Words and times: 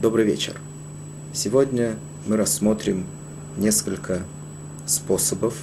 Добрый 0.00 0.24
вечер. 0.24 0.54
Сегодня 1.32 1.96
мы 2.24 2.36
рассмотрим 2.36 3.04
несколько 3.56 4.22
способов 4.86 5.56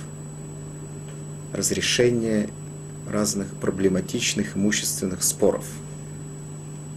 разрешения 1.53 2.49
разных 3.09 3.47
проблематичных 3.55 4.57
имущественных 4.57 5.23
споров. 5.23 5.63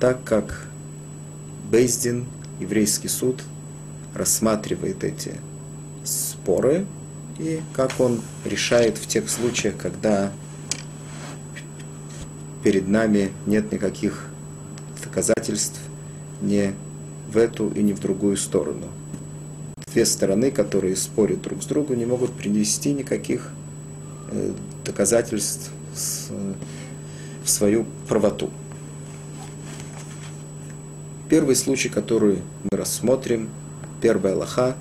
Так 0.00 0.24
как 0.24 0.66
Бейздин, 1.70 2.26
еврейский 2.58 3.06
суд, 3.06 3.40
рассматривает 4.14 5.04
эти 5.04 5.34
споры 6.02 6.86
и 7.38 7.60
как 7.72 8.00
он 8.00 8.20
решает 8.44 8.98
в 8.98 9.06
тех 9.06 9.30
случаях, 9.30 9.76
когда 9.76 10.32
перед 12.64 12.88
нами 12.88 13.30
нет 13.46 13.70
никаких 13.70 14.26
доказательств 15.04 15.78
ни 16.40 16.74
в 17.28 17.36
эту 17.36 17.68
и 17.70 17.82
ни 17.82 17.92
в 17.92 18.00
другую 18.00 18.36
сторону. 18.36 18.86
Две 19.92 20.04
стороны, 20.04 20.50
которые 20.50 20.96
спорят 20.96 21.42
друг 21.42 21.62
с 21.62 21.66
другом, 21.66 21.98
не 21.98 22.06
могут 22.06 22.32
принести 22.32 22.92
никаких 22.92 23.50
э, 24.30 24.52
доказательств 24.84 25.70
в 27.44 27.48
свою 27.48 27.86
правоту. 28.08 28.50
Первый 31.28 31.56
случай, 31.56 31.88
который 31.88 32.42
мы 32.70 32.78
рассмотрим, 32.78 33.50
первая 34.00 34.34
лоха, 34.34 34.76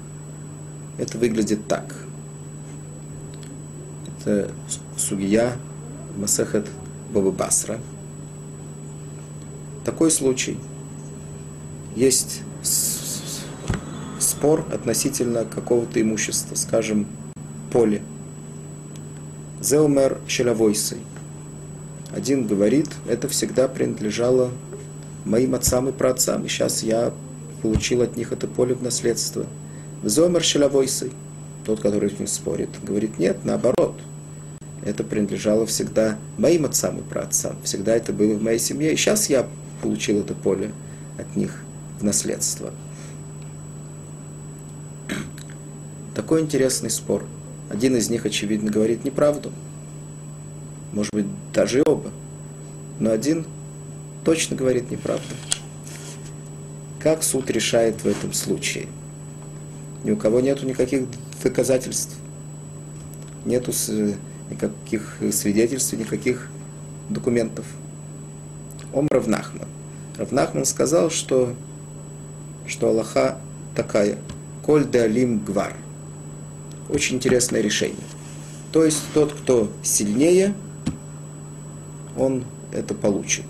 это 0.98 1.18
выглядит 1.18 1.68
так. 1.68 1.96
Это 4.20 4.52
сугия 4.96 5.58
Масехет 6.16 6.68
Баба 7.14 7.32
Басра. 7.32 7.80
Такой 9.86 10.12
случай. 10.12 10.58
Есть 11.98 12.42
спор 14.20 14.64
относительно 14.72 15.46
какого-то 15.46 16.00
имущества, 16.00 16.54
скажем, 16.54 17.08
поле. 17.72 18.04
Зеумер 19.62 20.20
Шелявойсой. 20.28 21.00
Один 22.16 22.46
говорит, 22.46 22.90
это 23.08 23.28
всегда 23.28 23.68
принадлежало 23.68 24.52
моим 25.26 25.56
отцам 25.56 25.90
и 25.90 25.92
праотцам, 25.92 26.46
и 26.46 26.50
сейчас 26.50 26.84
я 26.84 27.12
получил 27.64 28.04
от 28.04 28.16
них 28.16 28.32
это 28.32 28.46
поле 28.46 28.76
в 28.76 28.84
наследство. 28.84 29.48
Зомер 30.04 30.44
Шелявойсой. 30.44 31.12
Тот, 31.66 31.80
который 31.80 32.12
с 32.12 32.20
ним 32.20 32.28
спорит, 32.28 32.70
говорит, 32.84 33.18
нет, 33.18 33.44
наоборот– 33.44 34.00
это 34.86 35.04
принадлежало 35.04 35.66
всегда 35.66 36.20
моим 36.38 36.66
отцам 36.66 37.00
и 37.00 37.02
праотцам. 37.02 37.56
Всегда 37.64 37.96
это 37.96 38.14
было 38.14 38.36
в 38.36 38.44
моей 38.44 38.60
семье. 38.60 38.94
И 38.94 38.96
сейчас 38.98 39.32
я 39.32 39.48
получил 39.82 40.20
это 40.20 40.36
поле 40.36 40.72
от 41.18 41.36
них 41.36 41.64
в 42.00 42.04
наследство. 42.04 42.72
Такой 46.16 46.42
интересный 46.42 46.90
спор. 46.90 47.26
Один 47.70 47.96
из 47.96 48.10
них, 48.10 48.26
очевидно, 48.26 48.72
говорит 48.72 49.04
неправду. 49.04 49.52
Может 50.94 51.14
быть, 51.14 51.28
даже 51.54 51.84
оба. 51.86 52.12
Но 53.00 53.12
один 53.12 53.46
точно 54.24 54.56
говорит 54.56 54.90
неправду. 54.90 55.36
Как 57.00 57.24
суд 57.24 57.50
решает 57.52 58.02
в 58.02 58.08
этом 58.08 58.34
случае? 58.34 58.88
Ни 60.04 60.12
у 60.12 60.18
кого 60.18 60.40
нету 60.40 60.66
никаких 60.66 61.04
доказательств. 61.44 62.16
Нету 63.46 63.72
никаких 64.50 65.18
свидетельств, 65.32 65.94
никаких 65.94 66.50
документов. 67.10 67.66
Ом 68.94 69.08
Равнахман. 69.12 69.68
Равнахман 70.18 70.66
сказал, 70.66 71.10
что, 71.10 71.54
что 72.68 72.90
Аллаха 72.90 73.38
такая. 73.76 74.18
Коль 74.64 74.86
де 74.90 75.02
алим 75.02 75.40
гвар. 75.40 75.76
Очень 76.90 77.18
интересное 77.18 77.62
решение. 77.62 77.96
То 78.72 78.84
есть 78.84 79.02
тот, 79.14 79.34
кто 79.34 79.72
сильнее, 79.82 80.54
он 82.18 82.44
это 82.72 82.94
получит. 82.94 83.46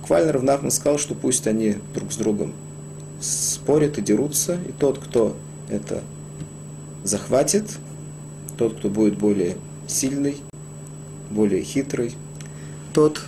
Буквально 0.00 0.32
Равнахман 0.32 0.70
сказал, 0.70 0.98
что 0.98 1.14
пусть 1.14 1.46
они 1.46 1.76
друг 1.94 2.12
с 2.12 2.16
другом 2.16 2.52
спорят 3.20 3.98
и 3.98 4.02
дерутся, 4.02 4.58
и 4.68 4.72
тот, 4.72 4.98
кто 4.98 5.36
это 5.68 6.02
захватит, 7.02 7.78
тот, 8.56 8.78
кто 8.78 8.88
будет 8.88 9.18
более 9.18 9.56
сильный, 9.86 10.36
более 11.30 11.62
хитрый, 11.62 12.14
тот, 12.92 13.22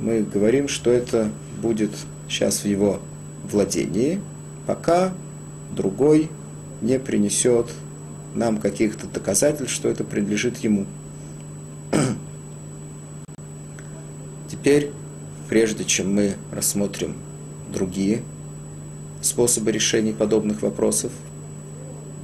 мы 0.00 0.22
говорим, 0.22 0.68
что 0.68 0.90
это 0.90 1.30
будет 1.60 1.90
сейчас 2.28 2.60
в 2.60 2.64
его 2.66 3.00
владении, 3.44 4.20
пока 4.66 5.12
другой 5.74 6.30
не 6.82 6.98
принесет 6.98 7.70
нам 8.34 8.58
каких-то 8.58 9.06
доказательств, 9.06 9.74
что 9.74 9.88
это 9.88 10.04
принадлежит 10.04 10.58
ему. 10.58 10.86
Теперь, 14.50 14.92
прежде 15.48 15.84
чем 15.84 16.14
мы 16.14 16.34
рассмотрим 16.52 17.14
другие 17.72 18.22
способы 19.22 19.72
решения 19.72 20.12
подобных 20.12 20.62
вопросов, 20.62 21.12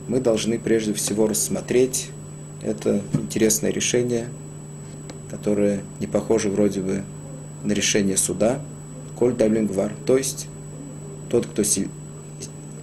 мы 0.09 0.21
должны 0.21 0.59
прежде 0.59 0.93
всего 0.95 1.27
рассмотреть 1.27 2.11
это 2.63 3.03
интересное 3.15 3.71
решение, 3.71 4.29
которое 5.31 5.83
не 6.01 6.07
похоже 6.07 6.51
вроде 6.51 6.81
бы 6.81 7.03
на 7.65 7.73
решение 7.73 8.17
суда, 8.17 8.61
коль 9.23 9.35
давлингвар, 9.37 9.93
то 10.05 10.19
есть 10.19 10.49
тот, 11.31 11.47
кто, 11.47 11.63
силь... 11.63 11.89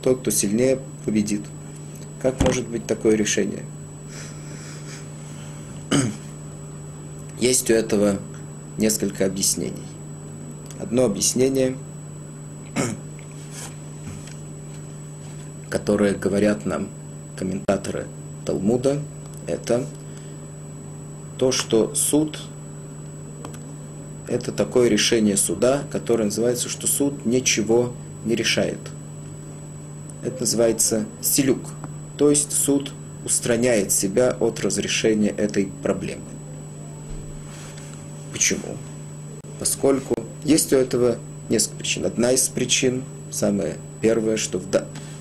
тот, 0.01 0.21
кто 0.21 0.31
сильнее, 0.31 0.79
победит. 1.03 1.41
Как 2.21 2.41
может 2.41 2.65
быть 2.65 2.87
такое 2.87 3.17
решение? 3.17 3.65
Есть 7.41 7.69
у 7.69 7.73
этого 7.73 8.19
несколько 8.77 9.25
объяснений. 9.25 9.83
Одно 10.79 11.03
объяснение, 11.03 11.75
которое 15.69 16.13
говорят 16.13 16.65
нам 16.65 16.87
комментаторы 17.35 18.07
Талмуда, 18.45 19.01
это 19.45 19.85
то, 21.37 21.51
что 21.51 21.93
суд– 21.95 22.39
это 24.29 24.51
такое 24.51 24.87
решение 24.89 25.35
суда, 25.37 25.83
которое 25.91 26.25
называется, 26.25 26.69
что 26.69 26.85
суд 26.87 27.25
ничего 27.25 27.93
не 28.25 28.35
решает. 28.35 28.79
Это 30.23 30.41
называется 30.41 31.05
селюк, 31.21 31.71
то 32.17 32.29
есть 32.29 32.51
суд 32.51 32.91
устраняет 33.25 33.91
себя 33.91 34.35
от 34.39 34.59
разрешения 34.59 35.29
этой 35.29 35.71
проблемы. 35.81 36.21
Почему? 38.31 38.77
Поскольку 39.59 40.15
есть 40.43 40.71
у 40.73 40.77
этого 40.77 41.17
несколько 41.49 41.77
причин. 41.77 42.05
Одна 42.05 42.31
из 42.31 42.47
причин, 42.47 43.03
самая 43.31 43.77
первая, 44.01 44.37
что, 44.37 44.59
в, 44.59 44.65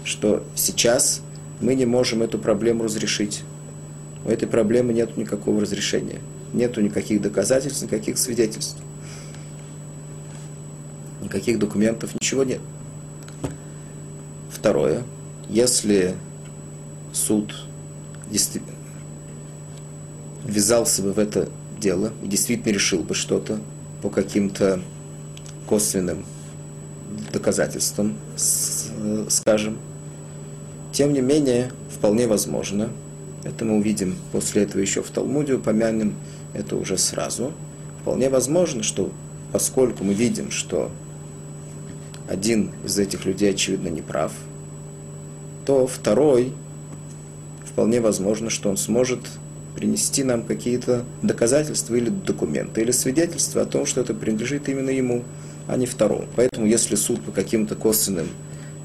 что 0.04 0.44
сейчас 0.54 1.22
мы 1.60 1.74
не 1.74 1.86
можем 1.86 2.22
эту 2.22 2.38
проблему 2.38 2.84
разрешить. 2.84 3.42
У 4.24 4.28
этой 4.28 4.46
проблемы 4.46 4.92
нет 4.92 5.16
никакого 5.16 5.62
разрешения. 5.62 6.20
Нету 6.52 6.80
никаких 6.80 7.22
доказательств, 7.22 7.82
никаких 7.82 8.18
свидетельств. 8.18 8.78
Никаких 11.28 11.58
документов, 11.58 12.14
ничего 12.14 12.42
нет. 12.42 12.60
Второе. 14.50 15.02
Если 15.50 16.14
суд 17.12 17.54
ввязался 20.46 21.02
бы 21.02 21.12
в 21.12 21.18
это 21.18 21.50
дело 21.78 22.14
и 22.22 22.28
действительно 22.28 22.72
решил 22.72 23.02
бы 23.02 23.14
что-то 23.14 23.60
по 24.00 24.08
каким-то 24.08 24.80
косвенным 25.66 26.24
доказательствам, 27.30 28.16
скажем, 29.28 29.76
тем 30.92 31.12
не 31.12 31.20
менее, 31.20 31.72
вполне 31.94 32.26
возможно, 32.26 32.88
это 33.44 33.66
мы 33.66 33.76
увидим 33.76 34.16
после 34.32 34.62
этого 34.62 34.80
еще 34.80 35.02
в 35.02 35.10
Талмуде, 35.10 35.54
упомянем 35.54 36.14
это 36.54 36.76
уже 36.76 36.96
сразу, 36.96 37.52
вполне 38.00 38.30
возможно, 38.30 38.82
что 38.82 39.12
поскольку 39.52 40.04
мы 40.04 40.14
видим, 40.14 40.50
что 40.50 40.90
один 42.28 42.72
из 42.84 42.98
этих 42.98 43.24
людей, 43.24 43.50
очевидно, 43.50 43.88
не 43.88 44.02
прав, 44.02 44.32
то 45.66 45.86
второй, 45.86 46.52
вполне 47.64 48.00
возможно, 48.00 48.50
что 48.50 48.68
он 48.68 48.76
сможет 48.76 49.20
принести 49.74 50.24
нам 50.24 50.42
какие-то 50.42 51.04
доказательства 51.22 51.94
или 51.94 52.10
документы, 52.10 52.80
или 52.80 52.90
свидетельства 52.90 53.62
о 53.62 53.66
том, 53.66 53.86
что 53.86 54.00
это 54.00 54.14
принадлежит 54.14 54.68
именно 54.68 54.90
ему, 54.90 55.24
а 55.68 55.76
не 55.76 55.86
второму. 55.86 56.26
Поэтому, 56.36 56.66
если 56.66 56.96
суд 56.96 57.22
по 57.22 57.30
каким-то 57.30 57.76
косвенным 57.76 58.28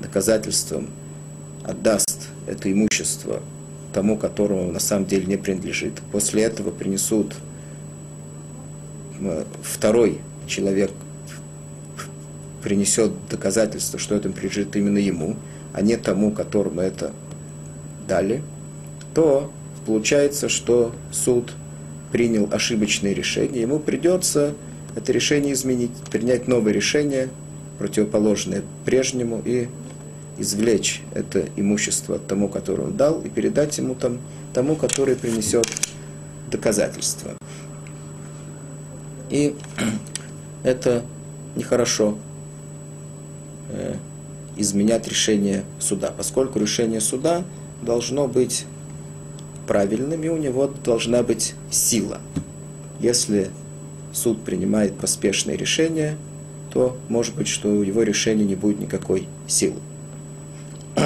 доказательствам 0.01 0.89
отдаст 1.63 2.27
это 2.45 2.71
имущество 2.71 3.41
тому, 3.93 4.17
которому 4.17 4.71
на 4.71 4.79
самом 4.79 5.05
деле 5.05 5.25
не 5.25 5.37
принадлежит. 5.37 5.93
После 6.11 6.43
этого 6.43 6.71
принесут 6.71 7.35
второй 9.61 10.19
человек 10.47 10.91
принесет 12.63 13.11
доказательство, 13.29 13.99
что 13.99 14.15
это 14.15 14.29
принадлежит 14.29 14.75
именно 14.75 14.97
ему, 14.97 15.35
а 15.73 15.81
не 15.81 15.97
тому, 15.97 16.31
которому 16.31 16.81
это 16.81 17.11
дали, 18.07 18.41
то 19.13 19.51
получается, 19.85 20.49
что 20.49 20.93
суд 21.11 21.53
принял 22.11 22.47
ошибочное 22.51 23.13
решение, 23.13 23.61
ему 23.61 23.79
придется 23.79 24.53
это 24.95 25.11
решение 25.11 25.53
изменить, 25.53 25.91
принять 26.11 26.47
новое 26.47 26.71
решение, 26.71 27.29
противоположное 27.79 28.63
прежнему, 28.85 29.41
и 29.43 29.67
извлечь 30.37 31.01
это 31.13 31.45
имущество 31.55 32.19
тому, 32.19 32.47
которое 32.47 32.83
он 32.83 32.97
дал, 32.97 33.21
и 33.21 33.29
передать 33.29 33.77
ему 33.77 33.95
там, 33.95 34.19
тому, 34.53 34.75
который 34.75 35.15
принесет 35.15 35.65
доказательства. 36.49 37.31
И 39.29 39.55
это 40.63 41.03
нехорошо 41.55 42.17
изменять 44.57 45.07
решение 45.07 45.63
суда, 45.79 46.13
поскольку 46.15 46.59
решение 46.59 47.01
суда 47.01 47.43
должно 47.81 48.27
быть 48.27 48.65
правильным, 49.67 50.23
и 50.23 50.29
у 50.29 50.37
него 50.37 50.67
должна 50.83 51.23
быть 51.23 51.55
сила. 51.71 52.19
Если 52.99 53.49
суд 54.11 54.43
принимает 54.43 54.97
поспешное 54.97 55.55
решение, 55.55 56.17
то 56.71 56.97
может 57.09 57.35
быть, 57.35 57.47
что 57.47 57.69
у 57.69 57.83
его 57.83 58.03
решения 58.03 58.45
не 58.45 58.55
будет 58.55 58.79
никакой 58.79 59.27
силы. 59.47 59.79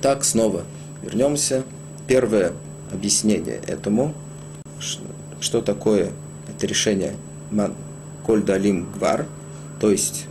Итак, 0.00 0.24
снова 0.24 0.64
вернемся. 1.02 1.64
Первое 2.06 2.52
объяснение 2.92 3.60
этому, 3.66 4.14
что 5.40 5.62
такое 5.62 6.10
это 6.48 6.66
решение 6.66 7.14
Коль 8.26 8.42
Далим 8.42 8.90
Гвар, 8.92 9.26
то 9.84 9.90
есть 9.90 10.24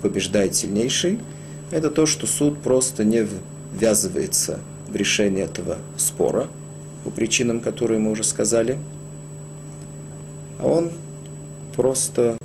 побеждает 0.00 0.54
сильнейший, 0.54 1.18
это 1.70 1.90
то, 1.90 2.06
что 2.06 2.26
суд 2.26 2.58
просто 2.62 3.04
не 3.04 3.28
ввязывается 3.70 4.60
в 4.88 4.96
решение 4.96 5.44
этого 5.44 5.76
спора 5.98 6.46
по 7.04 7.10
причинам, 7.10 7.60
которые 7.60 8.00
мы 8.00 8.10
уже 8.10 8.24
сказали, 8.24 8.78
а 10.58 10.68
он 10.68 10.90
просто 11.76 12.38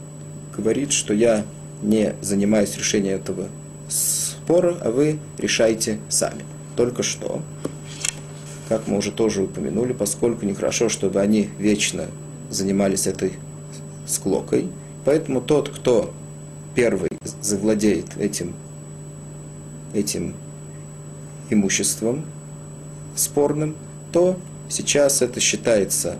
говорит, 0.54 0.92
что 0.92 1.14
я 1.14 1.46
не 1.82 2.14
занимаюсь 2.20 2.76
решением 2.76 3.16
этого 3.16 3.48
спора, 3.88 4.76
а 4.82 4.92
вы 4.92 5.20
решайте 5.38 6.00
сами. 6.10 6.44
Только 6.76 7.04
что 7.04 7.42
как 8.68 8.88
мы 8.88 8.98
уже 8.98 9.14
тоже 9.14 9.44
упомянули, 9.44 9.94
поскольку 9.94 10.46
нехорошо, 10.46 10.90
чтобы 10.90 11.22
они 11.22 11.48
вечно 11.58 12.08
занимались 12.50 13.08
этой 13.08 13.32
склокой. 14.06 14.68
Поэтому 15.06 15.40
тот, 15.40 15.70
кто 15.70 16.14
первый 16.76 17.10
завладеет 17.42 18.18
этим, 18.18 18.54
этим 19.94 20.36
имуществом 21.50 22.26
спорным, 23.16 23.76
то 24.12 24.38
сейчас 24.70 25.22
это 25.22 25.40
считается 25.40 26.18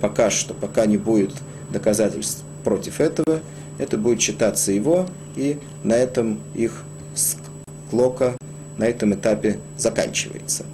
пока 0.00 0.30
что, 0.30 0.54
пока 0.54 0.86
не 0.86 0.96
будет 0.96 1.32
доказательств 1.70 2.42
против 2.64 3.00
этого, 3.00 3.40
это 3.78 3.98
будет 3.98 4.20
считаться 4.20 4.72
его, 4.72 5.06
и 5.36 5.58
на 5.82 5.94
этом 5.94 6.40
их 6.54 6.84
склока 7.14 8.36
на 8.78 8.84
этом 8.84 9.14
этапе 9.14 9.58
заканчивается 9.76 10.64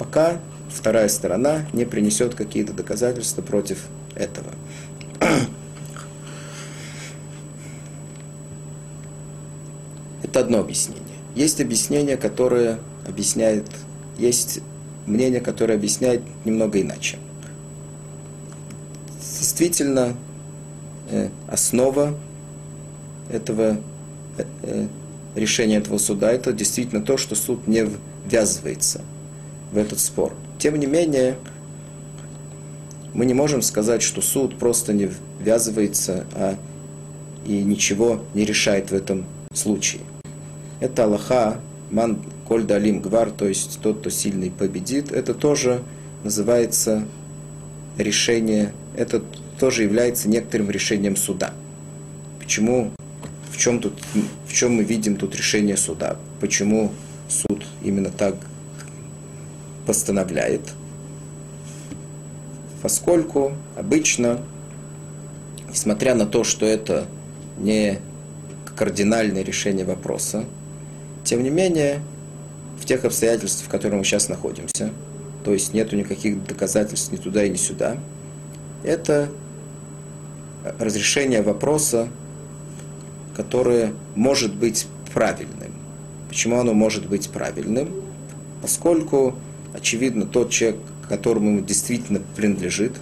пока 0.00 0.40
вторая 0.70 1.08
сторона 1.08 1.66
не 1.74 1.84
принесет 1.84 2.34
какие-то 2.34 2.72
доказательства 2.72 3.42
против 3.42 3.84
этого. 4.14 4.50
Это 10.30 10.40
одно 10.40 10.60
объяснение. 10.60 11.02
Есть 11.34 11.60
объяснение, 11.60 12.16
которое 12.16 12.78
объясняет, 13.04 13.66
есть 14.16 14.60
мнение, 15.06 15.40
которое 15.40 15.74
объясняет 15.74 16.22
немного 16.44 16.80
иначе. 16.80 17.18
Действительно, 19.18 20.14
э, 21.10 21.30
основа 21.48 22.14
этого 23.28 23.80
э, 24.38 24.44
э, 24.62 24.86
решения 25.34 25.78
этого 25.78 25.98
суда 25.98 26.30
это 26.30 26.52
действительно 26.52 27.02
то, 27.02 27.16
что 27.16 27.34
суд 27.34 27.66
не 27.66 27.88
ввязывается 28.24 29.00
в 29.72 29.78
этот 29.78 29.98
спор. 29.98 30.32
Тем 30.60 30.78
не 30.78 30.86
менее, 30.86 31.38
мы 33.14 33.26
не 33.26 33.34
можем 33.34 33.62
сказать, 33.62 34.02
что 34.02 34.22
суд 34.22 34.56
просто 34.60 34.92
не 34.92 35.10
ввязывается 35.40 36.24
а 36.34 36.56
и 37.44 37.64
ничего 37.64 38.22
не 38.34 38.44
решает 38.44 38.92
в 38.92 38.94
этом 38.94 39.26
случае. 39.52 40.02
Это 40.80 41.04
Аллаха, 41.04 41.60
ман 41.90 42.18
коль 42.48 42.64
далим 42.64 43.00
гвар, 43.00 43.30
то 43.30 43.46
есть 43.46 43.80
тот, 43.82 44.00
кто 44.00 44.10
сильный 44.10 44.50
победит, 44.50 45.12
это 45.12 45.34
тоже 45.34 45.82
называется 46.24 47.06
решение, 47.96 48.72
это 48.96 49.22
тоже 49.58 49.82
является 49.82 50.28
некоторым 50.28 50.70
решением 50.70 51.16
суда. 51.16 51.52
Почему, 52.38 52.92
в 53.52 53.58
чем, 53.58 53.80
тут, 53.80 53.92
в 54.48 54.52
чем 54.52 54.76
мы 54.76 54.82
видим 54.82 55.16
тут 55.16 55.36
решение 55.36 55.76
суда? 55.76 56.16
Почему 56.40 56.92
суд 57.28 57.64
именно 57.82 58.10
так 58.10 58.34
постановляет, 59.86 60.62
поскольку 62.82 63.52
обычно, 63.76 64.40
несмотря 65.68 66.14
на 66.14 66.26
то, 66.26 66.42
что 66.42 66.64
это 66.64 67.06
не 67.58 67.98
кардинальное 68.76 69.42
решение 69.42 69.84
вопроса, 69.84 70.44
тем 71.24 71.42
не 71.42 71.50
менее, 71.50 72.00
в 72.80 72.84
тех 72.84 73.04
обстоятельствах, 73.04 73.68
в 73.68 73.70
которых 73.70 73.98
мы 73.98 74.04
сейчас 74.04 74.28
находимся, 74.28 74.90
то 75.44 75.52
есть 75.52 75.74
нету 75.74 75.96
никаких 75.96 76.44
доказательств 76.44 77.12
ни 77.12 77.16
туда 77.16 77.44
и 77.44 77.50
ни 77.50 77.56
сюда, 77.56 77.96
это 78.82 79.28
разрешение 80.78 81.42
вопроса, 81.42 82.08
которое 83.36 83.92
может 84.14 84.54
быть 84.54 84.86
правильным. 85.12 85.72
Почему 86.28 86.58
оно 86.58 86.74
может 86.74 87.08
быть 87.08 87.30
правильным? 87.30 87.88
Поскольку 88.62 89.34
очевидно, 89.72 90.26
тот 90.26 90.50
человек, 90.50 90.80
которому 91.08 91.50
ему 91.50 91.60
действительно 91.60 92.20
принадлежит, 92.36 92.92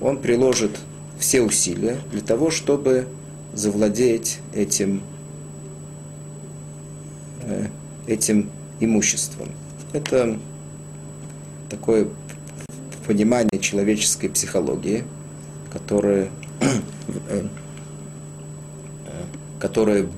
он 0.00 0.18
приложит 0.18 0.78
все 1.18 1.42
усилия 1.42 1.98
для 2.12 2.20
того, 2.20 2.50
чтобы 2.50 3.08
завладеть 3.52 4.38
этим, 4.54 5.02
этим 8.06 8.50
имуществом. 8.80 9.48
Это 9.92 10.38
такое 11.70 12.08
понимание 13.06 13.58
человеческой 13.60 14.28
психологии, 14.28 15.04
которое, 15.72 16.30
э, 17.28 17.46
которое 19.60 20.08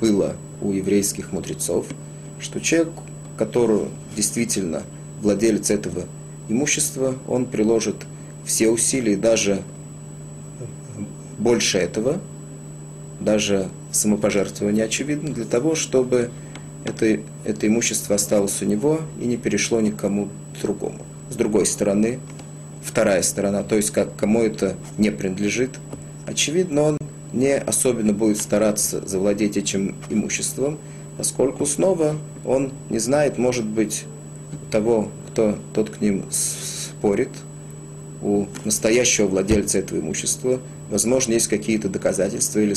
было 0.00 0.36
у 0.60 0.72
еврейских 0.72 1.32
мудрецов, 1.32 1.86
что 2.40 2.60
человек, 2.60 2.92
которого 3.36 3.88
действительно 4.14 4.82
владелец 5.20 5.70
этого 5.70 6.04
имущества, 6.48 7.16
он 7.26 7.46
приложит 7.46 7.96
все 8.44 8.68
усилия, 8.70 9.16
даже 9.16 9.62
больше 11.38 11.78
этого, 11.78 12.20
даже 13.20 13.68
самопожертвование 13.96 14.84
очевидно, 14.84 15.32
для 15.32 15.44
того, 15.44 15.74
чтобы 15.74 16.30
это, 16.84 17.20
это 17.44 17.66
имущество 17.66 18.14
осталось 18.14 18.62
у 18.62 18.64
него 18.64 19.00
и 19.20 19.26
не 19.26 19.36
перешло 19.36 19.80
никому 19.80 20.28
другому. 20.62 21.00
С 21.30 21.36
другой 21.36 21.66
стороны, 21.66 22.20
вторая 22.84 23.22
сторона, 23.22 23.62
то 23.62 23.76
есть 23.76 23.90
как, 23.90 24.14
кому 24.16 24.42
это 24.42 24.76
не 24.96 25.10
принадлежит, 25.10 25.70
очевидно, 26.26 26.82
он 26.82 26.98
не 27.32 27.56
особенно 27.56 28.12
будет 28.12 28.38
стараться 28.38 29.06
завладеть 29.06 29.56
этим 29.56 29.96
имуществом, 30.08 30.78
поскольку 31.18 31.66
снова 31.66 32.16
он 32.44 32.72
не 32.88 32.98
знает, 32.98 33.38
может 33.38 33.64
быть, 33.64 34.04
того, 34.70 35.10
кто 35.28 35.58
тот 35.74 35.90
к 35.90 36.00
ним 36.00 36.24
спорит, 36.30 37.30
у 38.22 38.46
настоящего 38.64 39.26
владельца 39.26 39.78
этого 39.78 40.00
имущества, 40.00 40.60
возможно, 40.90 41.32
есть 41.34 41.48
какие-то 41.48 41.88
доказательства 41.88 42.60
или, 42.60 42.74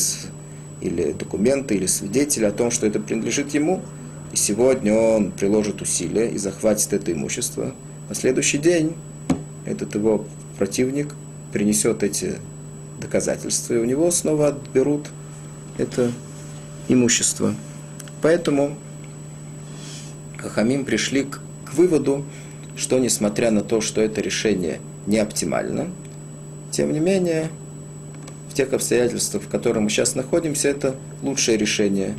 или 0.81 1.11
документы, 1.11 1.75
или 1.75 1.85
свидетели 1.85 2.45
о 2.45 2.51
том, 2.51 2.71
что 2.71 2.87
это 2.87 2.99
принадлежит 2.99 3.53
ему, 3.53 3.81
и 4.31 4.35
сегодня 4.35 4.93
он 4.93 5.31
приложит 5.31 5.81
усилия 5.81 6.29
и 6.29 6.37
захватит 6.37 6.93
это 6.93 7.11
имущество. 7.11 7.73
На 8.07 8.15
следующий 8.15 8.57
день 8.57 8.95
этот 9.65 9.95
его 9.95 10.25
противник 10.57 11.15
принесет 11.51 12.03
эти 12.03 12.35
доказательства, 12.99 13.73
и 13.73 13.77
у 13.77 13.85
него 13.85 14.11
снова 14.11 14.47
отберут 14.47 15.07
это 15.77 16.11
имущество. 16.87 17.55
Поэтому 18.21 18.77
Хахамим 20.37 20.85
пришли 20.85 21.23
к 21.23 21.39
к 21.69 21.75
выводу, 21.75 22.25
что 22.75 22.99
несмотря 22.99 23.51
на 23.51 23.61
то, 23.61 23.81
что 23.81 24.01
это 24.01 24.21
решение 24.21 24.79
не 25.05 25.19
оптимально, 25.19 25.89
тем 26.71 26.93
не 26.93 26.99
менее, 26.99 27.49
тех 28.59 28.73
обстоятельствах, 28.73 29.43
в 29.43 29.47
которых 29.47 29.83
мы 29.83 29.89
сейчас 29.89 30.15
находимся, 30.15 30.67
это 30.67 30.97
лучшее 31.21 31.57
решение. 31.57 32.13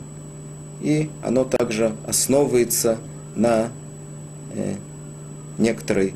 И 0.81 1.11
оно 1.23 1.45
также 1.45 1.95
основывается 2.07 2.97
на 3.37 3.69
э, 4.55 4.77
некоторой 5.59 6.15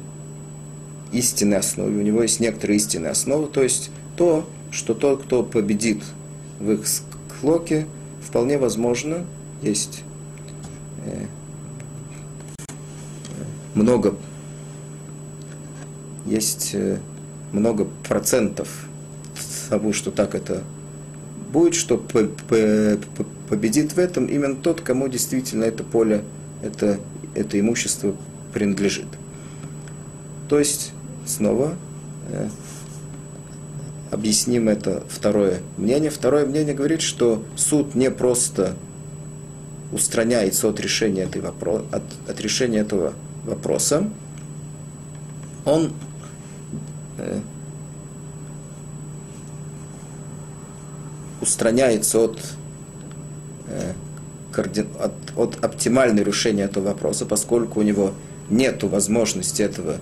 истинной 1.13 1.59
основе. 1.59 1.99
У 1.99 2.01
него 2.01 2.23
есть 2.23 2.41
некоторые 2.41 2.79
истинные 2.79 3.11
основы, 3.11 3.49
то 3.49 3.63
есть 3.63 3.91
то, 4.17 4.49
что 4.71 4.95
тот, 4.95 5.25
кто 5.25 5.43
победит 5.43 6.03
в 6.59 6.73
их 6.73 6.87
склоке, 6.89 7.87
вполне 8.27 8.57
возможно, 8.57 9.27
есть 9.61 10.05
э, 11.05 11.27
много 13.75 14.17
есть 16.25 16.71
э, 16.73 16.99
много 17.53 17.87
процентов 18.09 18.84
того, 19.69 19.93
что 19.93 20.11
так 20.11 20.35
это 20.35 20.63
будет, 21.53 21.75
что 21.75 21.97
победит 23.49 23.93
в 23.93 23.99
этом 23.99 24.27
именно 24.27 24.57
тот, 24.57 24.81
кому 24.81 25.09
действительно 25.09 25.65
это 25.65 25.85
поле, 25.85 26.25
это, 26.63 26.99
это 27.35 27.61
имущество 27.61 28.15
принадлежит. 28.53 29.07
То 30.49 30.59
есть, 30.59 30.93
снова 31.27 31.75
э, 32.31 32.49
объясним 34.11 34.69
это 34.69 35.03
второе 35.09 35.61
мнение. 35.77 36.11
Второе 36.11 36.47
мнение 36.47 36.75
говорит, 36.75 37.03
что 37.03 37.45
суд 37.57 37.95
не 37.95 38.11
просто 38.11 38.75
устраняется 39.93 40.69
от 40.69 40.81
решения, 40.81 41.23
этой 41.23 41.41
вопро... 41.41 41.85
от, 41.93 42.03
от 42.29 42.41
решения 42.41 42.79
этого 42.79 43.13
вопроса, 43.45 44.11
он 45.65 45.93
э, 47.19 47.41
устраняется 51.41 52.21
от, 52.21 52.41
э, 53.69 53.93
от, 54.99 55.13
от 55.37 55.65
оптимального 55.65 56.25
решения 56.25 56.65
этого 56.65 56.89
вопроса, 56.89 57.27
поскольку 57.27 57.81
у 57.81 57.83
него 57.83 58.13
нет 58.51 58.83
возможности 58.83 59.63
этого 59.63 59.97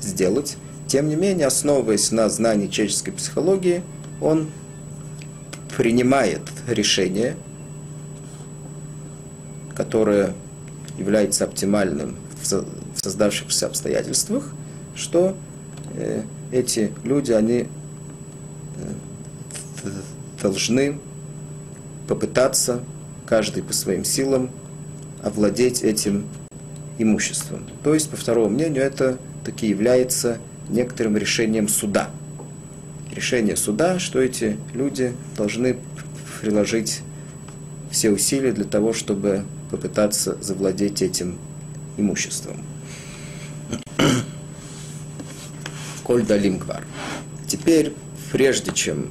сделать. 0.00 0.56
Тем 0.86 1.08
не 1.08 1.16
менее, 1.16 1.46
основываясь 1.46 2.12
на 2.12 2.28
знании 2.28 2.68
человеческой 2.68 3.12
психологии, 3.12 3.82
он 4.20 4.48
принимает 5.76 6.42
решение, 6.66 7.36
которое 9.74 10.34
является 10.98 11.44
оптимальным 11.44 12.16
в 12.40 12.64
создавшихся 13.02 13.66
обстоятельствах, 13.66 14.44
что 14.94 15.36
э, 15.94 16.22
эти 16.52 16.92
люди, 17.04 17.32
они 17.32 17.66
э, 19.84 19.90
должны 20.40 20.98
попытаться, 22.08 22.82
каждый 23.26 23.62
по 23.62 23.72
своим 23.72 24.04
силам, 24.04 24.50
овладеть 25.22 25.82
этим 25.82 26.26
имуществом. 26.98 27.66
То 27.82 27.94
есть, 27.94 28.10
по 28.10 28.16
второму 28.16 28.50
мнению, 28.50 28.82
это 28.82 29.18
таки 29.44 29.66
является 29.66 30.38
некоторым 30.68 31.16
решением 31.16 31.68
суда. 31.68 32.10
Решение 33.14 33.56
суда, 33.56 33.98
что 33.98 34.20
эти 34.20 34.56
люди 34.74 35.14
должны 35.36 35.78
приложить 36.40 37.00
все 37.90 38.10
усилия 38.10 38.52
для 38.52 38.64
того, 38.64 38.92
чтобы 38.92 39.44
попытаться 39.70 40.36
завладеть 40.42 41.02
этим 41.02 41.38
имуществом. 41.96 42.56
Коль 46.02 46.24
далим. 46.24 46.60
Теперь, 47.48 47.92
прежде 48.30 48.72
чем 48.72 49.08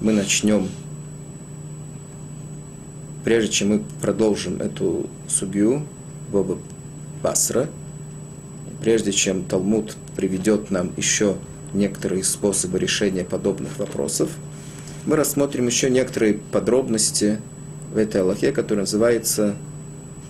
мы 0.00 0.12
начнем, 0.12 0.68
прежде 3.24 3.52
чем 3.52 3.68
мы 3.68 3.82
продолжим 4.00 4.60
эту 4.60 5.08
судью 5.28 5.86
Боба 6.32 6.58
Басра, 7.22 7.68
прежде 8.80 9.12
чем 9.12 9.44
Талмуд 9.44 9.96
приведет 10.16 10.70
нам 10.70 10.92
еще 10.96 11.36
некоторые 11.74 12.24
способы 12.24 12.78
решения 12.78 13.24
подобных 13.24 13.78
вопросов, 13.78 14.30
мы 15.04 15.16
рассмотрим 15.16 15.66
еще 15.66 15.90
некоторые 15.90 16.34
подробности 16.34 17.38
в 17.92 17.98
этой 17.98 18.22
Аллахе, 18.22 18.52
которая 18.52 18.84
называется 18.84 19.54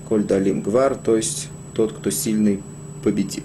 Коль 0.08 0.24
Далим 0.24 0.62
Гвар, 0.62 0.96
то 0.96 1.16
есть 1.16 1.48
тот, 1.74 1.92
кто 1.92 2.10
сильный, 2.10 2.60
победит. 3.04 3.44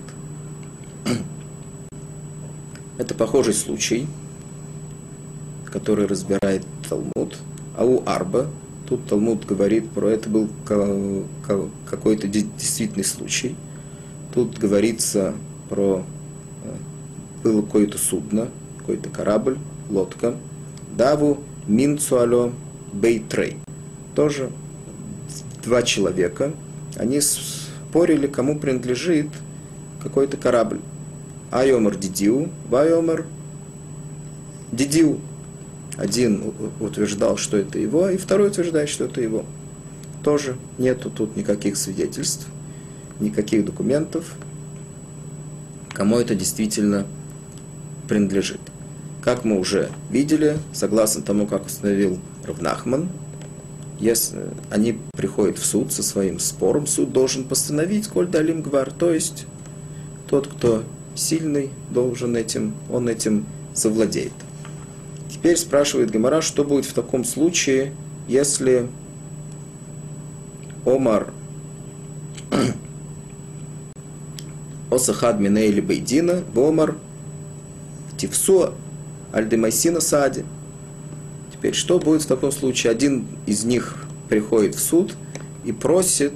Это 2.98 3.14
похожий 3.14 3.54
случай, 3.54 4.08
который 5.76 6.06
разбирает 6.06 6.66
Талмуд. 6.88 7.36
А 7.76 7.84
у 7.84 8.02
Арба, 8.06 8.48
тут 8.88 9.08
Талмуд 9.10 9.46
говорит 9.46 9.90
про 9.90 10.08
это 10.08 10.30
был 10.30 10.48
какой-то 11.86 12.30
действительный 12.30 13.04
случай. 13.04 13.58
Тут 14.34 14.58
говорится 14.58 15.34
про 15.68 16.06
э, 16.64 16.76
было 17.44 17.62
какое-то 17.62 17.98
судно, 17.98 18.48
какой-то 18.78 19.10
корабль, 19.10 19.58
лодка. 19.90 20.36
Даву 20.96 21.40
Минцуало 21.68 22.54
Бейтрей. 22.94 23.58
Тоже 24.16 24.52
два 25.62 25.84
человека. 25.84 26.54
Они 26.96 27.20
спорили, 27.20 28.28
кому 28.28 28.60
принадлежит 28.60 29.28
какой-то 30.02 30.38
корабль. 30.38 30.80
Айомар 31.52 31.98
Дидиу, 31.98 32.50
Вайомар 32.70 33.26
Дидиу. 34.72 35.20
Один 35.98 36.54
утверждал, 36.80 37.38
что 37.38 37.58
это 37.58 37.80
его, 37.80 38.10
и 38.10 38.18
второй 38.18 38.50
утверждает, 38.50 38.90
что 38.90 39.06
это 39.06 39.22
его. 39.22 39.46
Тоже 40.24 40.58
нету 40.78 41.10
тут 41.10 41.38
никаких 41.38 41.78
свидетельств, 41.78 42.48
никаких 43.20 43.64
документов, 43.64 44.36
кому 45.94 46.18
это 46.18 46.36
действительно 46.36 47.06
принадлежит. 48.08 48.60
Как 49.24 49.46
мы 49.46 49.58
уже 49.58 49.90
видели, 50.10 50.58
согласно 50.74 51.22
тому, 51.22 51.48
как 51.48 51.66
установил 51.66 52.20
Равнахман, 52.44 53.10
если 54.00 54.40
они 54.70 55.00
приходят 55.16 55.58
в 55.58 55.66
суд 55.66 55.94
со 55.94 56.04
своим 56.04 56.40
спором, 56.40 56.86
суд 56.86 57.14
должен 57.14 57.46
постановить 57.46 58.08
коль 58.08 58.28
далим 58.28 58.62
гвар, 58.62 58.92
то 58.92 59.12
есть 59.12 59.46
тот, 60.28 60.48
кто 60.48 60.84
сильный, 61.16 61.70
должен 61.92 62.36
этим, 62.36 62.76
он 62.90 63.08
этим 63.08 63.46
завладеет. 63.74 64.34
Теперь 65.46 65.58
спрашивает 65.58 66.10
Гемора, 66.10 66.42
что 66.42 66.64
будет 66.64 66.86
в 66.86 66.94
таком 66.94 67.24
случае, 67.24 67.94
если 68.28 68.88
Омар 70.84 71.32
Осахад 74.90 75.40
Мине 75.40 75.68
или 75.68 75.82
Бейдина, 75.82 76.44
Омар 76.56 76.96
Тивсу 78.18 78.74
Альдемайсина 79.34 80.00
Сади– 80.00 80.46
Теперь, 81.54 81.76
что 81.76 82.00
будет 82.00 82.24
в 82.24 82.26
таком 82.26 82.52
случае? 82.52 82.90
Один 82.90 83.28
из 83.46 83.66
них 83.66 83.98
приходит 84.30 84.74
в 84.74 84.80
суд 84.80 85.16
и 85.64 85.72
просит, 85.72 86.34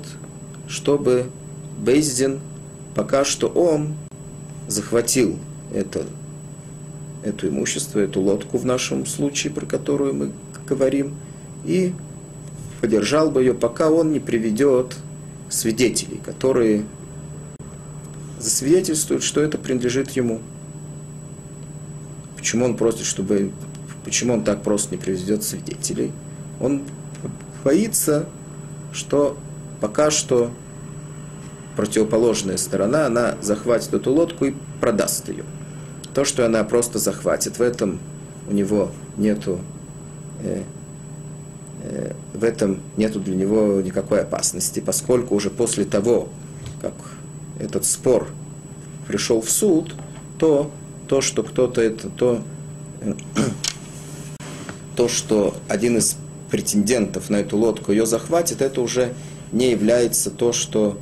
чтобы 0.67 1.31
Бейздин, 1.79 2.41
пока 2.93 3.25
что 3.25 3.47
он 3.47 3.95
захватил 4.67 5.39
это, 5.73 6.05
это 7.23 7.47
имущество, 7.47 7.99
эту 7.99 8.21
лодку 8.21 8.57
в 8.57 8.65
нашем 8.65 9.05
случае, 9.05 9.53
про 9.53 9.65
которую 9.65 10.13
мы 10.13 10.31
говорим, 10.67 11.15
и 11.65 11.93
подержал 12.81 13.31
бы 13.31 13.41
ее, 13.41 13.53
пока 13.53 13.89
он 13.89 14.11
не 14.11 14.19
приведет 14.19 14.95
свидетелей, 15.49 16.21
которые 16.23 16.85
засвидетельствуют, 18.39 19.23
что 19.23 19.41
это 19.41 19.57
принадлежит 19.57 20.11
ему. 20.11 20.39
Почему 22.37 22.65
он 22.65 22.77
просит, 22.77 23.05
чтобы 23.05 23.51
Почему 24.03 24.33
он 24.33 24.43
так 24.43 24.63
просто 24.63 24.95
не 24.95 25.01
приведет 25.01 25.43
свидетелей? 25.43 26.11
Он 26.59 26.81
боится, 27.63 28.25
что 28.91 29.37
пока 29.81 30.09
что 30.09 30.51
противоположная 31.75 32.57
сторона, 32.57 33.05
она 33.05 33.35
захватит 33.41 33.93
эту 33.93 34.11
лодку 34.11 34.45
и 34.45 34.55
продаст 34.81 35.29
ее. 35.29 35.43
То, 36.19 36.25
что 36.25 36.45
она 36.45 36.65
просто 36.65 36.99
захватит, 36.99 37.59
в 37.59 37.61
этом 37.61 37.97
у 38.49 38.51
него 38.51 38.91
нету, 39.15 39.61
э, 40.43 40.63
э, 41.81 42.11
в 42.33 42.43
этом 42.43 42.81
нету 42.97 43.21
для 43.21 43.37
него 43.37 43.79
никакой 43.79 44.23
опасности, 44.23 44.81
поскольку 44.81 45.33
уже 45.33 45.49
после 45.49 45.85
того, 45.85 46.27
как 46.81 46.91
этот 47.57 47.85
спор 47.85 48.27
пришел 49.07 49.39
в 49.39 49.49
суд, 49.49 49.95
то 50.37 50.69
то, 51.07 51.21
что 51.21 51.41
кто-то 51.41 51.79
это, 51.79 52.09
то 52.09 52.41
то, 54.97 55.07
что 55.07 55.55
один 55.69 55.99
из 55.99 56.17
претендентов 56.51 57.29
на 57.29 57.37
эту 57.37 57.55
лодку 57.55 57.93
ее 57.93 58.05
захватит, 58.05 58.61
это 58.61 58.81
уже 58.81 59.13
не 59.53 59.71
является 59.71 60.31
то, 60.31 60.51
что 60.51 60.97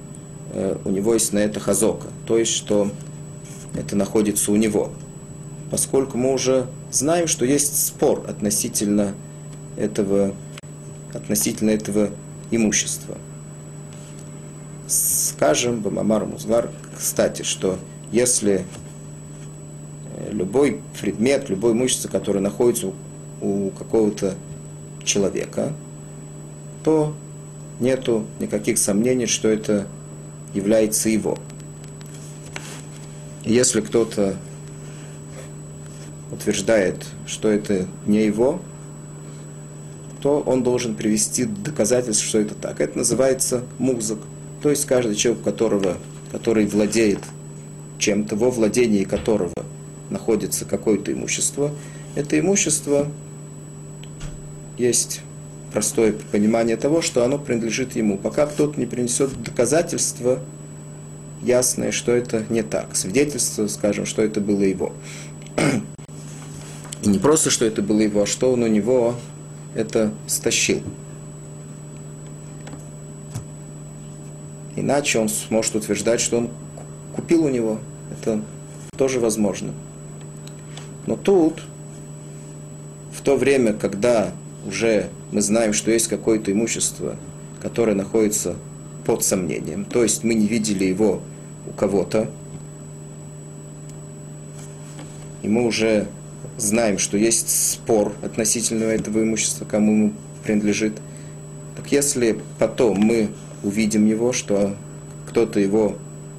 э, 0.53 0.77
у 0.85 0.91
него 0.91 1.15
есть 1.15 1.33
на 1.33 1.39
это 1.39 1.59
хазока, 1.59 2.05
то 2.27 2.37
есть, 2.37 2.51
что 2.51 2.91
это 3.73 3.95
находится 3.95 4.51
у 4.51 4.55
него. 4.57 4.91
Поскольку 5.71 6.17
мы 6.17 6.33
уже 6.33 6.67
знаем, 6.91 7.27
что 7.27 7.45
есть 7.45 7.85
спор 7.85 8.25
относительно 8.27 9.13
этого, 9.75 10.33
относительно 11.13 11.71
этого 11.71 12.09
имущества. 12.51 13.17
Скажем, 14.87 15.81
Бамамар 15.81 16.25
Музгар, 16.25 16.69
кстати, 16.97 17.41
что 17.41 17.77
если 18.11 18.65
э, 20.15 20.31
любой 20.31 20.81
предмет, 20.99 21.49
любое 21.49 21.73
имущество, 21.73 22.07
которое 22.07 22.39
находится 22.39 22.91
у 23.41 23.69
какого-то 23.71 24.35
человека, 25.03 25.73
то 26.83 27.13
нету 27.79 28.25
никаких 28.39 28.77
сомнений, 28.77 29.25
что 29.25 29.49
это 29.49 29.87
является 30.53 31.09
его. 31.09 31.37
Если 33.43 33.81
кто-то 33.81 34.37
утверждает, 36.31 37.05
что 37.25 37.49
это 37.49 37.87
не 38.05 38.25
его, 38.25 38.59
то 40.21 40.39
он 40.41 40.63
должен 40.63 40.95
привести 40.95 41.45
доказательство, 41.45 42.25
что 42.25 42.39
это 42.39 42.55
так. 42.55 42.81
Это 42.81 42.97
называется 42.97 43.63
музык. 43.77 44.19
То 44.61 44.69
есть 44.69 44.85
каждый 44.85 45.15
человек, 45.15 45.43
которого, 45.43 45.97
который 46.31 46.65
владеет 46.65 47.19
чем-то, 47.99 48.35
во 48.35 48.49
владении 48.49 49.03
которого 49.03 49.53
находится 50.09 50.65
какое-то 50.65 51.13
имущество, 51.13 51.71
это 52.15 52.39
имущество 52.39 53.07
есть 54.77 55.21
простое 55.71 56.15
понимание 56.31 56.77
того, 56.77 57.01
что 57.01 57.23
оно 57.23 57.37
принадлежит 57.37 57.95
ему. 57.95 58.17
Пока 58.17 58.47
кто-то 58.47 58.79
не 58.79 58.85
принесет 58.85 59.41
доказательства, 59.43 60.39
ясное, 61.43 61.91
что 61.91 62.11
это 62.11 62.45
не 62.49 62.63
так. 62.63 62.95
Свидетельство, 62.95 63.67
скажем, 63.67 64.05
что 64.05 64.21
это 64.21 64.41
было 64.41 64.61
его. 64.61 64.93
И 67.07 67.09
не 67.09 67.19
просто, 67.19 67.49
что 67.49 67.63
это 67.63 67.81
было 67.81 68.01
его, 68.01 68.23
а 68.23 68.25
что 68.25 68.51
он 68.51 68.63
у 68.63 68.67
него 68.67 69.15
это 69.75 70.11
стащил. 70.27 70.81
Иначе 74.75 75.19
он 75.19 75.29
сможет 75.29 75.77
утверждать, 75.77 76.19
что 76.19 76.39
он 76.39 76.49
купил 77.15 77.45
у 77.45 77.49
него. 77.49 77.79
Это 78.11 78.41
тоже 78.97 79.21
возможно. 79.21 79.71
Но 81.05 81.15
тут, 81.15 81.63
в 83.13 83.21
то 83.21 83.37
время, 83.37 83.71
когда 83.71 84.33
уже 84.67 85.09
мы 85.31 85.39
знаем, 85.39 85.71
что 85.71 85.91
есть 85.91 86.09
какое-то 86.09 86.51
имущество, 86.51 87.15
которое 87.61 87.95
находится 87.95 88.57
под 89.05 89.23
сомнением, 89.23 89.85
то 89.85 90.03
есть 90.03 90.25
мы 90.25 90.33
не 90.33 90.45
видели 90.45 90.83
его 90.83 91.21
у 91.69 91.71
кого-то, 91.71 92.29
и 95.41 95.47
мы 95.47 95.65
уже 95.65 96.09
знаем, 96.57 96.97
что 96.97 97.17
есть 97.17 97.49
спор 97.49 98.13
относительно 98.21 98.83
этого 98.83 99.23
имущества, 99.23 99.65
кому 99.65 99.91
ему 99.93 100.13
принадлежит, 100.43 100.93
так 101.75 101.91
если 101.91 102.39
потом 102.57 102.99
мы 102.99 103.29
увидим 103.63 104.05
его, 104.05 104.33
что 104.33 104.75
кто-то 105.27 105.59
его 105.59 105.95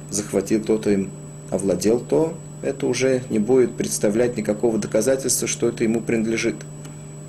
захватил, 0.09 0.61
кто-то 0.61 0.91
им 0.91 1.09
овладел, 1.49 1.99
то 1.99 2.33
это 2.61 2.87
уже 2.87 3.23
не 3.29 3.39
будет 3.39 3.75
представлять 3.75 4.35
никакого 4.37 4.77
доказательства, 4.77 5.47
что 5.47 5.69
это 5.69 5.83
ему 5.83 6.01
принадлежит. 6.01 6.55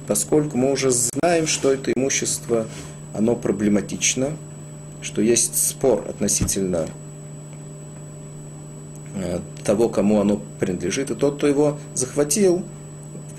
Поскольку 0.07 0.59
мы 0.59 0.73
уже 0.73 0.91
знаем, 0.91 1.47
что 1.47 1.73
это 1.73 1.93
имущество, 1.93 2.67
оно 3.15 3.37
проблематично, 3.37 4.31
что 5.03 5.23
есть 5.23 5.57
спор 5.57 6.05
относительно 6.09 6.87
э, 9.15 9.39
того, 9.65 9.89
кому 9.89 10.21
оно 10.21 10.41
принадлежит, 10.59 11.11
и 11.11 11.15
тот, 11.15 11.37
кто 11.37 11.47
его 11.47 11.79
захватил, 11.95 12.65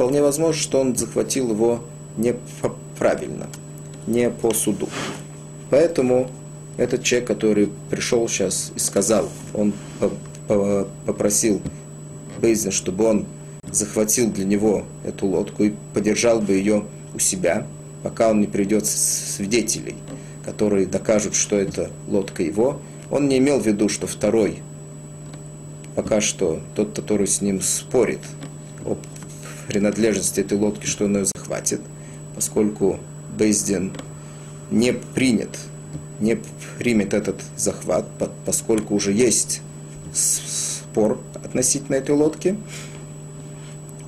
вполне 0.02 0.24
возможно, 0.24 0.60
что 0.60 0.80
он 0.80 0.96
захватил 0.96 1.52
его 1.52 1.84
неправильно, 2.18 3.48
не 4.08 4.32
по 4.32 4.52
суду. 4.52 4.90
Поэтому 5.70 6.28
этот 6.76 7.04
человек, 7.04 7.28
который 7.28 7.70
пришел 7.92 8.28
сейчас 8.28 8.72
и 8.76 8.80
сказал, 8.80 9.30
он 9.54 9.74
попросил 11.06 11.62
Бейзен, 12.42 12.72
чтобы 12.72 13.06
он 13.06 13.28
захватил 13.72 14.32
для 14.32 14.46
него 14.46 14.86
эту 15.06 15.28
лодку 15.28 15.66
и 15.66 15.74
подержал 15.94 16.40
бы 16.40 16.54
ее 16.54 16.84
у 17.14 17.20
себя, 17.20 17.68
пока 18.02 18.32
он 18.32 18.40
не 18.40 18.48
придет 18.48 18.88
свидетелей, 18.88 19.98
которые 20.44 20.88
докажут, 20.88 21.36
что 21.36 21.58
это 21.58 21.92
лодка 22.08 22.42
его. 22.42 22.82
Он 23.12 23.28
не 23.28 23.38
имел 23.38 23.60
в 23.60 23.68
виду, 23.68 23.88
что 23.88 24.08
второй, 24.08 24.64
пока 25.94 26.22
что 26.22 26.60
тот, 26.74 26.96
который 26.96 27.28
с 27.28 27.40
ним 27.40 27.62
спорит 27.62 28.22
о 28.84 28.98
принадлежности 29.72 30.42
этой 30.42 30.58
лодки, 30.58 30.86
что 30.86 31.06
он 31.06 31.16
ее 31.16 31.26
захватит, 31.34 31.80
поскольку 32.36 33.00
Бейздин 33.38 33.94
не 34.70 34.92
принят, 34.92 35.58
не 36.20 36.38
примет 36.78 37.14
этот 37.14 37.38
захват, 37.56 38.06
поскольку 38.46 38.96
уже 38.96 39.14
есть 39.14 39.62
спор 40.14 41.22
относительно 41.36 41.96
этой 41.96 42.14
лодки, 42.14 42.58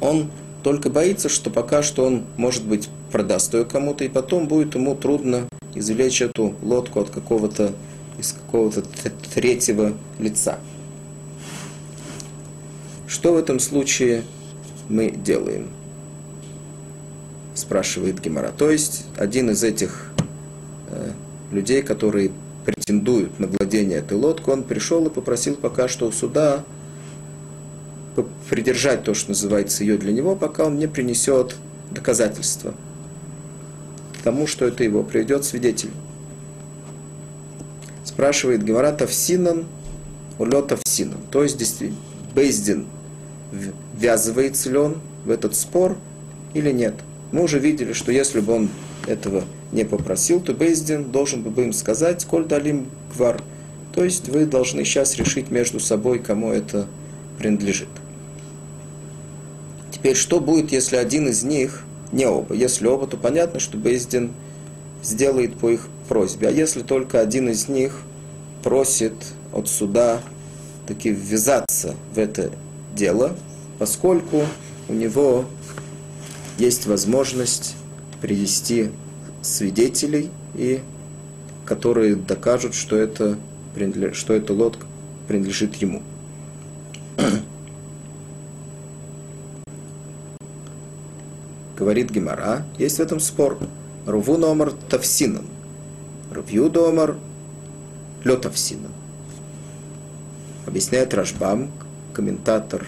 он 0.01 0.29
только 0.63 0.89
боится, 0.89 1.29
что 1.29 1.49
пока 1.49 1.81
что 1.81 2.05
он, 2.05 2.25
может 2.35 2.65
быть, 2.65 2.89
продаст 3.09 3.53
ее 3.53 3.63
кому-то, 3.63 4.03
и 4.03 4.09
потом 4.09 4.49
будет 4.49 4.75
ему 4.75 4.95
трудно 4.95 5.47
извлечь 5.73 6.21
эту 6.21 6.55
лодку 6.61 6.99
от 6.99 7.09
какого-то 7.09 7.71
из 8.19 8.33
какого-то 8.33 8.83
третьего 9.33 9.93
лица. 10.19 10.59
Что 13.07 13.33
в 13.33 13.37
этом 13.37 13.59
случае 13.59 14.23
мы 14.89 15.11
делаем? 15.11 15.69
Спрашивает 17.55 18.19
Гемора. 18.19 18.51
То 18.57 18.71
есть 18.71 19.05
один 19.17 19.51
из 19.51 19.63
этих 19.63 20.11
э, 20.89 21.11
людей, 21.51 21.81
которые 21.83 22.31
претендуют 22.65 23.39
на 23.39 23.47
владение 23.47 23.99
этой 23.99 24.17
лодкой, 24.17 24.55
он 24.55 24.63
пришел 24.63 25.05
и 25.05 25.09
попросил 25.09 25.55
пока 25.55 25.87
что 25.87 26.07
у 26.07 26.11
суда 26.11 26.63
придержать 28.49 29.03
то, 29.03 29.13
что 29.13 29.31
называется 29.31 29.83
ее 29.83 29.97
для 29.97 30.11
него, 30.11 30.35
пока 30.35 30.65
он 30.65 30.77
не 30.77 30.87
принесет 30.87 31.55
доказательства 31.91 32.73
тому, 34.23 34.47
что 34.47 34.65
это 34.65 34.83
его, 34.83 35.03
приведет 35.03 35.43
свидетель. 35.45 35.91
Спрашивает 38.05 38.63
Гемора 38.63 38.91
Тавсинан, 38.91 39.65
улет 40.39 40.67
Тавсинан. 40.67 41.19
То 41.29 41.43
есть, 41.43 41.57
действительно, 41.57 41.99
Бейздин 42.33 42.85
ввязывается 43.93 44.69
ли 44.69 44.77
он 44.77 45.01
в 45.25 45.29
этот 45.29 45.55
спор 45.55 45.97
или 46.53 46.71
нет. 46.71 46.95
Мы 47.31 47.43
уже 47.43 47.59
видели, 47.59 47.93
что 47.93 48.11
если 48.11 48.39
бы 48.39 48.53
он 48.53 48.69
этого 49.07 49.43
не 49.71 49.85
попросил, 49.85 50.39
то 50.39 50.53
Бейздин 50.53 51.11
должен 51.11 51.41
бы 51.41 51.63
им 51.63 51.73
сказать, 51.73 52.25
коль 52.25 52.45
далим 52.45 52.87
гвар. 53.15 53.41
То 53.93 54.03
есть 54.03 54.29
вы 54.29 54.45
должны 54.45 54.83
сейчас 54.83 55.15
решить 55.17 55.51
между 55.51 55.79
собой, 55.79 56.19
кому 56.19 56.51
это 56.51 56.87
принадлежит. 57.37 57.89
Теперь, 59.91 60.15
что 60.15 60.39
будет, 60.39 60.71
если 60.71 60.95
один 60.95 61.27
из 61.27 61.43
них, 61.43 61.83
не 62.11 62.25
оба, 62.25 62.53
если 62.53 62.87
оба, 62.87 63.07
то 63.07 63.17
понятно, 63.17 63.59
что 63.59 63.77
Бейздин 63.77 64.31
сделает 65.01 65.55
по 65.55 65.69
их 65.69 65.87
просьбе. 66.07 66.47
А 66.47 66.51
если 66.51 66.81
только 66.81 67.19
один 67.19 67.49
из 67.49 67.67
них 67.67 68.01
просит 68.63 69.13
от 69.51 69.67
суда 69.67 70.21
таки 70.87 71.09
ввязаться 71.09 71.95
в 72.13 72.17
это 72.17 72.51
дело, 72.95 73.35
поскольку 73.79 74.41
у 74.87 74.93
него 74.93 75.45
есть 76.57 76.85
возможность 76.85 77.75
привести 78.21 78.91
свидетелей, 79.41 80.29
и, 80.55 80.81
которые 81.65 82.15
докажут, 82.15 82.75
что 82.75 82.95
это, 82.95 83.37
что 84.13 84.33
эта 84.33 84.53
лодка 84.53 84.85
принадлежит 85.27 85.75
ему. 85.75 86.01
говорит 91.83 92.11
Гемара, 92.11 92.65
есть 92.77 92.97
в 92.97 93.01
этом 93.01 93.19
спор. 93.19 93.59
Руву 94.05 94.37
номер 94.37 94.71
тавсинан. 94.89 95.45
Рувью 96.31 96.69
домар 96.69 97.17
летавсинан. 98.23 98.91
Объясняет 100.65 101.13
Рашбам, 101.13 101.71
комментатор 102.13 102.85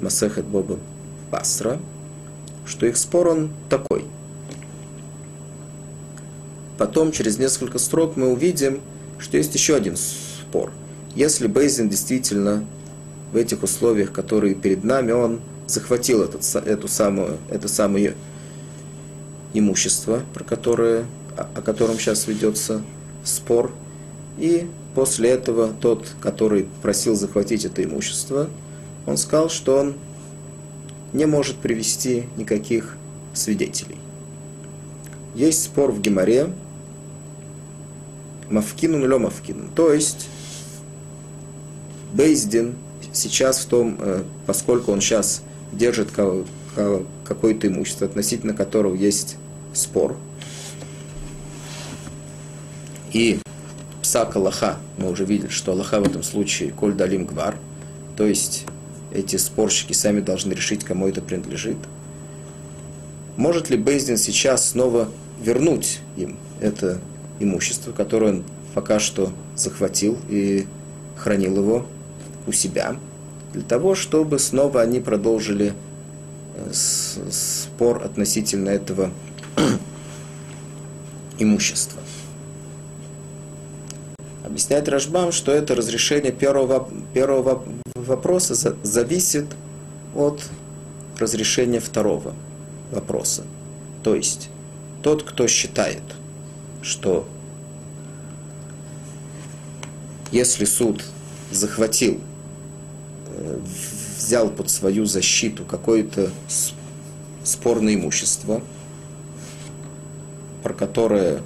Масехет 0.00 0.44
Боба 0.44 0.78
Басра, 1.30 1.78
что 2.64 2.86
их 2.86 2.96
спор 2.96 3.28
он 3.28 3.50
такой. 3.68 4.04
Потом, 6.78 7.10
через 7.10 7.38
несколько 7.38 7.78
строк, 7.78 8.16
мы 8.16 8.28
увидим, 8.30 8.80
что 9.18 9.36
есть 9.36 9.54
еще 9.54 9.74
один 9.74 9.96
спор. 9.96 10.72
Если 11.14 11.48
Бейзин 11.48 11.88
действительно 11.88 12.64
в 13.32 13.36
этих 13.36 13.62
условиях, 13.62 14.12
которые 14.12 14.54
перед 14.54 14.84
нами, 14.84 15.10
он 15.12 15.40
захватил 15.66 16.22
этот, 16.22 16.44
эту 16.66 16.88
самую, 16.88 17.38
это 17.50 17.66
самое 17.66 18.14
имущество, 19.52 20.22
про 20.32 20.44
которое, 20.44 21.06
о 21.36 21.62
котором 21.62 21.98
сейчас 21.98 22.26
ведется 22.26 22.82
спор. 23.24 23.72
И 24.38 24.68
после 24.98 25.30
этого 25.30 25.72
тот, 25.80 26.08
который 26.20 26.66
просил 26.82 27.14
захватить 27.14 27.64
это 27.64 27.84
имущество, 27.84 28.50
он 29.06 29.16
сказал, 29.16 29.48
что 29.48 29.78
он 29.78 29.94
не 31.12 31.24
может 31.24 31.54
привести 31.58 32.24
никаких 32.36 32.96
свидетелей. 33.32 33.98
Есть 35.36 35.62
спор 35.62 35.92
в 35.92 36.00
Геморе, 36.00 36.52
Мавкину 38.50 38.98
нулё 38.98 39.20
Мавкину. 39.20 39.68
То 39.72 39.92
есть 39.92 40.26
Бейздин 42.12 42.74
сейчас 43.12 43.60
в 43.60 43.66
том, 43.66 43.98
э, 44.00 44.24
поскольку 44.46 44.90
он 44.90 45.00
сейчас 45.00 45.42
держит 45.70 46.08
какое-то 46.10 47.68
имущество, 47.68 48.08
относительно 48.08 48.52
которого 48.52 48.96
есть 48.96 49.36
спор, 49.72 50.16
и 53.12 53.38
псак 54.08 54.36
Аллаха, 54.36 54.78
мы 54.96 55.10
уже 55.10 55.26
видели, 55.26 55.50
что 55.50 55.72
Аллаха 55.72 56.00
в 56.00 56.04
этом 56.04 56.22
случае 56.22 56.70
коль 56.70 56.94
далим 56.94 57.26
гвар, 57.26 57.58
то 58.16 58.24
есть 58.24 58.64
эти 59.12 59.36
спорщики 59.36 59.92
сами 59.92 60.20
должны 60.20 60.54
решить, 60.54 60.82
кому 60.82 61.08
это 61.08 61.20
принадлежит. 61.20 61.76
Может 63.36 63.68
ли 63.68 63.76
Бейздин 63.76 64.16
сейчас 64.16 64.70
снова 64.70 65.10
вернуть 65.42 66.00
им 66.16 66.38
это 66.58 67.02
имущество, 67.38 67.92
которое 67.92 68.32
он 68.32 68.44
пока 68.72 68.98
что 68.98 69.30
захватил 69.56 70.16
и 70.30 70.66
хранил 71.18 71.58
его 71.58 71.86
у 72.46 72.52
себя, 72.52 72.96
для 73.52 73.62
того, 73.62 73.94
чтобы 73.94 74.38
снова 74.38 74.80
они 74.80 75.00
продолжили 75.00 75.74
э, 76.54 76.70
спор 76.72 78.02
относительно 78.02 78.70
этого 78.70 79.10
имущества. 81.38 82.00
Объясняет 84.48 84.88
Рашбам, 84.88 85.30
что 85.30 85.52
это 85.52 85.74
разрешение 85.74 86.32
первого, 86.32 86.88
первого 87.12 87.62
вопроса 87.94 88.54
зависит 88.82 89.44
от 90.14 90.42
разрешения 91.18 91.80
второго 91.80 92.34
вопроса. 92.90 93.44
То 94.02 94.14
есть 94.14 94.48
тот, 95.02 95.22
кто 95.22 95.46
считает, 95.48 96.00
что 96.80 97.28
если 100.32 100.64
суд 100.64 101.04
захватил, 101.52 102.18
э, 103.26 103.58
взял 104.16 104.48
под 104.48 104.70
свою 104.70 105.04
защиту 105.04 105.66
какое-то 105.66 106.30
спорное 107.44 107.96
имущество, 107.96 108.62
про 110.62 110.72
которое 110.72 111.42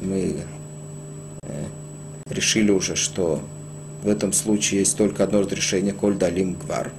мы 0.00 0.46
решили 2.28 2.70
уже, 2.70 2.96
что 2.96 3.40
в 4.02 4.08
этом 4.08 4.32
случае 4.32 4.80
есть 4.80 4.96
только 4.96 5.24
одно 5.24 5.40
разрешение, 5.40 5.92
коль 5.92 6.16
далим 6.16 6.54
гвар. 6.54 6.92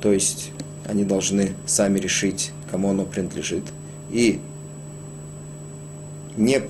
То 0.00 0.12
есть 0.12 0.50
они 0.84 1.04
должны 1.04 1.54
сами 1.66 1.98
решить, 1.98 2.52
кому 2.70 2.90
оно 2.90 3.04
принадлежит. 3.04 3.64
И 4.10 4.40
не, 6.36 6.62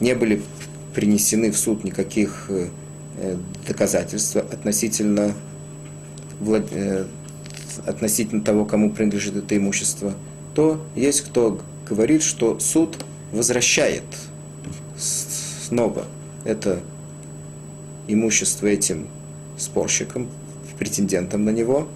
не 0.00 0.14
были 0.14 0.42
принесены 0.94 1.50
в 1.50 1.58
суд 1.58 1.84
никаких 1.84 2.46
э, 2.48 2.68
доказательств 3.66 4.36
относительно, 4.36 5.34
э, 6.40 7.06
относительно 7.86 8.42
того, 8.42 8.64
кому 8.64 8.90
принадлежит 8.90 9.36
это 9.36 9.56
имущество, 9.56 10.14
то 10.54 10.84
есть 10.94 11.22
кто 11.22 11.60
говорит, 11.88 12.22
что 12.22 12.58
суд 12.60 12.96
возвращает 13.32 14.04
снова 15.72 16.04
это 16.44 16.80
имущество 18.06 18.66
этим 18.66 19.08
спорщикам, 19.56 20.28
претендентам 20.78 21.46
на 21.46 21.50
него, 21.50 21.88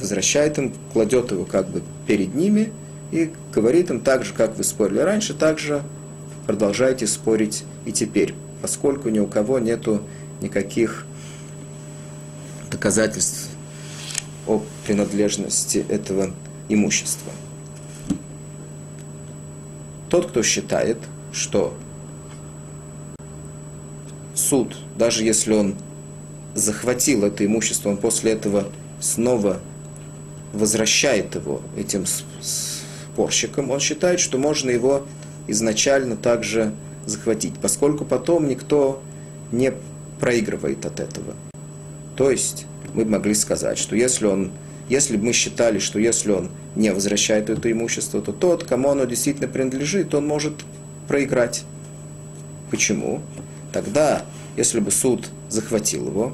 возвращает 0.00 0.58
им, 0.58 0.72
кладет 0.92 1.30
его 1.30 1.44
как 1.44 1.68
бы 1.68 1.82
перед 2.08 2.34
ними 2.34 2.72
и 3.12 3.30
говорит 3.54 3.90
им 3.90 4.00
так 4.00 4.24
же, 4.24 4.34
как 4.34 4.56
вы 4.56 4.64
спорили 4.64 4.98
раньше, 4.98 5.34
так 5.34 5.60
же 5.60 5.84
продолжайте 6.48 7.06
спорить 7.06 7.62
и 7.84 7.92
теперь, 7.92 8.34
поскольку 8.60 9.08
ни 9.08 9.20
у 9.20 9.28
кого 9.28 9.60
нету 9.60 10.02
никаких 10.40 11.06
доказательств 12.72 13.50
о 14.48 14.62
принадлежности 14.84 15.84
этого 15.88 16.32
имущества. 16.68 17.30
Тот, 20.10 20.30
кто 20.30 20.42
считает, 20.42 20.98
что 21.32 21.76
суд, 24.36 24.76
даже 24.96 25.24
если 25.24 25.52
он 25.52 25.74
захватил 26.54 27.24
это 27.24 27.44
имущество, 27.44 27.90
он 27.90 27.96
после 27.96 28.32
этого 28.32 28.68
снова 29.00 29.60
возвращает 30.52 31.34
его 31.34 31.62
этим 31.76 32.04
спорщикам, 32.40 33.70
он 33.70 33.80
считает, 33.80 34.20
что 34.20 34.38
можно 34.38 34.70
его 34.70 35.06
изначально 35.48 36.16
также 36.16 36.72
захватить, 37.04 37.54
поскольку 37.60 38.04
потом 38.04 38.48
никто 38.48 39.02
не 39.52 39.72
проигрывает 40.20 40.84
от 40.86 41.00
этого. 41.00 41.34
То 42.16 42.30
есть 42.30 42.66
мы 42.94 43.04
могли 43.04 43.34
сказать, 43.34 43.78
что 43.78 43.94
если 43.94 44.26
он, 44.26 44.50
если 44.88 45.16
бы 45.16 45.26
мы 45.26 45.32
считали, 45.32 45.78
что 45.78 45.98
если 45.98 46.32
он 46.32 46.50
не 46.74 46.92
возвращает 46.92 47.50
это 47.50 47.70
имущество, 47.70 48.20
то 48.22 48.32
тот, 48.32 48.64
кому 48.64 48.90
оно 48.90 49.04
действительно 49.04 49.48
принадлежит, 49.48 50.14
он 50.14 50.26
может 50.26 50.54
проиграть. 51.06 51.64
Почему? 52.70 53.22
Тогда, 53.76 54.22
если 54.56 54.80
бы 54.80 54.90
суд 54.90 55.28
захватил 55.50 56.06
его, 56.06 56.32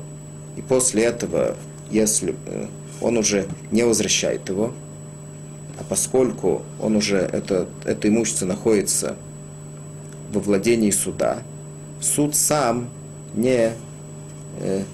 и 0.57 0.63
после 0.63 1.03
этого, 1.03 1.57
если 1.91 2.37
он 3.01 3.17
уже 3.17 3.49
не 3.73 3.83
возвращает 3.83 4.49
его, 4.49 4.73
а 5.77 5.83
поскольку 5.83 6.63
он 6.81 6.95
уже, 6.95 7.17
это, 7.17 7.67
это 7.85 8.07
имущество 8.07 8.47
находится 8.47 9.17
во 10.33 10.41
владении 10.41 10.93
суда, 10.93 11.43
суд 12.01 12.37
сам 12.37 12.89
не 13.35 13.73
э, 14.61 14.85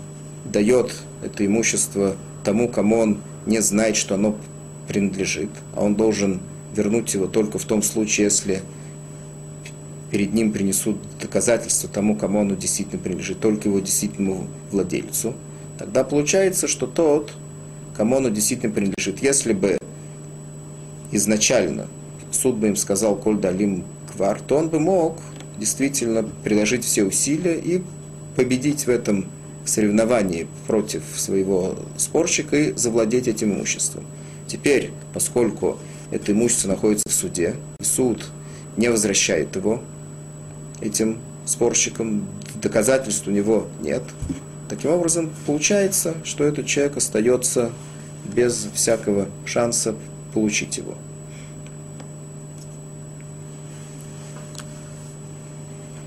дает 0.47 0.95
это 1.23 1.45
имущество 1.45 2.17
тому, 2.45 2.71
кому 2.71 2.97
он 2.97 3.19
не 3.45 3.61
знает, 3.61 3.97
что 3.97 4.15
оно 4.15 4.39
принадлежит, 4.87 5.51
а 5.77 5.85
он 5.85 5.97
должен 5.97 6.41
вернуть 6.75 7.13
его 7.13 7.27
только 7.27 7.59
в 7.59 7.65
том 7.65 7.83
случае, 7.83 8.25
если 8.25 8.63
перед 10.11 10.33
ним 10.33 10.53
принесут 10.53 10.97
доказательства 11.21 11.89
тому, 11.89 12.17
кому 12.17 12.41
оно 12.41 12.55
действительно 12.55 13.01
принадлежит, 13.01 13.41
только 13.41 13.69
его 13.69 13.81
действительному 13.81 14.47
владельцу, 14.71 15.35
тогда 15.79 16.05
получается, 16.05 16.67
что 16.67 16.87
тот, 16.87 17.33
кому 17.97 18.17
оно 18.17 18.29
действительно 18.29 18.73
принадлежит, 18.73 19.23
если 19.23 19.53
бы 19.53 19.79
изначально 21.13 21.89
суд 22.31 22.57
бы 22.57 22.69
им 22.69 22.77
сказал 22.77 23.17
«Коль 23.17 23.39
далим 23.39 23.85
квар», 24.13 24.41
то 24.41 24.57
он 24.57 24.69
бы 24.69 24.81
мог 24.81 25.19
действительно 25.59 26.23
приложить 26.45 26.85
все 26.85 27.05
усилия 27.05 27.59
и 27.59 27.83
победить 28.37 28.87
в 28.87 28.89
этом 28.89 29.27
соревновании 29.65 30.47
против 30.67 31.03
своего 31.17 31.77
спорщика 31.97 32.57
и 32.57 32.73
завладеть 32.77 33.29
этим 33.29 33.53
имуществом. 33.55 34.05
Теперь, 34.47 34.93
поскольку 35.13 35.79
это 36.11 36.33
имущество 36.33 36.69
находится 36.69 37.09
в 37.09 37.13
суде, 37.13 37.57
и 37.81 37.85
суд 37.85 38.25
не 38.77 38.89
возвращает 38.89 39.57
его 39.57 39.83
этим 40.81 41.21
спорщикам, 41.45 42.27
доказательств 42.55 43.27
у 43.27 43.31
него 43.31 43.67
нет, 43.81 44.03
таким 44.69 44.91
образом 44.91 45.31
получается, 45.47 46.15
что 46.25 46.45
этот 46.45 46.67
человек 46.67 46.97
остается 46.97 47.73
без 48.25 48.69
всякого 48.75 49.29
шанса 49.45 49.95
получить 50.35 50.77
его. 50.77 50.95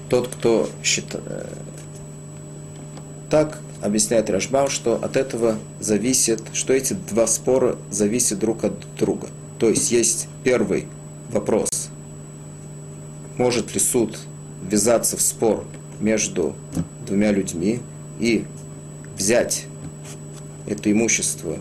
Тот, 0.09 0.27
кто 0.27 0.69
считает... 0.83 1.23
Э, 1.27 1.45
так 3.29 3.59
объясняет 3.81 4.29
Рашбам, 4.29 4.69
что 4.69 4.95
от 4.95 5.15
этого 5.15 5.57
зависит, 5.79 6.43
что 6.53 6.73
эти 6.73 6.93
два 6.93 7.27
спора 7.27 7.77
зависят 7.89 8.39
друг 8.39 8.65
от 8.65 8.73
друга. 8.97 9.29
То 9.57 9.69
есть 9.69 9.91
есть 9.91 10.27
первый 10.43 10.87
вопрос, 11.29 11.69
может 13.37 13.73
ли 13.73 13.79
суд 13.79 14.19
ввязаться 14.61 15.17
в 15.17 15.21
спор 15.21 15.65
между 15.99 16.55
двумя 17.05 17.31
людьми 17.31 17.79
и 18.19 18.45
взять 19.17 19.65
это 20.67 20.91
имущество 20.91 21.57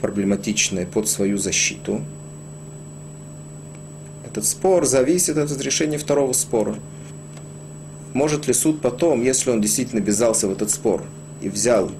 проблематичное 0.00 0.86
под 0.86 1.08
свою 1.08 1.38
защиту. 1.38 2.02
Этот 4.24 4.44
спор 4.44 4.86
зависит 4.86 5.36
от 5.36 5.50
разрешения 5.50 5.98
второго 5.98 6.32
спора. 6.32 6.76
Может 8.12 8.46
ли 8.48 8.54
суд 8.54 8.80
потом, 8.80 9.22
если 9.22 9.50
он 9.50 9.60
действительно 9.60 10.00
ввязался 10.00 10.48
в 10.48 10.52
этот 10.52 10.70
спор 10.70 11.04
и 11.40 11.48
взял 11.48 11.90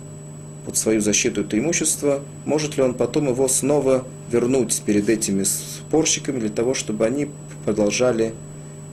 под 0.66 0.76
свою 0.76 1.00
защиту 1.00 1.42
это 1.42 1.58
имущество, 1.58 2.22
может 2.44 2.76
ли 2.76 2.82
он 2.82 2.94
потом 2.94 3.28
его 3.28 3.48
снова 3.48 4.04
вернуть 4.30 4.80
перед 4.84 5.08
этими 5.08 5.44
спорщиками 5.44 6.38
для 6.40 6.50
того, 6.50 6.74
чтобы 6.74 7.06
они 7.06 7.28
продолжали 7.64 8.34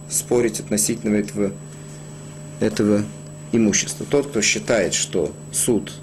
спорить 0.09 0.59
относительно 0.59 1.15
этого, 1.15 1.51
этого 2.59 3.03
имущества. 3.51 4.05
Тот, 4.09 4.27
кто 4.27 4.41
считает, 4.41 4.93
что 4.93 5.33
суд 5.51 5.93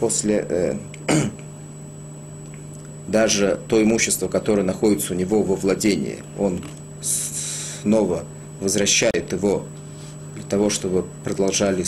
после 0.00 0.46
э, 0.48 0.76
даже 3.08 3.58
то 3.68 3.82
имущество, 3.82 4.28
которое 4.28 4.62
находится 4.62 5.14
у 5.14 5.16
него 5.16 5.42
во 5.42 5.56
владении, 5.56 6.22
он 6.38 6.62
снова 7.00 8.24
возвращает 8.60 9.32
его 9.32 9.64
для 10.34 10.44
того, 10.44 10.70
чтобы 10.70 11.04
продолжали 11.24 11.84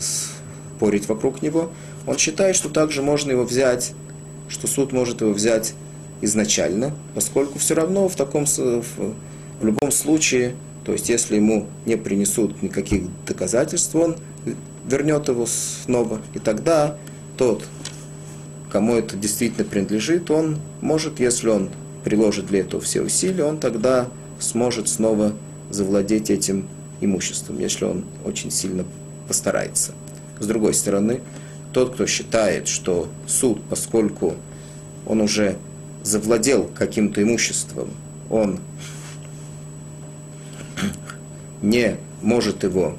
спорить 0.00 1.08
вокруг 1.08 1.42
него, 1.42 1.70
он 2.06 2.16
считает, 2.16 2.56
что 2.56 2.68
также 2.68 3.02
можно 3.02 3.30
его 3.32 3.44
взять, 3.44 3.92
что 4.48 4.66
суд 4.66 4.92
может 4.92 5.20
его 5.20 5.32
взять 5.32 5.74
изначально, 6.20 6.94
поскольку 7.14 7.58
все 7.58 7.74
равно 7.74 8.08
в 8.08 8.16
таком 8.16 8.46
в 8.46 9.14
любом 9.66 9.90
случае, 9.90 10.54
то 10.84 10.92
есть 10.92 11.08
если 11.08 11.36
ему 11.36 11.66
не 11.84 11.96
принесут 11.96 12.62
никаких 12.62 13.04
доказательств, 13.26 13.94
он 13.94 14.16
вернет 14.86 15.28
его 15.28 15.46
снова. 15.46 16.20
И 16.34 16.38
тогда 16.38 16.96
тот, 17.36 17.64
кому 18.70 18.94
это 18.94 19.16
действительно 19.16 19.64
принадлежит, 19.64 20.30
он 20.30 20.58
может, 20.80 21.20
если 21.20 21.48
он 21.48 21.70
приложит 22.04 22.46
для 22.46 22.60
этого 22.60 22.82
все 22.82 23.02
усилия, 23.02 23.44
он 23.44 23.58
тогда 23.58 24.08
сможет 24.40 24.88
снова 24.88 25.34
завладеть 25.70 26.30
этим 26.30 26.68
имуществом, 27.00 27.58
если 27.58 27.84
он 27.84 28.04
очень 28.24 28.50
сильно 28.50 28.84
постарается. 29.26 29.92
С 30.40 30.46
другой 30.46 30.74
стороны, 30.74 31.20
тот, 31.72 31.94
кто 31.94 32.06
считает, 32.06 32.68
что 32.68 33.08
суд, 33.26 33.60
поскольку 33.68 34.34
он 35.06 35.20
уже 35.20 35.56
завладел 36.02 36.70
каким-то 36.74 37.22
имуществом, 37.22 37.90
он 38.30 38.60
не 41.62 41.96
может 42.22 42.62
его 42.64 42.96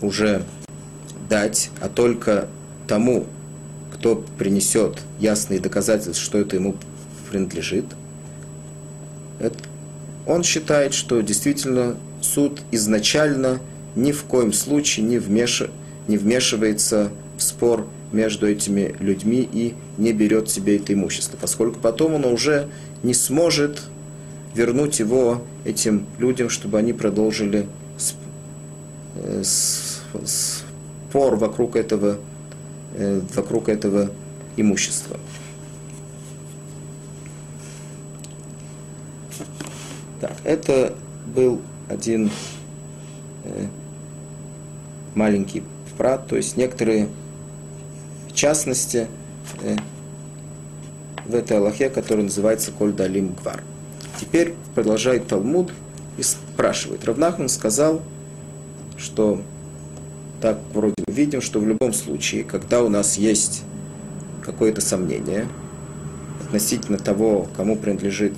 уже 0.00 0.44
дать, 1.28 1.70
а 1.80 1.88
только 1.88 2.48
тому, 2.86 3.26
кто 3.92 4.16
принесет 4.38 5.00
ясные 5.18 5.60
доказательства, 5.60 6.24
что 6.24 6.38
это 6.38 6.56
ему 6.56 6.76
принадлежит, 7.30 7.86
он 10.26 10.42
считает, 10.42 10.94
что 10.94 11.20
действительно 11.20 11.96
суд 12.20 12.60
изначально 12.70 13.60
ни 13.94 14.12
в 14.12 14.24
коем 14.24 14.52
случае 14.52 15.06
не, 15.06 15.18
вмеш... 15.18 15.64
не 16.08 16.16
вмешивается 16.16 17.10
в 17.36 17.42
спор 17.42 17.86
между 18.12 18.48
этими 18.48 18.94
людьми 19.00 19.48
и 19.52 19.74
не 19.98 20.12
берет 20.12 20.48
себе 20.48 20.76
это 20.76 20.94
имущество, 20.94 21.36
поскольку 21.40 21.80
потом 21.80 22.14
он 22.14 22.24
уже 22.24 22.68
не 23.02 23.14
сможет 23.14 23.82
вернуть 24.54 25.00
его 25.00 25.42
этим 25.64 26.06
людям, 26.18 26.48
чтобы 26.48 26.78
они 26.78 26.92
продолжили 26.92 27.66
э, 29.16 29.42
спор 29.44 31.36
вокруг 31.36 31.76
этого, 31.76 32.18
э, 32.94 33.20
вокруг 33.34 33.68
этого 33.68 34.10
имущества. 34.56 35.18
Так, 40.20 40.36
это 40.44 40.94
был 41.34 41.60
один 41.88 42.30
э, 43.44 43.66
маленький 45.14 45.64
прат, 45.98 46.28
то 46.28 46.36
есть 46.36 46.56
некоторые 46.56 47.08
частности 48.32 49.06
в 51.24 51.34
этой 51.34 51.56
Аллахе, 51.56 51.88
которая 51.88 52.24
называется 52.24 52.72
Коль 52.72 52.92
Далим 52.92 53.32
Гвар. 53.40 53.62
Теперь 54.24 54.54
продолжает 54.74 55.26
Талмуд 55.26 55.70
и 56.16 56.22
спрашивает. 56.22 57.04
Равнахман 57.04 57.50
сказал, 57.50 58.00
что 58.96 59.42
так 60.40 60.58
вроде 60.72 60.94
мы 61.06 61.12
видим, 61.12 61.42
что 61.42 61.60
в 61.60 61.66
любом 61.68 61.92
случае, 61.92 62.42
когда 62.42 62.82
у 62.82 62.88
нас 62.88 63.18
есть 63.18 63.64
какое-то 64.42 64.80
сомнение 64.80 65.46
относительно 66.42 66.96
того, 66.96 67.48
кому 67.54 67.76
принадлежит 67.76 68.32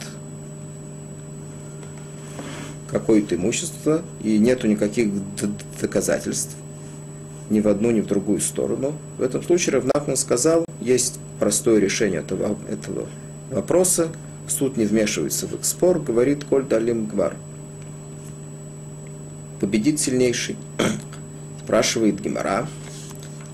какое-то 2.90 3.36
имущество, 3.36 4.02
и 4.22 4.38
нету 4.38 4.66
никаких 4.66 5.10
доказательств, 5.80 6.56
ни 7.48 7.60
в 7.60 7.68
одну, 7.68 7.92
ни 7.92 8.00
в 8.00 8.06
другую 8.06 8.40
сторону. 8.40 8.94
В 9.18 9.22
этом 9.22 9.42
случае 9.42 9.76
Равнахман 9.76 10.16
сказал, 10.16 10.64
есть 10.80 11.20
простое 11.38 11.78
решение 11.78 12.20
этого, 12.20 12.56
этого 12.68 13.06
вопроса, 13.50 14.08
суд 14.50 14.76
не 14.76 14.84
вмешивается 14.84 15.46
в 15.46 15.54
их 15.54 15.64
спор, 15.64 15.98
говорит 16.00 16.44
Коль 16.44 16.64
Далим 16.64 17.06
Гвар. 17.06 17.36
Победит 19.60 20.00
сильнейший. 20.00 20.56
Спрашивает 21.64 22.20
Гимара. 22.20 22.68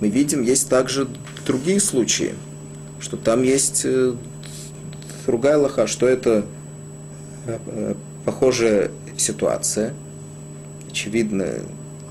Мы 0.00 0.08
видим, 0.08 0.42
есть 0.42 0.68
также 0.68 1.08
другие 1.46 1.80
случаи, 1.80 2.34
что 3.00 3.16
там 3.16 3.42
есть 3.42 3.82
э, 3.84 4.14
другая 5.26 5.58
лоха, 5.58 5.86
что 5.86 6.08
это 6.08 6.44
э, 7.46 7.94
похожая 8.24 8.90
ситуация. 9.16 9.94
Очевидно, 10.90 11.46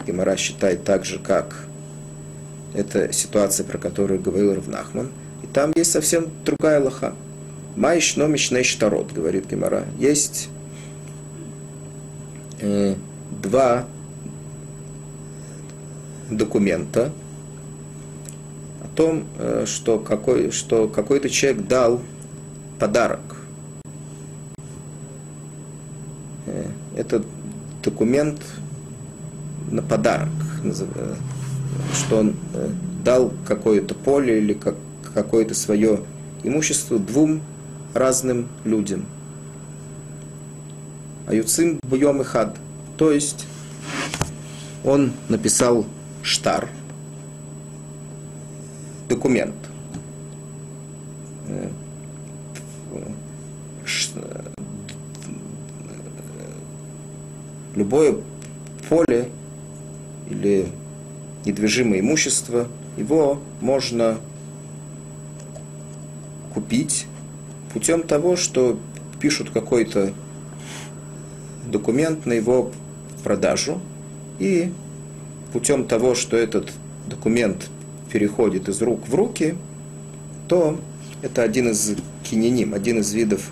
Гимара 0.07 0.37
считает 0.37 0.83
так 0.83 1.05
же, 1.05 1.19
как 1.19 1.67
это 2.73 3.11
ситуация, 3.11 3.65
про 3.65 3.77
которую 3.77 4.21
говорил 4.21 4.55
Равнахман. 4.55 5.09
И 5.43 5.47
там 5.47 5.73
есть 5.75 5.91
совсем 5.91 6.29
другая 6.45 6.81
лоха. 6.81 7.13
Майш 7.75 8.17
номичный 8.17 8.63
штарот, 8.63 9.13
говорит 9.13 9.49
Гимара. 9.49 9.85
Есть 9.97 10.49
э, 12.59 12.95
два 13.41 13.85
документа 16.29 17.11
о 18.83 18.87
том, 18.95 19.25
э, 19.37 19.65
что, 19.67 19.99
какой, 19.99 20.51
что 20.51 20.87
какой-то 20.87 21.29
человек 21.29 21.67
дал 21.67 22.01
подарок. 22.79 23.21
Э, 26.45 26.65
это 26.95 27.23
документ 27.83 28.41
на 29.69 29.81
подарок, 29.81 30.29
э, 30.63 31.15
что 31.93 32.17
он 32.17 32.35
дал 33.03 33.31
какое-то 33.47 33.95
поле 33.95 34.39
или 34.39 34.53
как, 34.53 34.75
какое-то 35.13 35.55
свое 35.55 36.01
имущество 36.43 36.99
двум 36.99 37.41
разным 37.93 38.47
людям. 38.63 39.05
Аюцим 41.27 41.79
буем 41.83 42.21
и 42.21 42.23
хад. 42.23 42.57
То 42.97 43.11
есть 43.11 43.47
он 44.83 45.13
написал 45.29 45.85
штар, 46.23 46.69
документ. 49.07 49.55
Любое 57.73 58.17
поле 58.89 59.29
или 60.29 60.71
недвижимое 61.45 62.01
имущество, 62.01 62.67
его 62.97 63.39
можно 63.61 64.17
купить 66.53 67.07
путем 67.73 68.03
того, 68.03 68.35
что 68.35 68.79
пишут 69.19 69.49
какой-то 69.51 70.13
документ 71.65 72.25
на 72.25 72.33
его 72.33 72.71
продажу, 73.23 73.79
и 74.39 74.71
путем 75.53 75.85
того, 75.85 76.15
что 76.15 76.35
этот 76.37 76.71
документ 77.07 77.69
переходит 78.11 78.67
из 78.67 78.81
рук 78.81 79.07
в 79.07 79.15
руки, 79.15 79.55
то 80.47 80.79
это 81.21 81.43
один 81.43 81.69
из 81.69 81.95
киненим, 82.23 82.73
один 82.73 82.99
из 82.99 83.13
видов 83.13 83.49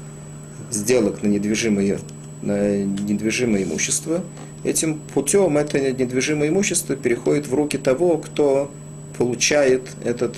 сделок 0.72 1.24
на 1.24 1.28
недвижимое, 1.28 2.00
на 2.42 2.84
недвижимое 2.84 3.64
имущество. 3.64 4.24
Этим 4.64 5.00
путем 5.14 5.58
это 5.58 5.80
недвижимое 5.80 6.50
имущество 6.50 6.96
переходит 6.96 7.48
в 7.48 7.54
руки 7.54 7.78
того, 7.78 8.18
кто 8.18 8.72
получает 9.18 9.90
этот 10.04 10.36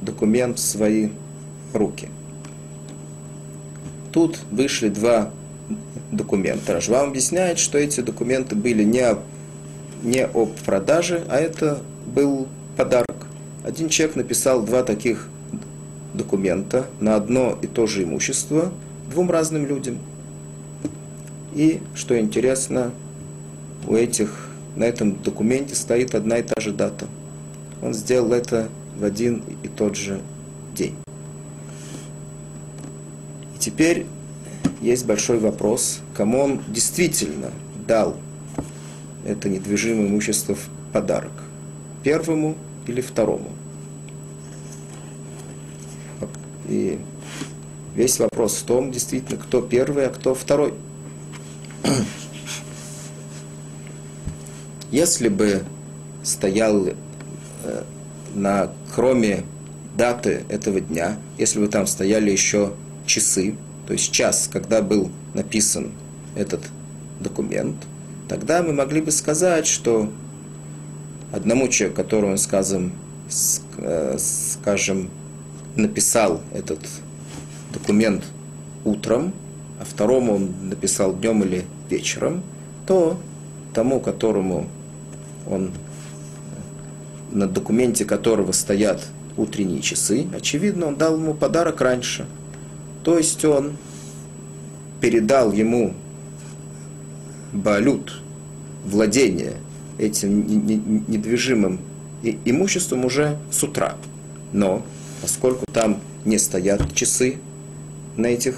документ 0.00 0.58
в 0.58 0.62
свои 0.62 1.10
руки. 1.72 2.08
Тут 4.12 4.38
вышли 4.50 4.88
два 4.88 5.30
документа. 6.10 6.74
Рашвам 6.74 7.10
объясняет, 7.10 7.58
что 7.58 7.78
эти 7.78 8.00
документы 8.00 8.56
были 8.56 8.82
не, 8.82 9.06
не 10.02 10.24
об 10.24 10.52
продаже, 10.64 11.24
а 11.28 11.38
это 11.38 11.80
был 12.06 12.48
подарок. 12.76 13.26
Один 13.64 13.88
человек 13.88 14.16
написал 14.16 14.62
два 14.62 14.82
таких 14.82 15.28
документа 16.14 16.86
на 16.98 17.14
одно 17.14 17.56
и 17.62 17.66
то 17.66 17.86
же 17.86 18.02
имущество 18.02 18.72
двум 19.10 19.30
разным 19.30 19.66
людям. 19.66 19.98
И, 21.54 21.80
что 21.94 22.18
интересно, 22.18 22.92
у 23.86 23.94
этих, 23.94 24.48
на 24.76 24.84
этом 24.84 25.16
документе 25.22 25.74
стоит 25.74 26.14
одна 26.14 26.38
и 26.38 26.42
та 26.42 26.60
же 26.60 26.72
дата. 26.72 27.06
Он 27.82 27.92
сделал 27.92 28.32
это 28.32 28.68
в 28.96 29.04
один 29.04 29.42
и 29.62 29.68
тот 29.68 29.96
же 29.96 30.20
день. 30.76 30.94
Теперь 33.60 34.06
есть 34.80 35.04
большой 35.04 35.38
вопрос, 35.38 36.00
кому 36.14 36.40
он 36.40 36.62
действительно 36.66 37.50
дал 37.86 38.16
это 39.26 39.50
недвижимое 39.50 40.06
имущество 40.06 40.54
в 40.54 40.68
подарок. 40.92 41.32
Первому 42.02 42.56
или 42.86 43.02
второму. 43.02 43.50
И 46.68 46.98
весь 47.94 48.18
вопрос 48.18 48.56
в 48.56 48.64
том, 48.64 48.90
действительно, 48.90 49.38
кто 49.38 49.60
первый, 49.60 50.06
а 50.06 50.10
кто 50.10 50.34
второй. 50.34 50.72
Если 54.90 55.28
бы 55.28 55.64
стоял 56.22 56.86
э, 56.86 56.94
на, 58.34 58.72
кроме 58.94 59.44
даты 59.96 60.44
этого 60.48 60.80
дня, 60.80 61.18
если 61.36 61.60
бы 61.60 61.68
там 61.68 61.86
стояли 61.86 62.30
еще 62.30 62.72
часы, 63.10 63.56
то 63.86 63.92
есть 63.92 64.12
час, 64.12 64.48
когда 64.52 64.82
был 64.82 65.10
написан 65.34 65.92
этот 66.36 66.60
документ, 67.18 67.76
тогда 68.28 68.62
мы 68.62 68.72
могли 68.72 69.00
бы 69.00 69.10
сказать, 69.10 69.66
что 69.66 70.10
одному 71.32 71.68
человеку, 71.68 71.96
которому, 71.96 72.36
скажем, 72.38 72.92
э, 73.78 74.16
скажем, 74.18 75.10
написал 75.74 76.40
этот 76.52 76.78
документ 77.72 78.24
утром, 78.84 79.32
а 79.80 79.84
второму 79.84 80.34
он 80.36 80.68
написал 80.68 81.14
днем 81.14 81.42
или 81.42 81.64
вечером, 81.88 82.42
то 82.86 83.18
тому, 83.74 84.00
которому 84.00 84.68
он 85.48 85.72
на 87.32 87.46
документе 87.46 88.04
которого 88.04 88.52
стоят 88.52 89.06
утренние 89.36 89.80
часы, 89.80 90.26
очевидно, 90.34 90.86
он 90.86 90.96
дал 90.96 91.16
ему 91.16 91.34
подарок 91.34 91.80
раньше. 91.80 92.26
То 93.04 93.18
есть 93.18 93.44
он 93.44 93.76
передал 95.00 95.52
ему 95.52 95.94
балют, 97.52 98.20
владение 98.84 99.54
этим 99.98 100.46
недвижимым 101.08 101.80
имуществом 102.44 103.04
уже 103.04 103.38
с 103.50 103.62
утра. 103.62 103.96
Но 104.52 104.84
поскольку 105.22 105.64
там 105.72 106.00
не 106.24 106.38
стоят 106.38 106.94
часы 106.94 107.36
на 108.16 108.26
этих 108.26 108.56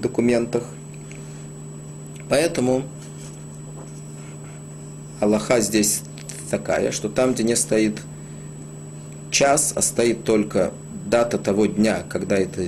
документах, 0.00 0.64
поэтому 2.28 2.84
Аллаха 5.20 5.60
здесь 5.60 6.02
такая, 6.50 6.92
что 6.92 7.08
там, 7.08 7.32
где 7.32 7.44
не 7.44 7.56
стоит 7.56 8.00
час, 9.30 9.72
а 9.76 9.82
стоит 9.82 10.24
только 10.24 10.72
дата 11.06 11.38
того 11.38 11.66
дня, 11.66 12.04
когда, 12.08 12.36
это, 12.36 12.66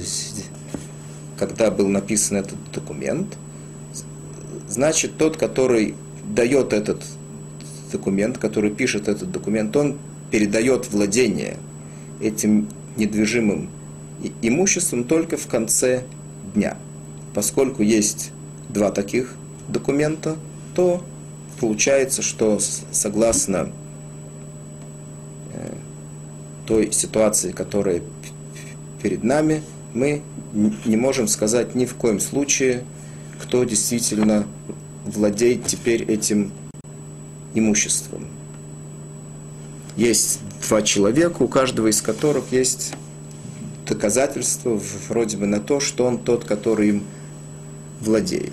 когда 1.38 1.70
был 1.70 1.88
написан 1.88 2.38
этот 2.38 2.58
документ, 2.72 3.36
значит, 4.68 5.16
тот, 5.16 5.36
который 5.36 5.94
дает 6.28 6.72
этот 6.72 7.02
документ, 7.92 8.38
который 8.38 8.70
пишет 8.70 9.08
этот 9.08 9.30
документ, 9.30 9.76
он 9.76 9.98
передает 10.30 10.90
владение 10.90 11.56
этим 12.20 12.68
недвижимым 12.96 13.68
имуществом 14.42 15.04
только 15.04 15.36
в 15.36 15.46
конце 15.46 16.04
дня. 16.54 16.76
Поскольку 17.34 17.82
есть 17.82 18.32
два 18.68 18.90
таких 18.90 19.34
документа, 19.68 20.36
то 20.74 21.04
получается, 21.60 22.22
что 22.22 22.58
согласно 22.92 23.70
э, 25.52 25.72
той 26.66 26.92
ситуации, 26.92 27.52
которая 27.52 28.02
перед 29.02 29.22
нами, 29.22 29.62
мы 29.94 30.22
не 30.84 30.96
можем 30.96 31.28
сказать 31.28 31.74
ни 31.74 31.86
в 31.86 31.94
коем 31.94 32.20
случае, 32.20 32.84
кто 33.40 33.64
действительно 33.64 34.46
владеет 35.04 35.66
теперь 35.66 36.02
этим 36.02 36.52
имуществом. 37.54 38.26
Есть 39.96 40.40
два 40.66 40.82
человека, 40.82 41.42
у 41.42 41.48
каждого 41.48 41.88
из 41.88 42.02
которых 42.02 42.50
есть 42.50 42.94
доказательства 43.86 44.80
вроде 45.08 45.36
бы 45.36 45.46
на 45.46 45.60
то, 45.60 45.78
что 45.78 46.04
он 46.04 46.18
тот, 46.18 46.44
который 46.44 46.88
им 46.88 47.04
владеет. 48.00 48.52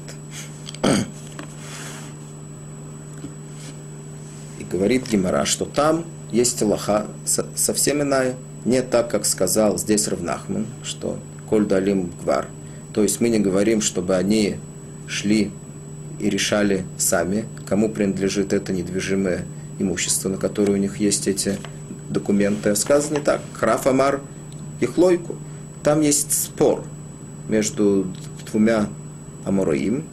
говорит 4.72 5.10
Гимара, 5.10 5.46
что 5.46 5.66
там 5.66 6.06
есть 6.32 6.62
Аллаха 6.62 7.08
совсем 7.26 8.02
иная, 8.02 8.36
не 8.64 8.82
так, 8.82 9.10
как 9.10 9.26
сказал 9.26 9.78
здесь 9.78 10.08
Равнахман, 10.08 10.66
что 10.84 11.20
Коль 11.52 11.66
Далим 11.66 12.10
Гвар. 12.24 12.48
То 12.94 13.04
есть 13.04 13.20
мы 13.20 13.28
не 13.28 13.38
говорим, 13.38 13.82
чтобы 13.82 14.16
они 14.16 14.56
шли 15.06 15.52
и 16.18 16.30
решали 16.30 16.86
сами, 16.98 17.46
кому 17.66 17.90
принадлежит 17.90 18.54
это 18.54 18.72
недвижимое 18.72 19.44
имущество, 19.78 20.30
на 20.30 20.38
которое 20.38 20.72
у 20.72 20.78
них 20.78 21.02
есть 21.02 21.28
эти 21.28 21.58
документы. 22.10 22.70
А 22.70 22.76
сказано 22.78 23.20
так. 23.20 23.42
רב 23.52 23.86
אמר 23.86 24.22
יחלוקו. 24.80 25.36
Там 25.84 26.00
есть 26.00 26.32
спор 26.32 26.86
между 27.50 28.08
двумя 28.50 28.88
амораим. 29.44 30.06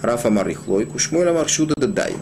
רב 0.00 0.26
אמר 0.26 0.48
יחלוקו. 0.48 0.98
שמואל 0.98 1.28
אמר 1.28 1.48
שודא 1.48 1.74
דדייני. 1.76 2.18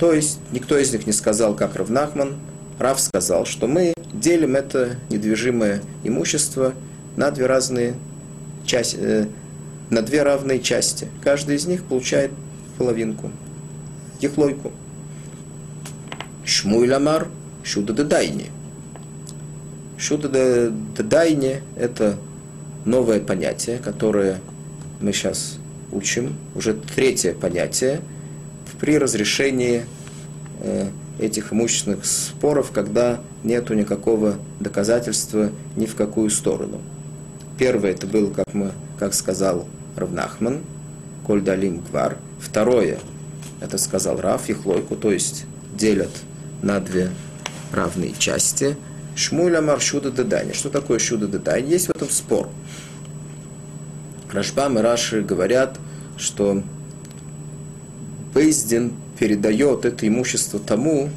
То 0.00 0.12
есть 0.12 0.40
никто 0.50 0.76
из 0.76 0.92
них 0.92 1.06
не 1.06 1.12
сказал, 1.12 1.54
как 1.54 1.76
Рав 1.76 1.92
Нахман. 1.92 2.34
Рав 2.80 2.98
сказал, 2.98 3.46
что 3.46 3.68
мы 3.68 3.94
делим 4.12 4.56
это 4.56 4.96
недвижимое 5.10 5.80
имущество 6.02 6.74
на 7.16 7.30
две 7.30 7.46
разные 7.46 7.94
части, 8.64 8.96
э, 9.00 9.26
на 9.90 10.02
две 10.02 10.22
равные 10.22 10.60
части. 10.60 11.08
Каждый 11.22 11.56
из 11.56 11.66
них 11.66 11.84
получает 11.84 12.30
половинку, 12.78 13.30
ехлойку. 14.20 14.72
Шмуй 16.44 16.88
ламар, 16.88 17.28
шуда 17.62 17.92
дедайни. 17.92 18.50
Шуда 19.98 20.28
дедайни– 20.96 21.62
это 21.76 22.18
новое 22.84 23.20
понятие, 23.20 23.78
которое 23.78 24.40
мы 25.00 25.12
сейчас 25.12 25.58
учим, 25.92 26.36
уже 26.54 26.74
третье 26.74 27.34
понятие– 27.34 28.00
при 28.82 28.98
разрешении 28.98 29.86
э, 30.58 30.88
этих 31.20 31.52
имущественных 31.52 32.04
споров, 32.04 32.72
когда 32.72 33.20
нет 33.44 33.70
никакого 33.70 34.38
доказательства 34.58 35.50
ни 35.76 35.86
в 35.86 35.94
какую 35.94 36.30
сторону. 36.30 36.80
Первое 37.58 37.92
это 37.92 38.06
было, 38.06 38.32
как, 38.32 38.54
мы, 38.54 38.72
как 38.98 39.14
сказал 39.14 39.66
Равнахман, 39.96 40.60
Коль 41.24 41.42
Далим 41.42 41.80
Гвар. 41.80 42.16
Второе, 42.40 42.98
это 43.60 43.78
сказал 43.78 44.20
Рав, 44.20 44.48
их 44.48 44.66
лойку, 44.66 44.96
то 44.96 45.12
есть 45.12 45.44
делят 45.76 46.10
на 46.62 46.80
две 46.80 47.10
равные 47.72 48.12
части. 48.18 48.76
Шмуля 49.14 49.60
Маршуда 49.60 50.10
Дедани. 50.10 50.52
Что 50.52 50.70
такое 50.70 50.98
Шуда 50.98 51.26
Дедани? 51.26 51.68
Есть 51.68 51.86
в 51.86 51.90
этом 51.90 52.08
спор. 52.08 52.48
Рашбам 54.32 54.78
и 54.78 54.82
Раши 54.82 55.20
говорят, 55.20 55.78
что 56.16 56.62
Бейздин 58.34 58.94
передает 59.18 59.84
это 59.84 60.08
имущество 60.08 60.58
тому, 60.58 61.10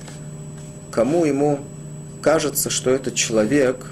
кому 0.91 1.26
ему 1.26 1.60
кажется, 2.21 2.69
что 2.69 2.89
этот 2.89 3.15
человек, 3.15 3.86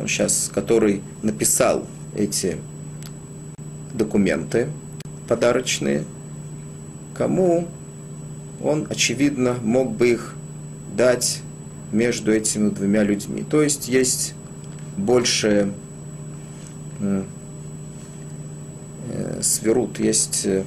он 0.00 0.08
сейчас, 0.08 0.50
который 0.52 1.02
написал 1.22 1.86
эти 2.14 2.56
документы 3.92 4.68
подарочные, 5.28 6.04
кому 7.14 7.68
он, 8.62 8.86
очевидно, 8.88 9.56
мог 9.62 9.92
бы 9.92 10.10
их 10.10 10.34
дать 10.96 11.42
между 11.92 12.32
этими 12.32 12.70
двумя 12.70 13.02
людьми. 13.02 13.44
То 13.48 13.62
есть 13.62 13.88
есть 13.88 14.34
больше 14.96 15.72
э, 17.00 17.22
сверут, 19.42 19.98
есть 19.98 20.46
э, 20.46 20.64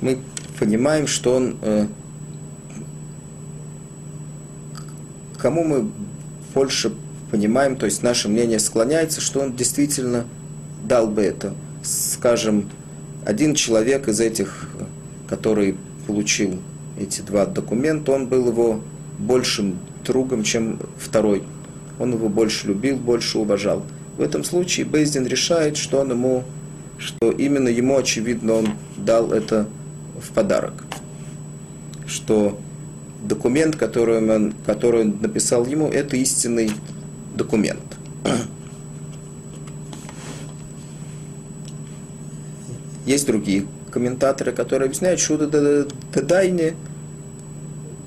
мы 0.00 0.18
понимаем, 0.58 1.06
что 1.06 1.36
он... 1.36 1.56
Э, 1.62 1.86
кому 5.42 5.64
мы 5.64 5.90
больше 6.54 6.92
понимаем, 7.32 7.76
то 7.76 7.86
есть 7.86 8.02
наше 8.02 8.28
мнение 8.28 8.60
склоняется, 8.60 9.20
что 9.20 9.40
он 9.40 9.56
действительно 9.56 10.24
дал 10.84 11.08
бы 11.08 11.22
это. 11.22 11.52
Скажем, 11.82 12.70
один 13.26 13.54
человек 13.54 14.06
из 14.06 14.20
этих, 14.20 14.68
который 15.28 15.76
получил 16.06 16.60
эти 16.98 17.22
два 17.22 17.44
документа, 17.46 18.12
он 18.12 18.28
был 18.28 18.48
его 18.48 18.80
большим 19.18 19.78
другом, 20.06 20.44
чем 20.44 20.78
второй. 20.96 21.42
Он 21.98 22.12
его 22.12 22.28
больше 22.28 22.68
любил, 22.68 22.96
больше 22.96 23.38
уважал. 23.38 23.82
В 24.16 24.20
этом 24.20 24.44
случае 24.44 24.86
Бейздин 24.86 25.26
решает, 25.26 25.76
что 25.76 26.00
он 26.00 26.10
ему, 26.10 26.44
что 26.98 27.32
именно 27.32 27.68
ему, 27.68 27.98
очевидно, 27.98 28.54
он 28.54 28.68
дал 28.96 29.32
это 29.32 29.66
в 30.20 30.30
подарок, 30.32 30.84
что 32.06 32.60
документ, 33.22 33.76
который 33.76 34.18
он, 34.18 34.54
который 34.66 35.02
он 35.02 35.18
написал 35.20 35.64
ему, 35.66 35.88
это 35.88 36.16
истинный 36.16 36.70
документ. 37.34 37.80
Есть 43.06 43.26
другие 43.26 43.66
комментаторы, 43.90 44.52
которые 44.52 44.86
объясняют, 44.86 45.20
что 45.20 45.36
Дадайне 46.14 46.74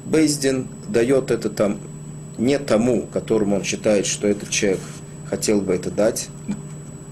Бейздин 0.05 0.68
дает 0.88 1.32
это 1.32 1.49
там 1.49 1.80
не 2.38 2.59
тому, 2.59 3.07
которому 3.07 3.55
он 3.57 3.63
считает, 3.63 4.05
что 4.05 4.28
этот 4.28 4.49
человек 4.49 4.80
хотел 5.30 5.61
бы 5.61 5.74
это 5.74 5.89
дать, 5.91 6.30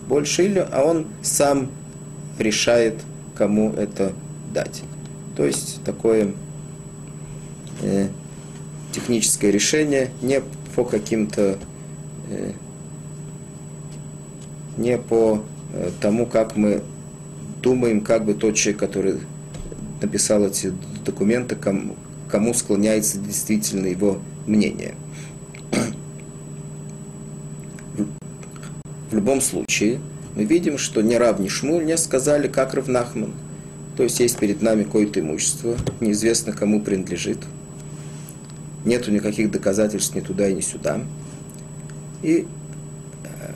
больше 0.08 0.46
или, 0.46 0.60
а 0.72 0.84
он 0.84 1.08
сам 1.22 1.72
решает, 2.38 3.00
кому 3.36 3.74
это 3.74 4.14
дать. 4.54 4.84
То 5.36 5.46
есть 5.46 5.84
такое 5.84 6.34
э, 7.82 8.10
техническое 8.92 9.52
решение 9.52 10.12
не 10.22 10.42
по 10.76 10.84
каким-то 10.84 11.58
э, 12.30 12.52
не 14.78 14.98
по 14.98 15.44
э, 15.74 15.92
тому, 16.02 16.26
как 16.26 16.56
мы 16.56 16.82
думаем, 17.62 18.02
как 18.02 18.26
бы 18.26 18.34
тот 18.34 18.56
человек, 18.56 18.80
который 18.80 19.16
написал 20.02 20.46
эти 20.46 20.74
документы, 21.06 21.56
кому, 21.56 21.96
кому 22.30 22.54
склоняется 22.54 23.20
действительно 23.20 23.88
его 23.88 24.20
мнение. 24.46 24.96
В 29.10 29.16
любом 29.16 29.42
случае, 29.42 30.00
мы 30.36 30.44
видим, 30.44 30.78
что 30.78 31.02
ни 31.02 31.14
Рав, 31.14 31.40
ни 31.40 31.48
Шмуль 31.48 31.86
не 31.86 31.98
сказали, 31.98 32.48
как 32.48 32.74
Равнахман. 32.74 33.32
То 33.96 34.04
есть 34.04 34.20
есть 34.20 34.40
перед 34.40 34.62
нами 34.62 34.84
какое-то 34.84 35.20
имущество, 35.20 35.78
неизвестно 36.00 36.52
кому 36.52 36.82
принадлежит. 36.82 37.38
Нету 38.86 39.12
никаких 39.12 39.52
доказательств 39.52 40.16
ни 40.16 40.20
туда 40.20 40.48
и 40.48 40.54
ни 40.54 40.62
сюда. 40.62 41.02
И 42.22 42.48
э, 43.24 43.54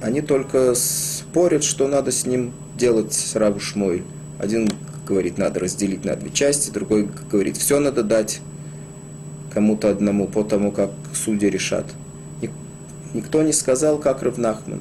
они 0.00 0.20
только 0.20 0.74
спорят, 0.74 1.64
что 1.64 1.88
надо 1.88 2.10
с 2.10 2.26
ним 2.26 2.52
делать 2.76 3.12
с 3.12 3.36
Раву 3.36 3.60
Шмуэль. 3.60 4.04
Один 4.38 4.68
говорит, 5.06 5.38
надо 5.38 5.60
разделить 5.60 6.04
на 6.04 6.16
две 6.16 6.30
части, 6.30 6.70
другой 6.70 7.08
говорит, 7.30 7.56
все 7.56 7.80
надо 7.80 8.02
дать 8.02 8.40
кому-то 9.52 9.90
одному 9.90 10.26
по 10.26 10.42
тому, 10.42 10.72
как 10.72 10.90
судьи 11.14 11.48
решат. 11.48 11.86
Никто 13.14 13.42
не 13.42 13.52
сказал, 13.52 13.98
как 13.98 14.22
Равнахман. 14.22 14.80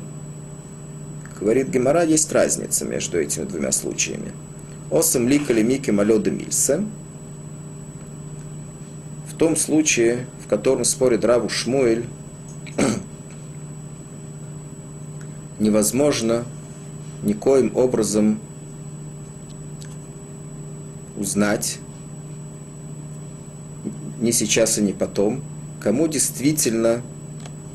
Говорит 1.40 1.70
Гемора, 1.70 2.04
есть 2.04 2.32
разница 2.32 2.86
между 2.86 3.20
этими 3.20 3.44
двумя 3.44 3.72
случаями. 3.72 4.32
Осам 4.90 5.28
ликали 5.28 5.62
мики 5.64 5.92
малёда 5.92 6.32
мильса. 6.32 6.84
Том 9.42 9.56
случае, 9.56 10.28
в 10.46 10.48
котором 10.48 10.86
спорит 10.86 11.26
Раву 11.26 11.50
Шмуэль, 11.50 12.06
невозможно 15.60 16.46
никоим 17.24 17.76
образом 17.76 18.40
узнать, 21.18 21.80
ни 24.20 24.30
сейчас 24.30 24.78
и 24.78 24.84
ни 24.84 24.92
потом, 24.92 25.42
кому 25.82 26.08
действительно 26.08 27.02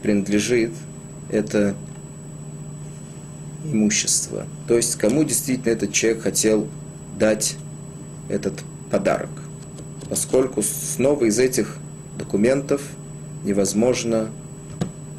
принадлежит 0.05 0.73
это 1.31 1.75
имущество. 3.65 4.47
То 4.69 4.77
есть 4.77 4.95
кому 4.95 5.25
действительно 5.25 5.73
этот 5.73 5.93
человек 5.93 6.23
хотел 6.23 6.69
дать 7.19 7.57
этот 8.29 8.55
подарок. 8.89 9.46
Поскольку 10.09 10.63
снова 10.63 11.25
из 11.25 11.39
этих 11.39 11.79
документов 12.19 12.81
невозможно, 13.45 14.29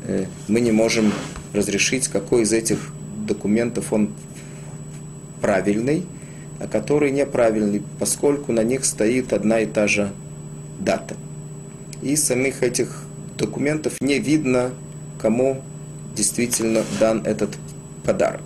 э, 0.06 0.26
мы 0.48 0.62
не 0.62 0.72
можем 0.72 1.12
разрешить, 1.54 2.08
какой 2.08 2.44
из 2.44 2.54
этих 2.54 2.80
документов 3.26 3.92
он 3.92 4.14
правильный, 5.42 6.06
а 6.60 6.68
который 6.68 7.12
неправильный, 7.12 7.84
поскольку 8.00 8.52
на 8.52 8.64
них 8.64 8.86
стоит 8.86 9.34
одна 9.34 9.60
и 9.60 9.66
та 9.66 9.88
же 9.88 10.12
дата. 10.80 11.16
И 12.02 12.16
самих 12.16 12.64
этих 12.64 13.04
документов 13.38 13.94
не 14.00 14.20
видно, 14.20 14.72
кому 15.20 15.62
действительно 16.16 16.84
дан 17.00 17.22
этот 17.26 17.52
подарок. 18.04 18.42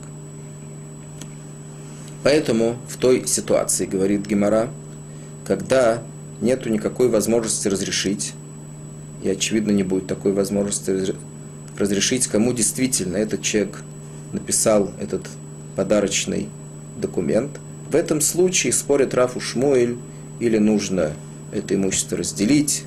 Поэтому 2.23 2.77
в 2.87 2.97
той 2.97 3.25
ситуации, 3.27 3.85
говорит 3.85 4.27
Гемора, 4.27 4.69
когда 5.45 6.03
нету 6.41 6.69
никакой 6.69 7.07
возможности 7.07 7.67
разрешить, 7.67 8.33
и 9.23 9.29
очевидно 9.29 9.71
не 9.71 9.83
будет 9.83 10.07
такой 10.07 10.33
возможности 10.33 11.13
разрешить, 11.77 12.27
кому 12.27 12.53
действительно 12.53 13.17
этот 13.17 13.41
человек 13.41 13.83
написал 14.33 14.91
этот 14.99 15.27
подарочный 15.75 16.49
документ. 16.97 17.59
В 17.89 17.95
этом 17.95 18.21
случае 18.21 18.73
спорит 18.73 19.13
Рафу 19.13 19.39
Шмуэль, 19.39 19.97
или 20.39 20.57
нужно 20.57 21.13
это 21.51 21.75
имущество 21.75 22.17
разделить, 22.17 22.83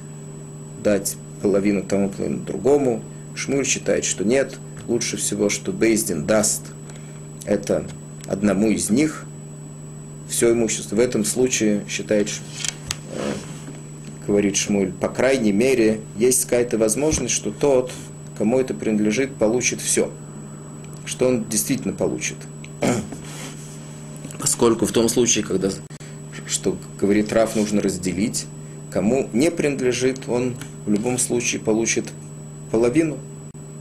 дать 0.82 1.16
половину 1.42 1.82
тому, 1.82 2.08
половину 2.08 2.42
другому. 2.44 3.02
Шмуль 3.34 3.66
считает, 3.66 4.04
что 4.04 4.24
нет. 4.24 4.58
Лучше 4.88 5.16
всего, 5.16 5.48
что 5.48 5.72
Бейздин 5.72 6.26
даст 6.26 6.62
это 7.44 7.84
одному 8.26 8.70
из 8.70 8.90
них 8.90 9.24
все 10.28 10.52
имущество. 10.52 10.96
В 10.96 11.00
этом 11.00 11.24
случае 11.24 11.84
считает, 11.88 12.28
говорит 14.26 14.56
Шмуль, 14.56 14.92
по 14.92 15.08
крайней 15.08 15.52
мере, 15.52 16.00
есть 16.16 16.44
какая-то 16.44 16.78
возможность, 16.78 17.34
что 17.34 17.50
тот, 17.50 17.92
кому 18.38 18.58
это 18.58 18.74
принадлежит, 18.74 19.34
получит 19.34 19.80
все. 19.80 20.10
Что 21.04 21.28
он 21.28 21.44
действительно 21.44 21.92
получит. 21.92 22.36
Поскольку 24.38 24.86
в 24.86 24.92
том 24.92 25.08
случае, 25.08 25.44
когда, 25.44 25.70
что 26.46 26.76
говорит 27.00 27.32
Раф, 27.32 27.56
нужно 27.56 27.80
разделить, 27.80 28.46
кому 28.90 29.28
не 29.32 29.50
принадлежит, 29.50 30.28
он 30.28 30.56
в 30.86 30.92
любом 30.92 31.18
случае 31.18 31.60
получит 31.60 32.06
половину, 32.70 33.18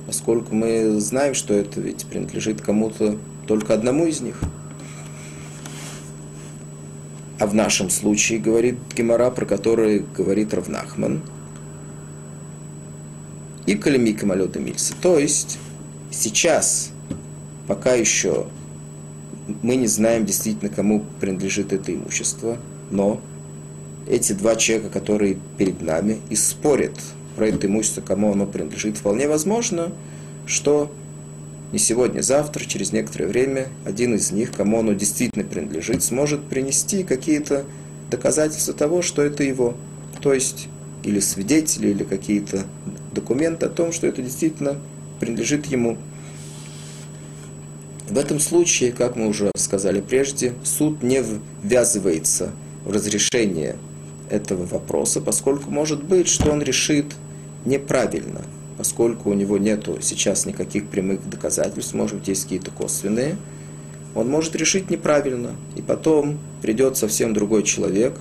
поскольку 0.08 0.56
мы 0.56 1.00
знаем, 1.00 1.34
что 1.34 1.54
это 1.54 1.82
ведь 1.82 2.06
принадлежит 2.06 2.62
кому-то 2.62 3.18
только 3.48 3.74
одному 3.74 4.06
из 4.06 4.22
них. 4.22 4.40
А 7.44 7.46
в 7.46 7.54
нашем 7.54 7.90
случае, 7.90 8.40
говорит 8.40 8.78
Гемора, 8.96 9.30
про 9.30 9.46
который 9.46 10.06
говорит 10.16 10.54
Равнахман, 10.54 11.22
и 13.66 13.76
Калимика 13.76 14.26
Малета 14.26 14.62
Мильса. 14.62 14.94
То 15.02 15.20
есть 15.20 15.60
сейчас, 16.10 16.92
пока 17.68 17.96
еще 17.96 18.46
мы 19.62 19.76
не 19.76 19.88
знаем 19.88 20.26
действительно, 20.26 20.72
кому 20.74 21.04
принадлежит 21.20 21.74
это 21.74 21.94
имущество, 21.94 22.60
но 22.92 23.20
эти 24.08 24.32
два 24.32 24.56
человека, 24.56 24.88
которые 24.88 25.38
перед 25.58 25.82
нами, 25.82 26.22
и 26.30 26.38
спорят 26.38 26.98
про 27.36 27.50
это 27.50 27.68
имущество, 27.68 28.00
кому 28.00 28.32
оно 28.32 28.46
принадлежит, 28.46 28.96
вполне 28.96 29.28
возможно, 29.28 29.92
что 30.46 30.90
не 31.74 31.80
сегодня, 31.80 32.22
завтра, 32.22 32.64
через 32.66 32.92
некоторое 32.92 33.26
время, 33.26 33.68
один 33.84 34.14
из 34.14 34.32
них, 34.32 34.52
кому 34.52 34.80
оно 34.80 34.94
действительно 34.94 35.44
принадлежит, 35.44 36.04
сможет 36.04 36.48
принести 36.48 37.04
какие-то 37.04 37.66
доказательства 38.12 38.76
того, 38.76 39.02
что 39.02 39.24
это 39.24 39.44
его. 39.44 39.76
То 40.22 40.34
есть, 40.34 40.68
или 41.04 41.20
свидетели, 41.20 41.88
или 41.88 42.04
какие-то 42.04 42.66
документы 43.12 43.66
о 43.66 43.70
том, 43.70 43.92
что 43.92 44.06
это 44.06 44.22
действительно 44.22 44.78
принадлежит 45.20 45.66
ему. 45.66 45.98
В 48.08 48.20
этом 48.20 48.40
случае, 48.40 48.92
как 48.92 49.16
мы 49.16 49.28
уже 49.28 49.50
сказали 49.56 50.00
прежде, 50.00 50.54
суд 50.64 51.02
не 51.02 51.24
ввязывается 51.64 52.52
в 52.86 52.92
разрешение 52.92 53.78
этого 54.30 54.68
вопроса, 54.68 55.22
поскольку 55.22 55.72
может 55.72 56.04
быть, 56.04 56.28
что 56.28 56.52
он 56.52 56.62
решит 56.62 57.08
неправильно, 57.66 58.42
поскольку 58.78 59.30
у 59.30 59.34
него 59.34 59.58
нет 59.58 59.88
сейчас 60.02 60.46
никаких 60.46 60.88
прямых 60.88 61.28
доказательств, 61.30 61.94
может 61.94 62.20
быть, 62.20 62.28
есть 62.28 62.44
какие-то 62.44 62.72
косвенные, 62.72 63.38
он 64.16 64.30
может 64.30 64.56
решить 64.56 64.90
неправильно, 64.90 65.52
и 65.76 65.82
потом 65.82 66.38
придет 66.62 66.98
совсем 66.98 67.34
другой 67.34 67.64
человек, 67.64 68.14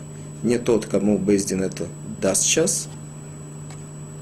не 0.42 0.58
тот, 0.58 0.86
кому 0.86 1.18
Бездин 1.18 1.62
это 1.62 1.86
даст 2.20 2.42
сейчас, 2.42 2.88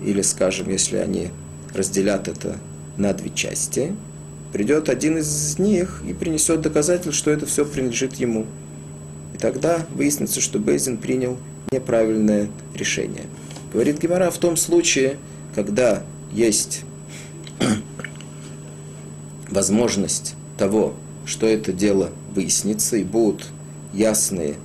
или, 0.05 0.23
скажем, 0.23 0.69
если 0.69 0.97
они 0.97 1.29
разделят 1.75 2.29
это 2.29 2.59
на 2.97 3.13
две 3.13 3.31
части, 3.31 3.95
придет 4.53 4.89
один 4.89 5.19
из 5.19 5.59
них 5.59 6.03
и 6.09 6.13
принесет 6.13 6.61
доказательство, 6.61 7.13
что 7.13 7.31
это 7.31 7.47
все 7.47 7.65
принадлежит 7.65 8.17
ему. 8.17 8.47
И 9.35 9.39
тогда 9.39 9.87
выяснится, 9.95 10.41
что 10.41 10.59
Бездин 10.59 10.97
принял 10.97 11.39
неправильное 11.71 12.49
решение. 12.75 13.25
Говорит 13.73 14.01
Гемора 14.01 14.31
в 14.31 14.39
том 14.39 14.57
случае, 14.57 15.19
когда 15.55 16.03
есть 16.33 16.83
возможность 19.49 20.35
того, 20.57 20.95
что 21.27 21.47
это 21.47 21.73
дело 21.73 22.11
выяснится 22.35 22.97
и 22.97 23.05
будут 23.05 23.47
ясные 23.93 24.57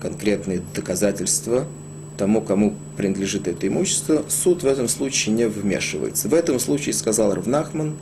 конкретные 0.00 0.62
доказательства 0.74 1.66
тому, 2.16 2.42
кому 2.42 2.74
принадлежит 2.96 3.48
это 3.48 3.66
имущество, 3.66 4.24
суд 4.28 4.62
в 4.62 4.66
этом 4.66 4.88
случае 4.88 5.34
не 5.34 5.48
вмешивается. 5.48 6.28
В 6.28 6.34
этом 6.34 6.58
случае 6.58 6.92
сказал 6.92 7.34
Равнахман, 7.34 7.96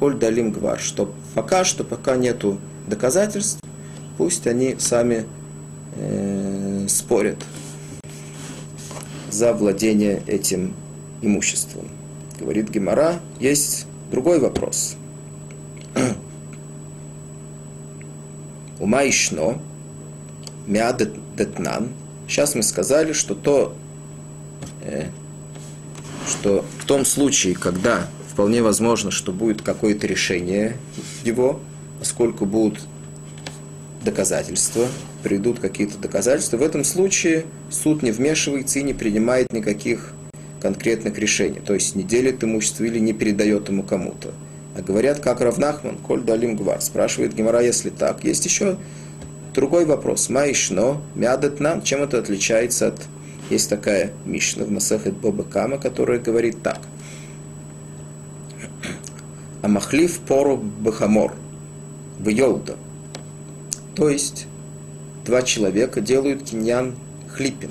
Коль 0.00 0.16
Далим 0.18 0.50
Гвар, 0.50 0.80
что 0.80 1.14
пока 1.34 1.64
что, 1.64 1.84
пока 1.84 2.16
нету 2.16 2.58
доказательств, 2.88 3.60
пусть 4.18 4.48
они 4.48 4.76
сами 4.78 5.26
э, 5.94 6.86
спорят 6.88 7.38
за 9.30 9.52
владение 9.52 10.22
этим 10.26 10.74
имуществом. 11.22 11.86
Говорит 12.42 12.70
Гемора, 12.70 13.20
есть 13.38 13.86
другой 14.10 14.40
вопрос. 14.40 14.96
Ума 18.80 19.08
ишно, 19.08 19.62
детнан. 20.66 21.90
Сейчас 22.26 22.56
мы 22.56 22.64
сказали, 22.64 23.12
что 23.12 23.36
то, 23.36 23.76
э, 24.82 25.06
что 26.28 26.64
в 26.80 26.84
том 26.84 27.04
случае, 27.04 27.54
когда 27.54 28.08
вполне 28.28 28.60
возможно, 28.60 29.12
что 29.12 29.30
будет 29.30 29.62
какое-то 29.62 30.08
решение 30.08 30.76
его, 31.22 31.60
поскольку 32.00 32.44
будут 32.44 32.80
доказательства, 34.04 34.88
придут 35.22 35.60
какие-то 35.60 35.96
доказательства, 35.96 36.56
в 36.56 36.62
этом 36.62 36.82
случае 36.82 37.46
суд 37.70 38.02
не 38.02 38.10
вмешивается 38.10 38.80
и 38.80 38.82
не 38.82 38.94
принимает 38.94 39.52
никаких 39.52 40.12
конкретных 40.62 41.18
решений, 41.18 41.60
то 41.64 41.74
есть 41.74 41.96
не 41.96 42.04
делит 42.04 42.44
имущество 42.44 42.84
или 42.84 43.00
не 43.00 43.12
передает 43.12 43.68
ему 43.68 43.82
кому-то. 43.82 44.32
А 44.76 44.80
говорят, 44.80 45.18
как 45.18 45.40
Равнахман, 45.40 45.96
Коль 45.96 46.22
Далим 46.22 46.56
Гвар, 46.56 46.80
спрашивает 46.80 47.34
Гемора, 47.34 47.60
если 47.60 47.90
так. 47.90 48.24
Есть 48.24 48.46
еще 48.46 48.78
другой 49.54 49.84
вопрос. 49.84 50.28
Маишно, 50.30 51.02
мядет 51.14 51.60
нам, 51.60 51.82
чем 51.82 52.02
это 52.02 52.18
отличается 52.18 52.88
от... 52.88 53.02
Есть 53.50 53.68
такая 53.68 54.12
Мишна 54.24 54.64
в 54.64 54.70
Масахет 54.70 55.14
Боба 55.14 55.42
Кама, 55.42 55.78
которая 55.78 56.20
говорит 56.20 56.62
так. 56.62 56.78
Амахлив 59.60 60.20
пору 60.20 60.56
бахамор 60.56 61.34
в 62.18 62.28
Йолда. 62.28 62.76
То 63.94 64.08
есть 64.08 64.46
два 65.26 65.42
человека 65.42 66.00
делают 66.00 66.44
киньян 66.44 66.94
хлипин. 67.28 67.70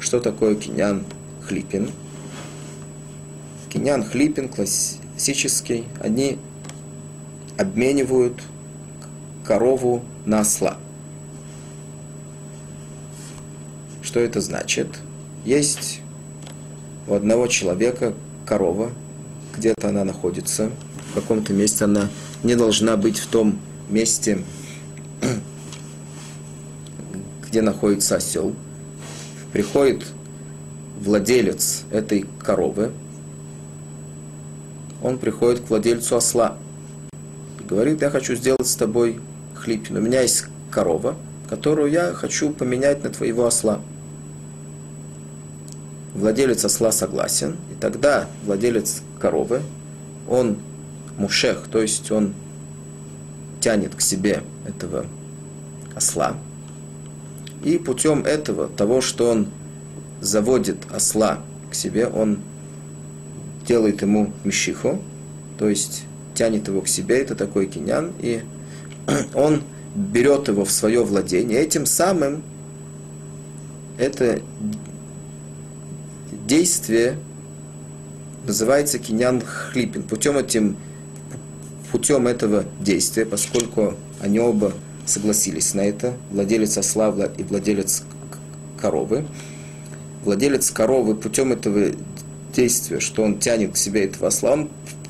Что 0.00 0.20
такое 0.20 0.56
киньян 0.56 1.04
хлипин? 1.48 1.90
Киньян 3.70 4.04
хлипин 4.04 4.48
классический. 4.48 5.84
Они 6.00 6.38
обменивают 7.56 8.40
корову 9.44 10.04
на 10.26 10.40
осла. 10.40 10.76
Что 14.02 14.20
это 14.20 14.40
значит? 14.40 14.88
Есть 15.44 16.00
у 17.06 17.14
одного 17.14 17.46
человека 17.46 18.14
корова, 18.46 18.90
где-то 19.56 19.88
она 19.88 20.04
находится, 20.04 20.70
в 21.10 21.14
каком-то 21.14 21.52
месте 21.52 21.84
она 21.84 22.08
не 22.42 22.54
должна 22.54 22.96
быть 22.96 23.18
в 23.18 23.26
том 23.26 23.58
месте, 23.88 24.44
где 27.48 27.62
находится 27.62 28.16
осел. 28.16 28.54
Приходит 29.52 30.04
владелец 31.00 31.84
этой 31.90 32.26
коровы, 32.42 32.90
он 35.02 35.18
приходит 35.18 35.60
к 35.60 35.70
владельцу 35.70 36.16
осла 36.16 36.56
и 37.60 37.64
говорит, 37.64 38.02
я 38.02 38.10
хочу 38.10 38.34
сделать 38.34 38.66
с 38.66 38.74
тобой 38.74 39.20
хлипин. 39.54 39.96
У 39.96 40.00
меня 40.00 40.22
есть 40.22 40.46
корова, 40.70 41.16
которую 41.48 41.90
я 41.90 42.12
хочу 42.12 42.50
поменять 42.50 43.04
на 43.04 43.10
твоего 43.10 43.46
осла. 43.46 43.80
Владелец 46.14 46.64
осла 46.64 46.90
согласен, 46.90 47.56
и 47.70 47.80
тогда 47.80 48.28
владелец 48.44 49.02
коровы, 49.20 49.62
он 50.28 50.58
мушех, 51.16 51.68
то 51.70 51.80
есть 51.80 52.10
он 52.10 52.34
тянет 53.60 53.94
к 53.94 54.00
себе 54.00 54.42
этого 54.66 55.06
осла. 55.94 56.34
И 57.62 57.78
путем 57.78 58.24
этого, 58.24 58.68
того, 58.68 59.00
что 59.00 59.30
он 59.30 59.48
заводит 60.20 60.76
осла 60.90 61.38
к 61.70 61.74
себе, 61.74 62.06
он 62.06 62.38
делает 63.66 64.02
ему 64.02 64.32
мишиху, 64.44 65.00
то 65.58 65.68
есть 65.68 66.04
тянет 66.34 66.68
его 66.68 66.80
к 66.80 66.88
себе, 66.88 67.18
это 67.20 67.34
такой 67.34 67.66
кинян, 67.66 68.12
и 68.20 68.42
он 69.34 69.62
берет 69.94 70.48
его 70.48 70.64
в 70.64 70.70
свое 70.70 71.04
владение, 71.04 71.60
этим 71.60 71.86
самым 71.86 72.42
это 73.98 74.40
действие 76.46 77.18
называется 78.46 78.98
кинян 78.98 79.42
хлипин. 79.42 80.02
Путем 80.02 80.38
этим 80.38 80.76
путем 81.90 82.26
этого 82.26 82.64
действия, 82.80 83.24
поскольку 83.24 83.94
они 84.20 84.40
оба 84.40 84.72
согласились 85.06 85.74
на 85.74 85.80
это, 85.80 86.14
владелец 86.30 86.76
осла 86.76 87.14
и 87.36 87.42
владелец 87.42 88.04
коровы, 88.80 89.26
владелец 90.28 90.70
коровы 90.70 91.14
путем 91.14 91.52
этого 91.52 91.86
действия, 92.54 93.00
что 93.00 93.22
он 93.22 93.38
тянет 93.38 93.72
к 93.72 93.76
себе 93.78 94.04
этого 94.04 94.28
осла, 94.28 94.52
он 94.52 94.68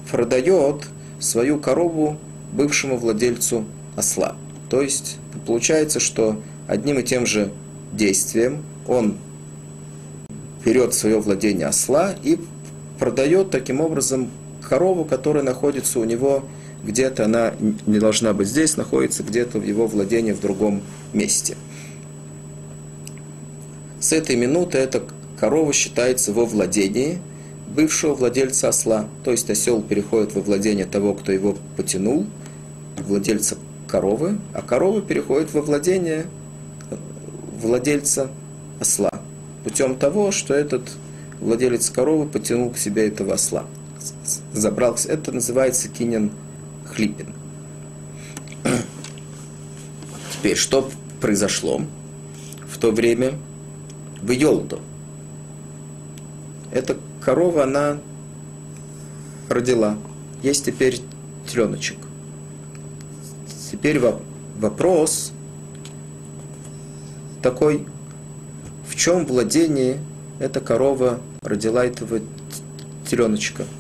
продает 0.09 0.87
свою 1.19 1.59
корову 1.59 2.19
бывшему 2.53 2.97
владельцу 2.97 3.65
осла. 3.97 4.37
То 4.71 4.81
есть 4.81 5.17
получается, 5.45 5.99
что 5.99 6.41
одним 6.69 7.01
и 7.01 7.03
тем 7.03 7.27
же 7.27 7.51
действием 7.93 8.63
он 8.87 9.17
берет 10.65 10.95
свое 10.95 11.19
владение 11.19 11.67
осла 11.67 12.15
и 12.23 12.39
продает 13.01 13.51
таким 13.51 13.81
образом 13.81 14.31
корову, 14.63 15.05
которая 15.05 15.43
находится 15.43 15.99
у 15.99 16.05
него 16.05 16.45
где-то 16.85 17.25
она 17.25 17.55
не 17.87 17.99
должна 17.99 18.33
быть 18.33 18.47
здесь, 18.47 18.77
находится 18.77 19.25
где-то 19.25 19.59
в 19.59 19.65
его 19.65 19.89
владении 19.89 20.31
в 20.31 20.41
другом 20.41 20.81
месте. 21.13 21.57
С 24.01 24.13
этой 24.13 24.37
минуты 24.37 24.79
эта 24.79 25.03
корова 25.39 25.73
считается 25.73 26.33
во 26.33 26.45
владении 26.45 27.19
бывшего 27.69 28.15
владельца 28.15 28.69
осла. 28.69 29.07
То 29.25 29.33
есть 29.33 29.51
осел 29.51 29.83
переходит 29.83 30.35
во 30.35 30.41
владение 30.41 30.87
того, 30.87 31.15
кто 31.15 31.33
его 31.33 31.57
потянул, 31.77 32.27
владельца 32.97 33.57
коровы, 33.87 34.39
а 34.53 34.63
корова 34.63 35.01
переходит 35.01 35.53
во 35.53 35.63
владение 35.63 36.27
владельца 37.61 38.31
осла. 38.81 39.11
Путем 39.65 39.97
того, 39.97 40.31
что 40.31 40.55
этот 40.55 40.83
владелец 41.41 41.91
коровы 41.91 42.27
потянул 42.27 42.71
к 42.71 42.79
себе 42.79 43.09
этого 43.09 43.35
осла. 43.35 43.67
Забрал, 44.53 44.97
это 45.07 45.33
называется 45.33 45.89
кинен 45.89 46.31
Хлипин. 46.87 47.35
Теперь, 50.33 50.57
что 50.57 50.89
произошло 51.21 51.83
в 52.69 52.79
то 52.79 52.93
время 52.93 53.35
в 54.23 54.31
Йолду? 54.31 54.81
Эта 56.71 56.97
корова, 57.21 57.65
она 57.65 57.99
родила. 59.49 59.97
Есть 60.43 60.67
теперь 60.67 61.01
теленочек. 61.47 61.99
Теперь 63.71 64.01
вопрос 64.59 65.33
такой, 67.43 67.87
в 68.89 68.97
чем 68.97 69.27
владение 69.27 69.99
эта 70.39 70.61
корова 70.61 71.21
родила 71.43 71.85
этого 71.85 72.21
теленочка– 73.07 73.65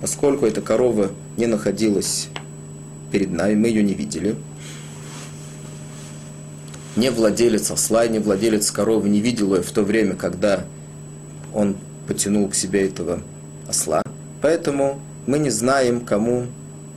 поскольку 0.00 0.46
эта 0.46 0.60
корова 0.60 1.10
не 1.36 1.46
находилась 1.46 2.28
перед 3.10 3.30
нами, 3.30 3.54
мы 3.54 3.68
ее 3.68 3.82
не 3.82 3.94
видели. 3.94 4.36
Не 6.96 7.10
владелец 7.10 7.70
осла, 7.70 8.06
не 8.06 8.18
владелец 8.18 8.70
коровы 8.70 9.08
не 9.08 9.20
видел 9.20 9.54
ее 9.54 9.62
в 9.62 9.70
то 9.70 9.82
время, 9.82 10.14
когда 10.14 10.64
он 11.52 11.76
потянул 12.08 12.48
к 12.48 12.54
себе 12.54 12.86
этого 12.86 13.20
осла. 13.68 14.02
Поэтому 14.42 15.00
мы 15.26 15.38
не 15.38 15.50
знаем, 15.50 16.00
кому, 16.00 16.46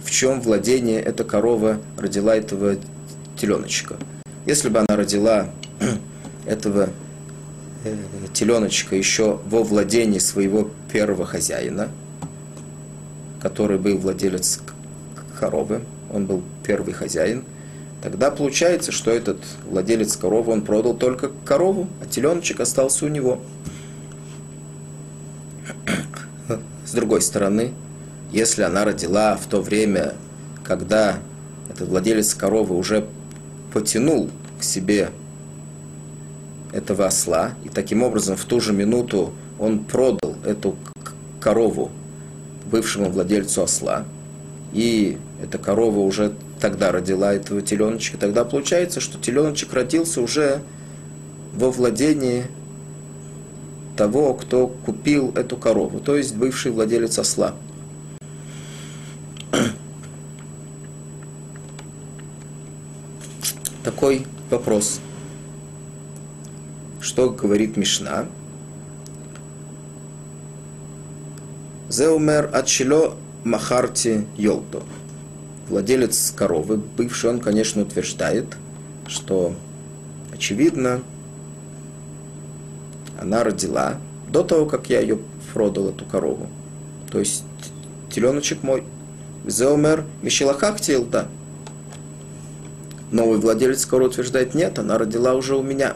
в 0.04 0.10
чем 0.10 0.42
владение 0.42 1.02
эта 1.02 1.24
корова 1.24 1.80
родила 1.98 2.36
этого 2.36 2.78
теленочка. 3.38 3.98
Если 4.46 4.70
бы 4.70 4.80
она 4.80 4.98
родила 4.98 5.50
этого 6.46 6.90
э, 7.84 7.96
теленочка 8.34 8.96
еще 8.96 9.40
во 9.46 9.64
владении 9.64 10.20
своего 10.20 10.72
первого 10.92 11.26
хозяина– 11.26 11.90
который 13.42 13.78
был 13.78 13.98
владелец 13.98 14.60
коровы, 15.40 15.82
он 16.12 16.26
был 16.26 16.44
первый 16.66 16.94
хозяин, 16.94 17.44
тогда 18.02 18.32
получается, 18.32 18.92
что 18.92 19.12
этот 19.12 19.40
владелец 19.70 20.16
коровы, 20.16 20.54
он 20.54 20.62
продал 20.62 20.94
только 20.94 21.32
корову, 21.46 21.88
а 22.02 22.06
теленочек 22.06 22.60
остался 22.60 23.06
у 23.06 23.10
него. 23.10 23.40
С 26.86 26.92
другой 26.92 27.22
стороны, 27.22 27.74
если 28.32 28.64
она 28.64 28.86
родила 28.86 29.36
в 29.36 29.46
то 29.48 29.62
время, 29.62 30.16
когда 30.64 31.20
этот 31.70 31.90
владелец 31.90 32.34
коровы 32.34 32.76
уже 32.76 33.08
потянул 33.74 34.30
к 34.60 34.64
себе 34.64 35.12
этого 36.72 37.08
осла, 37.08 37.54
и 37.64 37.70
таким 37.70 38.04
образом 38.04 38.36
в 38.36 38.46
ту 38.46 38.60
же 38.60 38.74
минуту 38.74 39.34
он 39.60 39.80
продал 39.80 40.36
эту 40.46 40.76
корову 41.40 41.92
бывшему 42.70 43.10
владельцу 43.10 43.64
осла, 43.64 44.06
и 44.74 45.18
эта 45.42 45.58
корова 45.58 46.00
уже 46.00 46.34
тогда 46.60 46.92
родила 46.92 47.34
этого 47.34 47.62
теленочка, 47.62 48.18
тогда 48.18 48.44
получается, 48.46 49.00
что 49.00 49.18
теленочек 49.18 49.74
родился 49.74 50.22
уже 50.22 50.62
во 51.54 51.72
владении 51.72 52.46
того, 53.96 54.34
кто 54.34 54.68
купил 54.68 55.32
эту 55.36 55.58
корову, 55.58 56.00
то 56.00 56.16
есть 56.16 56.36
бывший 56.36 56.72
владелец 56.72 57.20
осла. 57.20 57.56
Такой 63.84 64.26
вопрос. 64.50 65.02
Что 67.02 67.30
говорит 67.30 67.76
Мишна? 67.76 68.26
Зеумер 71.90 72.50
отчело 72.54 73.18
махарти 73.44 74.26
йолто. 74.38 74.84
Владелец 75.70 76.34
коровы, 76.36 76.78
бывший, 76.78 77.30
он, 77.30 77.40
конечно, 77.40 77.84
утверждает, 77.84 78.58
что, 79.08 79.54
очевидно, 80.34 81.02
она 83.20 83.44
родила 83.44 83.98
до 84.30 84.44
того, 84.44 84.66
как 84.66 84.90
я 84.90 85.00
ее 85.00 85.20
продал, 85.54 85.90
эту 85.90 86.06
корову. 86.06 86.48
То 87.12 87.20
есть 87.20 87.44
теленочек 88.12 88.64
мой. 88.64 88.84
Зеомер 89.46 90.06
Мишелахах 90.22 90.78
да. 91.10 91.28
Новый 93.12 93.40
владелец 93.40 93.86
коровы 93.86 94.10
утверждает, 94.10 94.56
нет, 94.56 94.80
она 94.80 94.98
родила 94.98 95.34
уже 95.36 95.56
у 95.56 95.62
меня. 95.62 95.96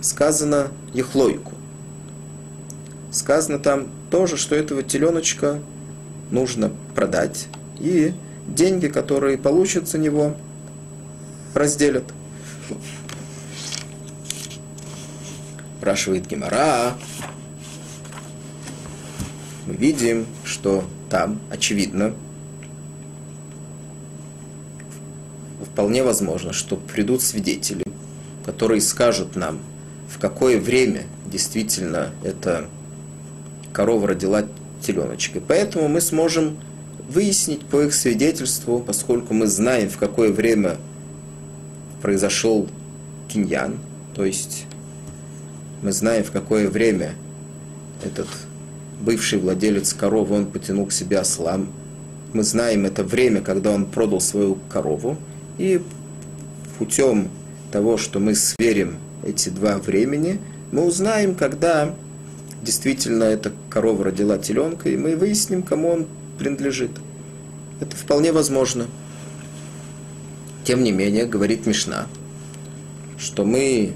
Сказано 0.00 0.68
Ехлойку. 0.92 1.52
Сказано 3.10 3.58
там 3.58 3.88
тоже, 4.10 4.36
что 4.36 4.54
этого 4.54 4.82
теленочка 4.82 5.58
нужно 6.30 6.70
продать. 6.94 7.48
И 7.78 8.14
деньги, 8.46 8.88
которые 8.88 9.38
получат 9.38 9.88
за 9.88 9.98
него, 9.98 10.36
разделят. 11.54 12.04
Спрашивает 15.78 16.26
Гемора. 16.26 16.94
Мы 19.66 19.74
видим, 19.74 20.26
что 20.44 20.84
там, 21.10 21.40
очевидно, 21.50 22.14
вполне 25.74 26.02
возможно, 26.02 26.52
что 26.52 26.76
придут 26.76 27.22
свидетели, 27.22 27.84
которые 28.44 28.80
скажут 28.80 29.36
нам, 29.36 29.60
в 30.08 30.18
какое 30.18 30.60
время 30.60 31.02
действительно 31.26 32.10
эта 32.22 32.68
корова 33.72 34.08
родила 34.08 34.44
теленочка. 34.80 35.40
поэтому 35.40 35.88
мы 35.88 36.00
сможем 36.00 36.58
выяснить 37.08 37.64
по 37.66 37.82
их 37.82 37.94
свидетельству, 37.94 38.80
поскольку 38.80 39.34
мы 39.34 39.46
знаем, 39.46 39.88
в 39.88 39.98
какое 39.98 40.32
время 40.32 40.76
произошел 42.02 42.68
киньян, 43.28 43.78
то 44.14 44.24
есть 44.24 44.66
мы 45.82 45.92
знаем, 45.92 46.24
в 46.24 46.30
какое 46.30 46.68
время 46.68 47.14
этот 48.04 48.28
бывший 49.00 49.38
владелец 49.38 49.92
коровы, 49.92 50.36
он 50.36 50.46
потянул 50.46 50.86
к 50.86 50.92
себе 50.92 51.18
осла. 51.18 51.60
Мы 52.32 52.42
знаем 52.42 52.86
это 52.86 53.04
время, 53.04 53.40
когда 53.40 53.70
он 53.70 53.86
продал 53.86 54.20
свою 54.20 54.58
корову. 54.68 55.16
И 55.58 55.80
путем 56.78 57.28
того, 57.70 57.96
что 57.96 58.18
мы 58.18 58.34
сверим 58.34 58.96
эти 59.22 59.48
два 59.48 59.78
времени, 59.78 60.40
мы 60.72 60.84
узнаем, 60.84 61.34
когда 61.34 61.94
действительно 62.62 63.24
эта 63.24 63.52
корова 63.68 64.04
родила 64.04 64.38
теленка, 64.38 64.88
и 64.88 64.96
мы 64.96 65.16
выясним, 65.16 65.62
кому 65.62 65.88
он 65.90 66.06
принадлежит. 66.38 66.90
Это 67.80 67.96
вполне 67.96 68.32
возможно. 68.32 68.86
Тем 70.64 70.82
не 70.82 70.92
менее, 70.92 71.26
говорит 71.26 71.66
Мишна, 71.66 72.06
что 73.18 73.44
мы 73.44 73.94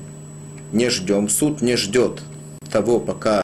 не 0.73 0.91
ждем, 0.91 1.29
суд 1.29 1.63
не 1.63 1.77
ждет 1.77 2.23
того, 2.71 3.01
пока 3.01 3.43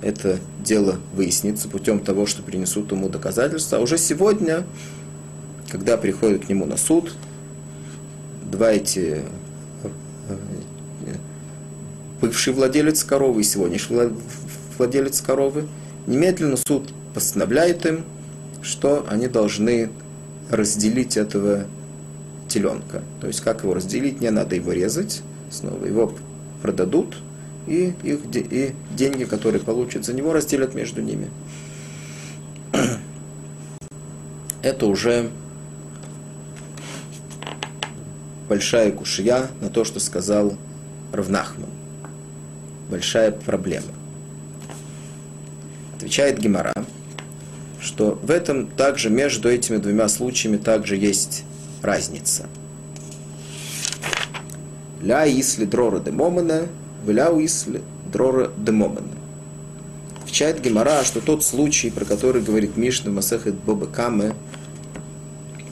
это 0.00 0.38
дело 0.62 0.98
выяснится 1.12 1.68
путем 1.68 2.00
того, 2.00 2.26
что 2.26 2.42
принесут 2.42 2.90
ему 2.92 3.08
доказательства. 3.08 3.78
А 3.78 3.80
уже 3.80 3.98
сегодня, 3.98 4.64
когда 5.70 5.96
приходят 5.96 6.46
к 6.46 6.48
нему 6.48 6.64
на 6.66 6.76
суд, 6.76 7.12
два 8.50 8.70
эти 8.72 9.22
бывший 12.20 12.54
владелец 12.54 13.04
коровы 13.04 13.42
и 13.42 13.44
сегодняшний 13.44 14.10
владелец 14.78 15.20
коровы, 15.20 15.66
немедленно 16.06 16.56
суд 16.56 16.90
постановляет 17.12 17.84
им, 17.84 18.04
что 18.64 19.06
они 19.08 19.28
должны 19.28 19.90
разделить 20.50 21.16
этого 21.16 21.66
теленка. 22.48 23.02
То 23.20 23.26
есть 23.26 23.40
как 23.40 23.62
его 23.62 23.74
разделить, 23.74 24.20
не 24.20 24.30
надо 24.30 24.56
его 24.56 24.72
резать, 24.72 25.22
снова 25.50 25.84
его 25.84 26.14
продадут, 26.62 27.18
и, 27.66 27.94
их, 28.02 28.20
и 28.34 28.74
деньги, 28.90 29.24
которые 29.24 29.60
получат 29.62 30.04
за 30.04 30.14
него, 30.14 30.32
разделят 30.32 30.74
между 30.74 31.02
ними. 31.02 31.30
Это 34.62 34.86
уже 34.86 35.30
большая 38.48 38.92
кушья 38.92 39.48
на 39.60 39.68
то, 39.68 39.84
что 39.84 40.00
сказал 40.00 40.56
Равнахман. 41.12 41.70
Большая 42.90 43.30
проблема. 43.30 43.92
Отвечает 45.96 46.38
Гемора, 46.38 46.74
что 47.84 48.18
в 48.20 48.30
этом 48.30 48.66
также 48.66 49.10
между 49.10 49.48
этими 49.48 49.76
двумя 49.76 50.08
случаями 50.08 50.56
также 50.56 50.96
есть 50.96 51.44
разница– 51.82 52.46
Ля 55.04 55.26
исли 55.26 55.66
дрора 55.66 56.00
де 56.00 56.10
момена, 56.10 56.66
вля 57.04 57.28
исли 57.38 57.82
дрора 58.10 58.50
де 58.56 58.72
момена. 58.72 59.14
Отвечает 60.22 60.62
Гемора, 60.62 61.04
что 61.04 61.20
тот 61.20 61.44
случай, 61.44 61.90
про 61.90 62.06
который 62.06 62.40
говорит 62.40 62.78
Мишна 62.78 63.10
Масехет 63.10 63.54
Боба 63.54 63.86
Каме, 63.86 64.34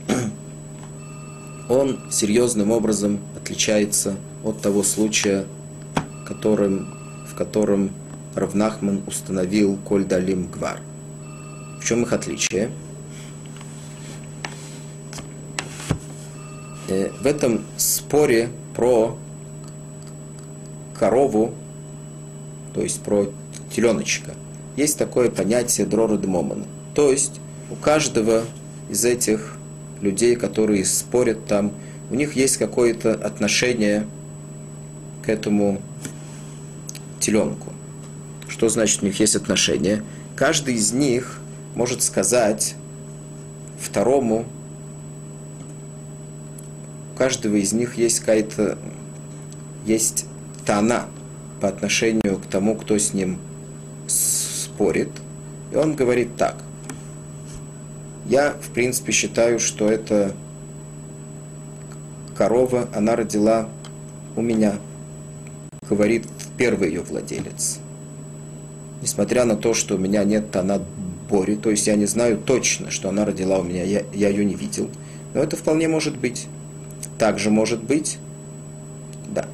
он 1.71 1.99
серьезным 2.11 2.73
образом 2.73 3.21
отличается 3.35 4.17
от 4.45 4.61
того 4.61 4.83
случая, 4.83 5.47
которым, 6.27 6.95
в 7.27 7.35
котором 7.35 7.91
Равнахман 8.35 9.01
установил 9.07 9.79
Коль 9.83 10.05
Далим 10.05 10.47
Гвар. 10.47 10.81
В 11.83 11.89
чем 11.89 12.05
их 12.05 12.13
отличие? 12.13 12.71
Э, 16.89 17.11
в 17.21 17.27
этом 17.27 17.65
споре 17.77 18.51
про 18.77 19.19
корову, 20.97 21.53
то 22.73 22.83
есть 22.83 23.03
про 23.03 23.27
теленочка, 23.75 24.35
есть 24.77 24.97
такое 24.97 25.29
понятие 25.29 25.85
дрора 25.85 26.17
демомана. 26.17 26.65
То 26.95 27.11
есть 27.11 27.41
у 27.69 27.75
каждого 27.75 28.45
из 28.89 29.05
этих 29.05 29.57
людей, 30.01 30.37
которые 30.37 30.85
спорят 30.85 31.47
там, 31.47 31.73
у 32.11 32.15
них 32.15 32.37
есть 32.37 32.59
какое-то 32.59 33.13
отношение 33.13 34.07
к 35.25 35.29
этому 35.29 35.83
теленку. 37.19 37.73
Что 38.47 38.69
значит 38.69 39.03
у 39.03 39.07
них 39.07 39.19
есть 39.19 39.35
отношение? 39.35 40.05
Каждый 40.37 40.75
из 40.75 40.93
них 40.93 41.42
может 41.75 42.03
сказать 42.03 42.75
второму, 43.79 44.45
у 47.15 47.19
каждого 47.19 47.57
из 47.57 47.73
них 47.73 47.97
есть 47.97 48.21
какая-то 48.21 48.79
есть 49.85 50.27
тана 50.65 51.07
по 51.61 51.69
отношению 51.69 52.39
к 52.39 52.47
тому, 52.47 52.77
кто 52.77 52.99
с 52.99 53.13
ним 53.13 53.39
спорит. 54.07 55.11
И 55.71 55.77
он 55.77 55.95
говорит 55.95 56.37
так. 56.37 56.57
Я, 58.27 58.53
в 58.53 58.71
принципе, 58.71 59.13
считаю, 59.13 59.59
что 59.59 59.91
это 59.91 60.35
корова, 62.37 62.89
она 62.95 63.17
родила 63.17 63.69
у 64.37 64.43
меня, 64.43 64.77
говорит 65.89 66.27
первый 66.57 66.89
ее 66.89 67.03
владелец. 67.03 67.79
Несмотря 69.01 69.45
на 69.45 69.57
то, 69.57 69.75
что 69.75 69.97
у 69.97 69.99
меня 69.99 70.25
нет 70.25 70.51
тана 70.51 70.81
Бори, 71.33 71.57
то 71.57 71.71
есть 71.71 71.87
я 71.87 71.97
не 71.97 72.05
знаю 72.05 72.37
точно, 72.37 72.91
что 72.91 73.09
она 73.09 73.25
родила 73.25 73.59
у 73.59 73.63
меня, 73.63 73.83
я, 73.85 74.03
я 74.13 74.29
ее 74.29 74.45
не 74.45 74.55
видел. 74.55 74.91
Но 75.33 75.43
это 75.43 75.57
вполне 75.57 75.89
может 75.89 76.19
быть. 76.19 76.47
Также 77.19 77.51
может 77.51 77.83
быть, 77.83 78.19
да, 79.29 79.47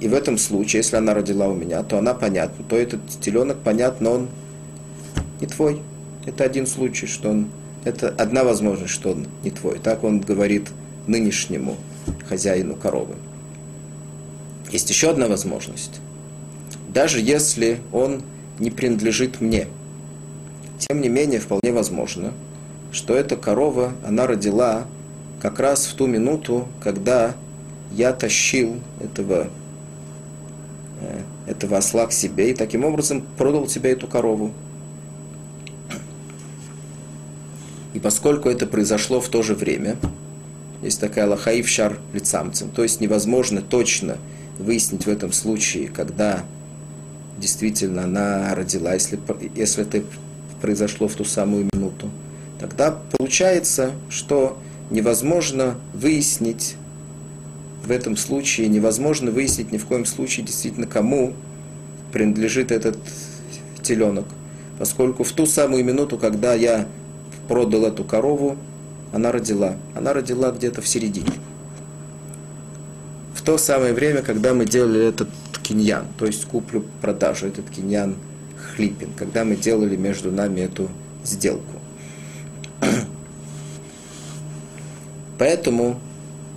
и 0.00 0.08
в 0.08 0.14
этом 0.14 0.36
случае, 0.36 0.80
если 0.80 0.96
она 0.96 1.14
родила 1.14 1.48
у 1.48 1.54
меня, 1.54 1.82
то 1.82 1.98
она 1.98 2.12
понятна, 2.12 2.64
то 2.68 2.76
этот 2.76 3.00
теленок, 3.20 3.56
понятно, 3.64 4.10
он 4.10 4.28
не 5.40 5.46
твой. 5.46 5.80
Это 6.26 6.44
один 6.44 6.66
случай, 6.66 7.06
что 7.06 7.30
он, 7.30 7.48
это 7.84 8.08
одна 8.08 8.44
возможность, 8.44 8.92
что 8.92 9.12
он 9.12 9.26
не 9.42 9.50
твой. 9.50 9.78
Так 9.78 10.04
он 10.04 10.20
говорит 10.20 10.68
нынешнему 11.06 11.76
хозяину 12.28 12.74
коровы. 12.74 13.14
Есть 14.70 14.90
еще 14.90 15.10
одна 15.10 15.28
возможность. 15.28 16.00
Даже 16.92 17.20
если 17.20 17.78
он 17.92 18.22
не 18.58 18.70
принадлежит 18.70 19.40
мне, 19.40 19.68
тем 20.78 21.00
не 21.00 21.08
менее, 21.08 21.40
вполне 21.40 21.72
возможно, 21.72 22.32
что 22.92 23.14
эта 23.14 23.36
корова, 23.36 23.92
она 24.04 24.26
родила 24.26 24.86
как 25.40 25.60
раз 25.60 25.86
в 25.86 25.94
ту 25.94 26.06
минуту, 26.06 26.68
когда 26.80 27.34
я 27.92 28.12
тащил 28.12 28.76
этого 29.00 29.48
этого 31.46 31.78
осла 31.78 32.06
к 32.06 32.12
себе 32.12 32.50
и 32.50 32.54
таким 32.54 32.84
образом 32.84 33.24
продал 33.36 33.66
тебе 33.66 33.92
эту 33.92 34.06
корову. 34.06 34.52
И 37.94 37.98
поскольку 37.98 38.48
это 38.48 38.66
произошло 38.66 39.20
в 39.20 39.28
то 39.28 39.42
же 39.42 39.54
время, 39.54 39.96
есть 40.82 41.00
такая 41.00 41.26
лахаив 41.26 41.68
шар 41.68 41.98
лицамцем, 42.12 42.70
то 42.70 42.82
есть 42.82 43.00
невозможно 43.00 43.62
точно 43.62 44.18
выяснить 44.58 45.06
в 45.06 45.08
этом 45.08 45.32
случае, 45.32 45.88
когда 45.88 46.44
действительно 47.38 48.04
она 48.04 48.54
родила, 48.54 48.92
если, 48.92 49.18
если 49.54 49.84
это 49.84 50.02
произошло 50.66 51.06
в 51.06 51.14
ту 51.14 51.24
самую 51.24 51.68
минуту, 51.72 52.10
тогда 52.58 52.98
получается, 53.16 53.92
что 54.08 54.58
невозможно 54.90 55.76
выяснить 55.94 56.74
в 57.84 57.92
этом 57.92 58.16
случае, 58.16 58.66
невозможно 58.66 59.30
выяснить 59.30 59.70
ни 59.70 59.78
в 59.78 59.86
коем 59.86 60.04
случае 60.04 60.44
действительно, 60.44 60.88
кому 60.88 61.34
принадлежит 62.12 62.72
этот 62.72 62.98
теленок. 63.80 64.24
Поскольку 64.80 65.22
в 65.22 65.30
ту 65.30 65.46
самую 65.46 65.84
минуту, 65.84 66.18
когда 66.18 66.54
я 66.54 66.88
продал 67.46 67.84
эту 67.84 68.02
корову, 68.02 68.56
она 69.12 69.30
родила. 69.30 69.76
Она 69.94 70.12
родила 70.14 70.50
где-то 70.50 70.82
в 70.82 70.88
середине. 70.88 71.30
В 73.34 73.42
то 73.42 73.56
самое 73.56 73.92
время, 73.92 74.22
когда 74.22 74.52
мы 74.52 74.66
делали 74.66 75.06
этот 75.06 75.28
киньян, 75.62 76.06
то 76.18 76.26
есть 76.26 76.44
куплю-продажу, 76.46 77.46
этот 77.46 77.70
киньян 77.70 78.16
хлипин, 78.74 79.10
когда 79.16 79.44
мы 79.44 79.56
делали 79.56 79.96
между 79.96 80.30
нами 80.30 80.60
эту 80.60 80.90
сделку. 81.24 81.80
Поэтому 85.38 86.00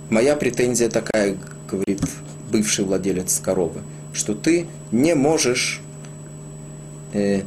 моя 0.08 0.36
претензия 0.36 0.88
такая, 0.88 1.36
говорит 1.70 2.02
бывший 2.50 2.84
владелец 2.84 3.38
коровы, 3.40 3.82
что 4.12 4.34
ты 4.34 4.66
не 4.90 5.14
можешь 5.14 5.80
э, 7.12 7.42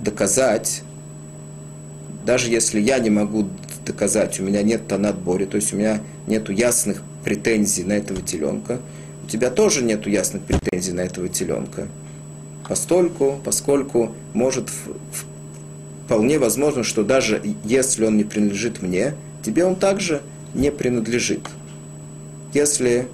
доказать, 0.00 0.82
даже 2.24 2.50
если 2.50 2.80
я 2.80 2.98
не 2.98 3.10
могу 3.10 3.48
доказать, 3.86 4.40
у 4.40 4.44
меня 4.44 4.62
нет 4.62 4.88
тонат 4.88 5.18
бори, 5.18 5.44
то 5.44 5.56
есть 5.56 5.72
у 5.72 5.76
меня 5.76 6.00
нет 6.26 6.48
ясных 6.50 7.02
претензий 7.24 7.84
на 7.84 7.92
этого 7.92 8.22
теленка, 8.22 8.80
у 9.24 9.28
тебя 9.28 9.50
тоже 9.50 9.82
нет 9.82 10.06
ясных 10.06 10.42
претензий 10.42 10.92
на 10.92 11.02
этого 11.02 11.28
теленка. 11.28 11.88
Постольку, 12.70 13.40
поскольку 13.44 14.14
может 14.32 14.70
вполне 16.06 16.38
возможно, 16.38 16.84
что 16.84 17.02
даже 17.02 17.42
если 17.64 18.04
он 18.04 18.16
не 18.16 18.22
принадлежит 18.22 18.80
мне, 18.80 19.14
тебе 19.42 19.64
он 19.64 19.74
также 19.74 20.22
не 20.54 20.70
принадлежит. 20.70 21.40
Если, 22.54 23.08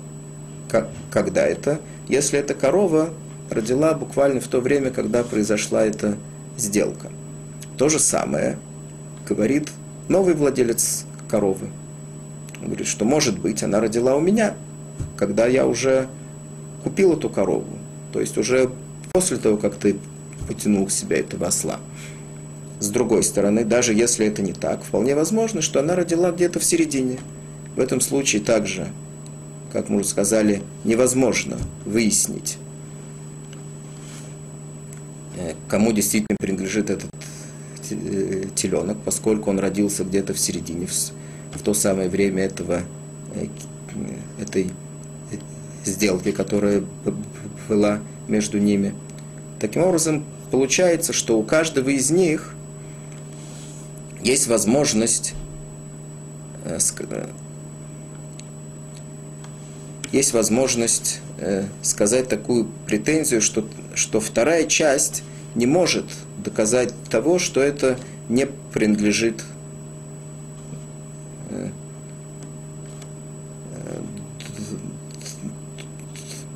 как, 0.68 0.90
когда 1.10 1.46
это, 1.46 1.80
если 2.06 2.38
эта 2.38 2.52
корова 2.52 3.08
родила 3.48 3.94
буквально 3.94 4.42
в 4.42 4.46
то 4.46 4.60
время, 4.60 4.90
когда 4.90 5.22
произошла 5.22 5.86
эта 5.86 6.18
сделка. 6.58 7.10
То 7.78 7.88
же 7.88 7.98
самое 7.98 8.58
говорит 9.26 9.70
новый 10.10 10.34
владелец 10.34 11.06
коровы. 11.30 11.68
Он 12.60 12.66
говорит, 12.66 12.88
что 12.88 13.06
может 13.06 13.38
быть, 13.38 13.62
она 13.62 13.80
родила 13.80 14.16
у 14.16 14.20
меня, 14.20 14.52
когда 15.16 15.46
я 15.46 15.66
уже 15.66 16.08
купил 16.84 17.14
эту 17.14 17.30
корову. 17.30 17.78
То 18.12 18.20
есть 18.20 18.36
уже 18.36 18.70
после 19.16 19.38
того, 19.38 19.56
как 19.56 19.76
ты 19.76 19.96
потянул 20.46 20.84
к 20.84 20.90
себе 20.90 21.20
этого 21.20 21.46
осла. 21.46 21.80
С 22.80 22.90
другой 22.90 23.22
стороны, 23.22 23.64
даже 23.64 23.94
если 23.94 24.26
это 24.26 24.42
не 24.42 24.52
так, 24.52 24.84
вполне 24.84 25.14
возможно, 25.14 25.62
что 25.62 25.80
она 25.80 25.96
родила 25.96 26.32
где-то 26.32 26.58
в 26.60 26.64
середине. 26.64 27.16
В 27.76 27.80
этом 27.80 28.02
случае 28.02 28.42
также, 28.42 28.88
как 29.72 29.88
мы 29.88 30.00
уже 30.00 30.08
сказали, 30.08 30.62
невозможно 30.84 31.56
выяснить, 31.86 32.58
э, 35.38 35.54
кому 35.66 35.92
действительно 35.92 36.36
принадлежит 36.38 36.90
этот 36.90 37.08
э, 37.88 38.44
теленок, 38.54 38.98
поскольку 39.02 39.48
он 39.48 39.58
родился 39.60 40.04
где-то 40.04 40.34
в 40.34 40.38
середине, 40.38 40.88
в 41.54 41.62
то 41.62 41.72
самое 41.72 42.10
время 42.10 42.44
этого, 42.44 42.82
э, 43.34 43.46
этой 44.42 44.70
сделки, 45.86 46.32
которая 46.32 46.84
была 47.66 48.00
между 48.28 48.58
ними. 48.58 48.94
Таким 49.58 49.82
образом, 49.82 50.24
получается, 50.50 51.12
что 51.12 51.38
у 51.38 51.42
каждого 51.42 51.88
из 51.88 52.10
них 52.10 52.54
есть 54.22 54.48
возможность 54.48 55.34
э, 56.64 56.78
э, 57.10 57.26
есть 60.12 60.32
возможность 60.32 61.20
э, 61.38 61.64
сказать 61.82 62.28
такую 62.28 62.68
претензию, 62.86 63.40
что, 63.40 63.66
что 63.94 64.20
вторая 64.20 64.64
часть 64.64 65.22
не 65.54 65.66
может 65.66 66.06
доказать 66.38 66.92
того, 67.08 67.38
что 67.38 67.60
это 67.60 67.98
не 68.28 68.46
принадлежит 68.46 69.42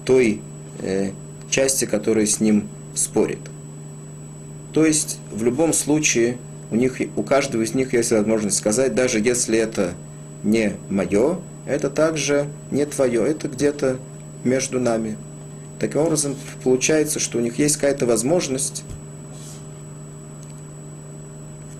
той 0.04 0.40
части, 1.50 1.84
которая 1.84 2.26
с 2.26 2.40
ним 2.40 2.68
спорит. 3.00 3.40
То 4.72 4.84
есть 4.84 5.18
в 5.32 5.42
любом 5.44 5.72
случае 5.72 6.38
у, 6.70 6.76
них, 6.76 7.00
у 7.16 7.22
каждого 7.22 7.62
из 7.62 7.74
них 7.74 7.92
есть 7.92 8.12
возможность 8.12 8.56
сказать, 8.56 8.94
даже 8.94 9.18
если 9.18 9.58
это 9.58 9.94
не 10.44 10.74
мое, 10.88 11.38
это 11.66 11.90
также 11.90 12.46
не 12.70 12.84
твое, 12.86 13.26
это 13.26 13.48
где-то 13.48 13.98
между 14.44 14.80
нами. 14.80 15.16
Таким 15.78 16.02
образом, 16.02 16.36
получается, 16.62 17.18
что 17.18 17.38
у 17.38 17.40
них 17.40 17.58
есть 17.58 17.76
какая-то 17.76 18.06
возможность, 18.06 18.84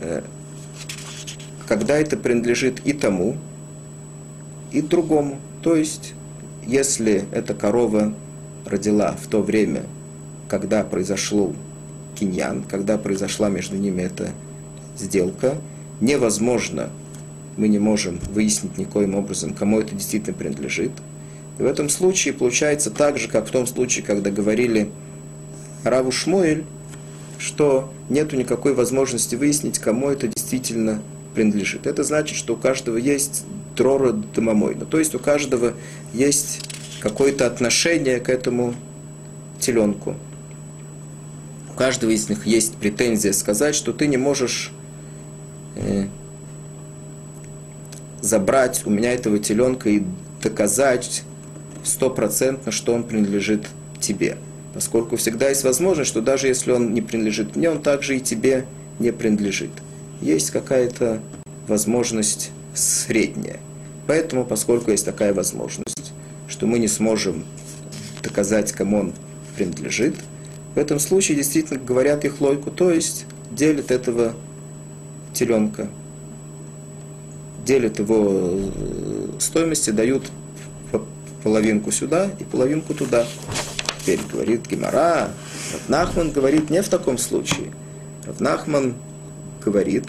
э, 0.01 0.23
когда 1.69 1.99
это 1.99 2.17
принадлежит 2.17 2.81
и 2.85 2.93
тому, 2.93 3.37
и 4.73 4.81
другому. 4.81 5.39
То 5.63 5.77
есть, 5.77 6.15
если 6.67 7.25
эта 7.33 7.55
корова 7.55 8.15
родила 8.65 9.13
в 9.13 9.27
то 9.27 9.43
время, 9.43 9.83
когда 10.51 10.83
произошло 10.83 11.55
киньян, 12.19 12.65
когда 12.69 12.99
произошла 12.99 13.49
между 13.49 13.77
ними 13.77 14.03
эта 14.03 14.33
сделка, 14.99 15.55
невозможно, 16.01 16.91
мы 17.57 17.69
не 17.69 17.79
можем 17.79 18.19
выяснить 18.33 18.77
никоим 18.77 19.15
образом, 19.15 19.55
кому 19.55 19.81
это 19.81 19.95
действительно 19.95 20.37
принадлежит. 20.37 20.91
И 21.59 21.63
в 21.63 21.67
этом 21.67 21.89
случае 21.89 22.35
получается 22.35 22.91
так 22.91 23.17
же, 23.17 23.29
как 23.29 23.47
в 23.47 23.51
том 23.51 23.67
случае, 23.67 24.05
когда 24.05 24.31
говорили 24.31 24.91
Раву 25.85 26.11
Шмуэль, 26.11 26.65
что 27.39 27.93
нет 28.09 28.33
никакой 28.33 28.75
возможности 28.75 29.37
выяснить, 29.37 29.79
кому 29.79 30.09
это 30.11 30.27
действительно 30.27 31.01
принадлежит. 31.35 31.87
Это 31.87 32.03
значит, 32.03 32.37
что 32.37 32.55
у 32.55 32.57
каждого 32.57 32.97
есть 32.97 33.45
дрора 33.77 34.13
домомойна, 34.13 34.85
то 34.85 34.99
есть 34.99 35.15
у 35.15 35.21
каждого 35.21 35.75
есть 36.13 36.69
какое-то 37.01 37.47
отношение 37.47 38.19
к 38.19 38.29
этому 38.29 38.75
теленку. 39.61 40.17
Каждого 41.81 42.11
из 42.11 42.29
них 42.29 42.45
есть 42.45 42.75
претензия 42.75 43.33
сказать, 43.33 43.75
что 43.75 43.95
ты 43.95 44.07
не 44.07 44.19
можешь 44.19 44.71
э, 45.77 46.09
забрать 48.21 48.83
у 48.85 48.91
меня 48.91 49.15
этого 49.15 49.39
теленка 49.39 49.89
и 49.89 50.03
доказать 50.43 51.23
стопроцентно, 51.83 52.71
что 52.71 52.93
он 52.93 53.03
принадлежит 53.03 53.67
тебе. 53.99 54.37
Поскольку 54.75 55.17
всегда 55.17 55.49
есть 55.49 55.65
возможность, 55.65 56.11
что 56.11 56.21
даже 56.21 56.49
если 56.49 56.71
он 56.71 56.93
не 56.93 57.01
принадлежит 57.01 57.57
мне, 57.57 57.71
он 57.71 57.81
также 57.81 58.19
и 58.19 58.21
тебе 58.21 58.67
не 58.99 59.11
принадлежит. 59.11 59.71
Есть 60.21 60.51
какая-то 60.51 61.23
возможность 61.67 62.51
средняя. 62.75 63.59
Поэтому, 64.07 64.45
поскольку 64.45 64.91
есть 64.91 65.07
такая 65.07 65.33
возможность, 65.33 66.13
что 66.47 66.67
мы 66.67 66.79
не 66.79 66.89
сможем 66.89 67.43
доказать, 68.23 68.71
кому 68.73 68.99
он 68.99 69.13
принадлежит, 69.57 70.17
в 70.75 70.79
этом 70.79 70.99
случае 70.99 71.37
действительно 71.37 71.81
говорят 71.81 72.25
их 72.25 72.41
лойку, 72.41 72.71
то 72.71 72.91
есть 72.91 73.27
делят 73.51 73.91
этого 73.91 74.35
теленка, 75.33 75.89
делят 77.65 77.99
его 77.99 78.27
э, 78.31 79.31
стоимости, 79.39 79.91
дают 79.91 80.31
половинку 81.43 81.91
сюда 81.91 82.31
и 82.39 82.45
половинку 82.45 82.95
туда. 82.95 83.27
Теперь 84.01 84.21
говорит 84.31 84.69
Гимара, 84.69 85.31
Равнахман 85.73 86.31
говорит 86.31 86.71
не 86.71 86.83
в 86.83 86.89
таком 86.89 87.19
случае. 87.19 87.73
Равнахман 88.27 88.95
говорит 89.63 90.07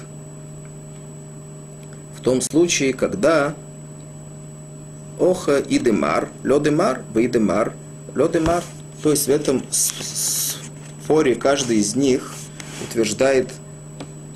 в 2.18 2.22
том 2.22 2.42
случае, 2.42 2.94
когда 2.94 3.56
Оха 5.20 5.58
и 5.58 5.78
Демар, 5.78 6.30
Ло 6.44 6.60
Демар, 6.60 7.04
Вы 7.14 7.28
Демар, 7.28 7.74
Ло 8.16 8.28
Демар. 8.28 8.64
То 9.04 9.12
есть 9.12 9.26
в 9.26 9.30
этом 9.30 9.64
споре 11.12 11.36
каждый 11.36 11.80
из 11.80 11.98
них 11.98 12.34
утверждает 12.88 13.50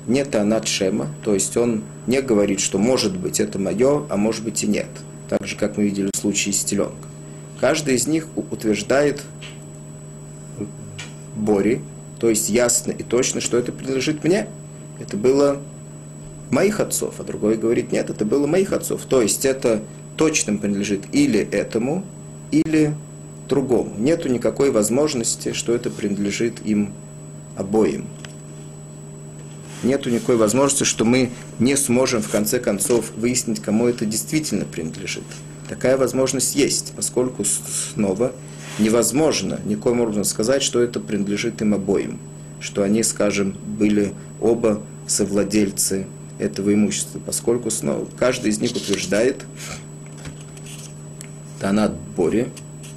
не 0.06 0.22
Танат 0.26 0.68
Шема, 0.68 1.08
то 1.24 1.32
есть 1.32 1.56
он 1.56 1.84
не 2.06 2.20
говорит, 2.20 2.60
что 2.60 2.76
может 2.76 3.16
быть 3.16 3.40
это 3.40 3.58
мое, 3.58 4.04
а 4.10 4.18
может 4.18 4.44
быть 4.44 4.62
и 4.62 4.66
нет. 4.66 4.90
Так 5.30 5.46
же, 5.46 5.56
как 5.56 5.78
мы 5.78 5.84
видели 5.84 6.10
в 6.14 6.18
случае 6.18 6.52
с 6.52 6.62
теленком. 6.64 6.98
Каждый 7.60 7.94
из 7.94 8.06
них 8.06 8.28
утверждает 8.50 9.22
Бори, 11.34 11.80
то 12.20 12.28
есть 12.28 12.50
ясно 12.50 12.90
и 12.92 13.02
точно, 13.02 13.40
что 13.40 13.56
это 13.56 13.72
принадлежит 13.72 14.22
мне. 14.22 14.46
Это 15.00 15.16
было 15.16 15.62
моих 16.50 16.80
отцов, 16.80 17.14
а 17.20 17.22
другой 17.24 17.56
говорит, 17.56 17.90
нет, 17.90 18.10
это 18.10 18.26
было 18.26 18.46
моих 18.46 18.74
отцов. 18.74 19.06
То 19.08 19.22
есть 19.22 19.46
это 19.46 19.82
точно 20.18 20.58
принадлежит 20.58 21.04
или 21.12 21.40
этому, 21.40 22.04
или 22.50 22.94
другому. 23.48 23.94
Нету 23.98 24.28
никакой 24.28 24.70
возможности, 24.70 25.52
что 25.52 25.74
это 25.74 25.90
принадлежит 25.90 26.64
им 26.64 26.92
обоим. 27.56 28.06
Нету 29.82 30.10
никакой 30.10 30.36
возможности, 30.36 30.84
что 30.84 31.04
мы 31.04 31.30
не 31.58 31.76
сможем 31.76 32.22
в 32.22 32.30
конце 32.30 32.58
концов 32.58 33.12
выяснить, 33.16 33.60
кому 33.60 33.86
это 33.86 34.06
действительно 34.06 34.64
принадлежит. 34.64 35.24
Такая 35.68 35.96
возможность 35.96 36.54
есть, 36.54 36.92
поскольку 36.96 37.44
снова 37.44 38.32
невозможно 38.78 39.60
никоим 39.64 40.00
образом 40.00 40.24
сказать, 40.24 40.62
что 40.62 40.80
это 40.80 41.00
принадлежит 41.00 41.60
им 41.62 41.74
обоим, 41.74 42.18
что 42.60 42.82
они, 42.82 43.02
скажем, 43.02 43.56
были 43.64 44.12
оба 44.40 44.82
совладельцы 45.06 46.06
этого 46.38 46.72
имущества, 46.74 47.20
поскольку 47.24 47.70
снова 47.70 48.06
каждый 48.18 48.50
из 48.50 48.60
них 48.60 48.72
утверждает, 48.72 49.44
Танат 51.60 51.94
Бори, 52.16 52.48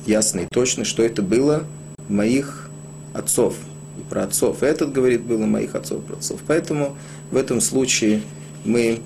ясно 0.10 0.42
и 0.42 0.48
точно, 0.52 0.84
что 0.84 1.04
это 1.04 1.22
было 1.22 1.64
моих 2.10 2.70
отцов 3.14 3.56
и 3.98 4.02
про 4.10 4.24
отцов. 4.24 4.64
Этот 4.64 4.92
говорит, 4.92 5.22
было 5.22 5.46
моих 5.46 5.76
отцов 5.76 6.04
и 6.04 6.08
про 6.08 6.18
отцов. 6.18 6.42
Поэтому 6.48 6.98
в 7.32 7.38
этом 7.38 7.62
случае 7.62 8.22
мы 8.66 9.00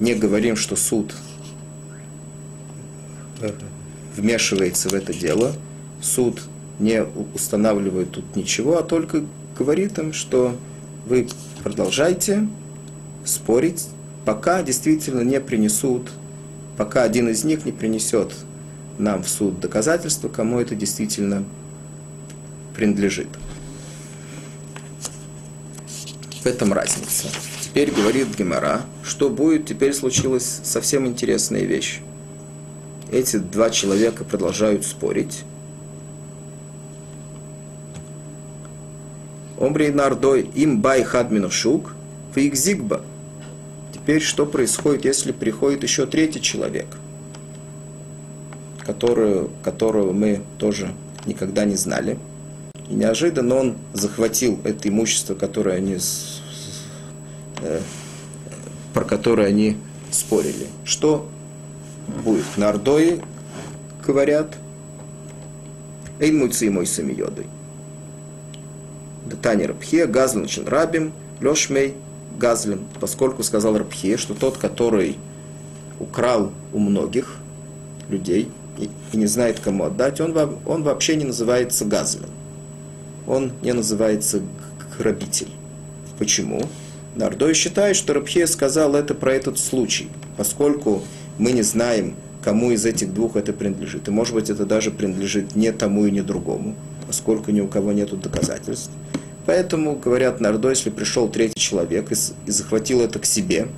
не 0.00 0.14
говорим, 0.14 0.56
что 0.56 0.74
суд 0.74 1.14
вмешивается 4.16 4.88
в 4.88 4.94
это 4.94 5.12
дело. 5.12 5.52
Суд 6.00 6.42
не 6.78 7.04
устанавливает 7.34 8.12
тут 8.12 8.36
ничего, 8.36 8.78
а 8.78 8.82
только 8.82 9.22
говорит 9.58 9.98
им, 9.98 10.12
что 10.12 10.56
вы 11.06 11.28
продолжайте 11.62 12.48
спорить, 13.24 13.88
пока 14.24 14.62
действительно 14.62 15.20
не 15.20 15.40
принесут, 15.40 16.10
пока 16.76 17.02
один 17.02 17.28
из 17.28 17.44
них 17.44 17.64
не 17.64 17.72
принесет 17.72 18.32
нам 18.98 19.22
в 19.22 19.28
суд 19.28 19.60
доказательства, 19.60 20.28
кому 20.28 20.60
это 20.60 20.74
действительно 20.74 21.44
принадлежит. 22.74 23.28
В 26.42 26.46
этом 26.46 26.72
разница. 26.72 27.28
Теперь 27.60 27.90
говорит 27.90 28.28
Гемора, 28.38 28.82
что 29.02 29.28
будет, 29.28 29.66
теперь 29.66 29.92
случилась 29.92 30.60
совсем 30.62 31.06
интересная 31.06 31.62
вещь. 31.62 32.00
Эти 33.10 33.36
два 33.36 33.70
человека 33.70 34.24
продолжают 34.24 34.84
спорить. 34.84 35.44
Омри 39.58 39.90
нардой 39.90 40.42
им 40.42 40.80
бай 40.80 41.02
хадмину 41.02 41.50
шук, 41.50 41.94
фейкзигба. 42.34 43.02
Теперь 43.92 44.22
что 44.22 44.46
происходит, 44.46 45.04
если 45.04 45.32
приходит 45.32 45.82
еще 45.82 46.06
третий 46.06 46.40
человек– 46.40 46.86
которую, 48.86 49.50
которого 49.64 50.12
мы 50.12 50.42
тоже 50.58 50.94
никогда 51.26 51.64
не 51.64 51.74
знали. 51.74 52.18
И 52.88 52.94
неожиданно 52.94 53.56
он 53.56 53.76
захватил 53.92 54.60
это 54.62 54.88
имущество, 54.88 55.34
которое 55.34 55.76
они, 55.76 55.98
э, 57.62 57.80
про 58.94 59.04
которое 59.04 59.48
они 59.48 59.76
спорили. 60.12 60.68
Что 60.84 61.28
будет? 62.24 62.44
Нардои 62.56 63.20
говорят, 64.06 64.54
Эйн 66.20 66.38
муйцы 66.38 66.70
мой 66.70 66.86
самиодой. 66.86 67.46
Тани 69.42 69.66
Рабхе, 69.66 70.06
Газлин 70.06 70.46
Рабим, 70.66 71.12
Лешмей 71.40 71.94
Газлин, 72.38 72.86
поскольку 73.00 73.42
сказал 73.42 73.76
Рабхе, 73.76 74.16
что 74.16 74.34
тот, 74.34 74.56
который 74.56 75.16
украл 75.98 76.52
у 76.72 76.78
многих 76.78 77.36
людей, 78.08 78.48
и, 78.78 78.88
не 79.16 79.26
знает, 79.26 79.60
кому 79.60 79.84
отдать, 79.84 80.20
он, 80.20 80.36
он 80.66 80.82
вообще 80.82 81.16
не 81.16 81.24
называется 81.24 81.84
газлен. 81.84 82.30
Он 83.26 83.52
не 83.62 83.72
называется 83.72 84.42
грабитель. 84.98 85.48
Почему? 86.18 86.62
Нардой 87.14 87.54
считает, 87.54 87.96
что 87.96 88.14
Рабхе 88.14 88.46
сказал 88.46 88.94
это 88.94 89.14
про 89.14 89.32
этот 89.32 89.58
случай, 89.58 90.08
поскольку 90.36 91.02
мы 91.38 91.52
не 91.52 91.62
знаем, 91.62 92.14
кому 92.42 92.70
из 92.70 92.84
этих 92.84 93.12
двух 93.12 93.36
это 93.36 93.52
принадлежит. 93.52 94.06
И 94.08 94.10
может 94.10 94.34
быть 94.34 94.50
это 94.50 94.64
даже 94.64 94.90
принадлежит 94.90 95.56
не 95.56 95.72
тому 95.72 96.06
и 96.06 96.10
не 96.10 96.22
другому, 96.22 96.74
поскольку 97.06 97.50
ни 97.50 97.60
у 97.60 97.68
кого 97.68 97.92
нет 97.92 98.18
доказательств. 98.20 98.90
Поэтому, 99.46 99.96
говорят 99.96 100.40
Нардо, 100.40 100.70
если 100.70 100.90
пришел 100.90 101.28
третий 101.28 101.60
человек 101.60 102.12
и, 102.12 102.50
захватил 102.50 103.00
это 103.00 103.18
к 103.18 103.24
себе, 103.24 103.68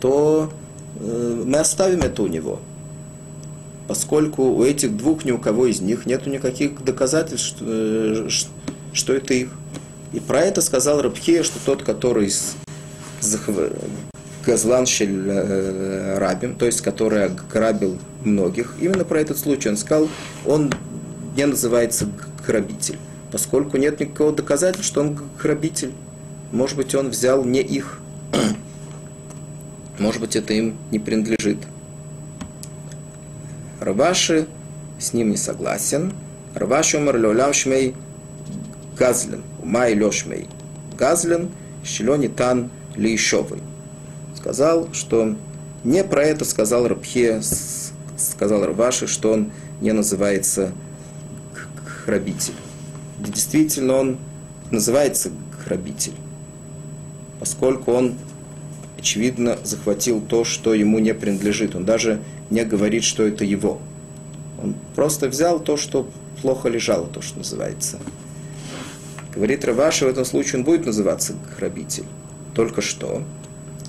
то 0.00 0.52
мы 1.02 1.58
оставим 1.58 2.00
это 2.00 2.22
у 2.22 2.26
него, 2.28 2.60
поскольку 3.88 4.44
у 4.44 4.64
этих 4.64 4.96
двух 4.96 5.24
ни 5.24 5.32
у 5.32 5.38
кого 5.38 5.66
из 5.66 5.80
них 5.80 6.06
нет 6.06 6.26
никаких 6.26 6.82
доказательств, 6.84 7.56
что, 7.56 7.64
э, 7.66 8.28
что 8.92 9.12
это 9.12 9.34
их. 9.34 9.48
И 10.12 10.20
про 10.20 10.40
это 10.40 10.60
сказал 10.60 11.02
Рабхе, 11.02 11.42
что 11.42 11.58
тот, 11.64 11.82
который 11.82 12.30
Газланшель 14.46 15.28
э, 15.28 16.18
Рабим, 16.18 16.54
то 16.54 16.66
есть 16.66 16.82
который 16.82 17.24
ограбил 17.24 17.98
многих, 18.24 18.74
именно 18.80 19.04
про 19.04 19.20
этот 19.20 19.38
случай 19.38 19.68
он 19.68 19.76
сказал, 19.76 20.08
он 20.46 20.72
не 21.36 21.46
называется 21.46 22.06
грабитель, 22.46 22.98
поскольку 23.30 23.76
нет 23.76 24.00
никакого 24.00 24.32
доказательства, 24.32 24.84
что 24.84 25.00
он 25.00 25.18
грабитель. 25.40 25.92
Может 26.52 26.76
быть, 26.76 26.94
он 26.94 27.08
взял 27.08 27.44
не 27.44 27.60
их. 27.60 28.00
Может 29.98 30.20
быть, 30.20 30.36
это 30.36 30.52
им 30.52 30.76
не 30.90 30.98
принадлежит. 30.98 31.58
Раваши 33.80 34.46
с 34.98 35.12
ним 35.12 35.30
не 35.30 35.36
согласен. 35.36 36.12
Раваши 36.54 36.98
умер 36.98 37.18
леолам 37.18 37.52
шмей 37.52 37.94
газлен. 38.98 39.42
Умай 39.62 39.94
лешмей 39.94 40.48
газлен. 40.96 41.50
Щелони 41.84 42.28
тан 42.28 42.70
лейшовый. 42.96 43.60
Сказал, 44.36 44.88
что 44.92 45.36
не 45.84 46.04
про 46.04 46.22
это 46.22 46.44
сказал 46.44 46.86
Рабхе, 46.86 47.40
сказал 48.16 48.64
Раваши, 48.64 49.06
что 49.06 49.32
он 49.32 49.50
не 49.80 49.92
называется 49.92 50.72
грабитель. 52.06 52.54
Действительно, 53.18 53.94
он 53.94 54.18
называется 54.70 55.30
грабитель, 55.64 56.14
поскольку 57.40 57.92
он 57.92 58.14
очевидно, 59.02 59.58
захватил 59.64 60.20
то, 60.20 60.44
что 60.44 60.74
ему 60.74 61.00
не 61.00 61.12
принадлежит. 61.12 61.74
Он 61.74 61.84
даже 61.84 62.22
не 62.50 62.64
говорит, 62.64 63.02
что 63.02 63.24
это 63.24 63.44
его. 63.44 63.80
Он 64.62 64.76
просто 64.94 65.28
взял 65.28 65.58
то, 65.58 65.76
что 65.76 66.08
плохо 66.40 66.68
лежало, 66.68 67.08
то, 67.08 67.20
что 67.20 67.38
называется. 67.38 67.98
Говорит 69.34 69.64
Раваша, 69.64 70.06
в 70.06 70.08
этом 70.08 70.24
случае 70.24 70.60
он 70.60 70.64
будет 70.64 70.86
называться 70.86 71.34
грабитель. 71.58 72.04
Только 72.54 72.80
что. 72.80 73.22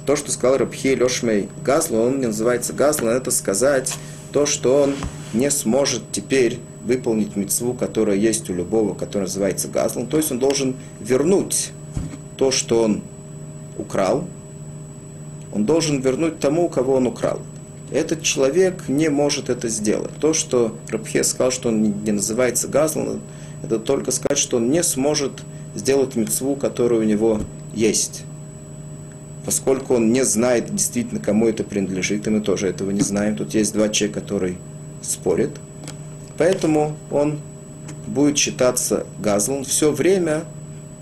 То, 0.07 0.15
что 0.15 0.31
сказал 0.31 0.57
Рабхи 0.57 0.95
Лешмей 0.95 1.47
Газлу, 1.63 1.99
он 1.99 2.19
не 2.19 2.27
называется 2.27 2.73
Газлу, 2.73 3.07
это 3.07 3.29
сказать 3.29 3.93
то, 4.31 4.47
что 4.47 4.81
он 4.83 4.95
не 5.33 5.51
сможет 5.51 6.11
теперь 6.11 6.59
выполнить 6.83 7.35
мецву, 7.35 7.73
которая 7.73 8.17
есть 8.17 8.49
у 8.49 8.53
любого, 8.53 8.95
который 8.95 9.23
называется 9.23 9.67
Газлом. 9.67 10.07
То 10.07 10.17
есть 10.17 10.31
он 10.31 10.39
должен 10.39 10.75
вернуть 10.99 11.71
то, 12.35 12.49
что 12.49 12.83
он 12.83 13.03
украл, 13.77 14.27
он 15.53 15.65
должен 15.65 16.01
вернуть 16.01 16.39
тому, 16.39 16.67
кого 16.67 16.95
он 16.95 17.07
украл. 17.07 17.39
Этот 17.91 18.23
человек 18.23 18.87
не 18.87 19.09
может 19.09 19.49
это 19.49 19.69
сделать. 19.69 20.11
То, 20.19 20.33
что 20.33 20.75
Рабхе 20.89 21.23
сказал, 21.23 21.51
что 21.51 21.69
он 21.69 22.03
не 22.03 22.11
называется 22.11 22.67
Газлан, 22.67 23.19
это 23.61 23.77
только 23.77 24.11
сказать, 24.11 24.39
что 24.39 24.57
он 24.57 24.71
не 24.71 24.81
сможет 24.81 25.43
сделать 25.75 26.15
мецву, 26.15 26.55
которая 26.55 27.01
у 27.01 27.03
него 27.03 27.41
есть. 27.73 28.23
Поскольку 29.45 29.95
он 29.95 30.11
не 30.11 30.25
знает 30.25 30.73
действительно, 30.73 31.19
кому 31.19 31.47
это 31.47 31.63
принадлежит, 31.63 32.25
и 32.25 32.29
мы 32.31 32.41
тоже 32.41 32.67
этого 32.67 32.89
не 32.89 33.01
знаем. 33.01 33.35
Тут 33.35 33.53
есть 33.53 33.73
два 33.73 33.89
человека, 33.89 34.21
которые 34.21 34.55
спорят. 35.01 35.51
Поэтому 36.37 36.95
он 37.11 37.39
будет 38.07 38.37
считаться 38.39 39.05
Газлан 39.19 39.65
все 39.65 39.91
время, 39.91 40.45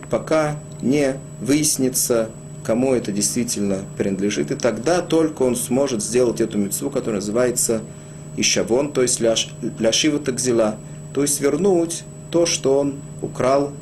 пока 0.09 0.59
не 0.81 1.15
выяснится 1.39 2.31
кому 2.63 2.93
это 2.93 3.11
действительно 3.11 3.79
принадлежит, 3.97 4.51
и 4.51 4.55
тогда 4.55 5.01
только 5.01 5.43
он 5.43 5.55
сможет 5.55 6.03
сделать 6.03 6.41
эту 6.41 6.57
мецву, 6.57 6.89
которая 6.89 7.21
называется 7.21 7.81
Ишавон, 8.37 8.91
то 8.91 9.01
есть 9.01 9.19
ляшива 9.19 10.19
такзила, 10.19 10.77
то 11.13 11.21
есть 11.21 11.41
вернуть 11.41 12.03
то, 12.29 12.45
что 12.45 12.79
он 12.79 12.95
украл 13.21 13.73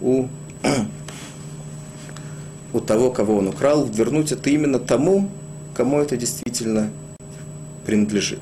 у, 0.00 0.26
у 2.72 2.80
того, 2.80 3.10
кого 3.10 3.36
он 3.36 3.48
украл, 3.48 3.86
вернуть 3.86 4.32
это 4.32 4.50
именно 4.50 4.78
тому, 4.78 5.28
кому 5.74 6.00
это 6.00 6.16
действительно 6.16 6.90
принадлежит. 7.86 8.40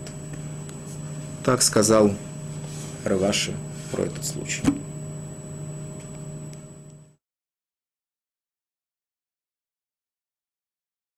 Так 1.45 1.63
сказал 1.63 2.13
Раваши 3.05 3.53
про 3.93 4.03
этот 4.03 4.25
случай. 4.25 4.63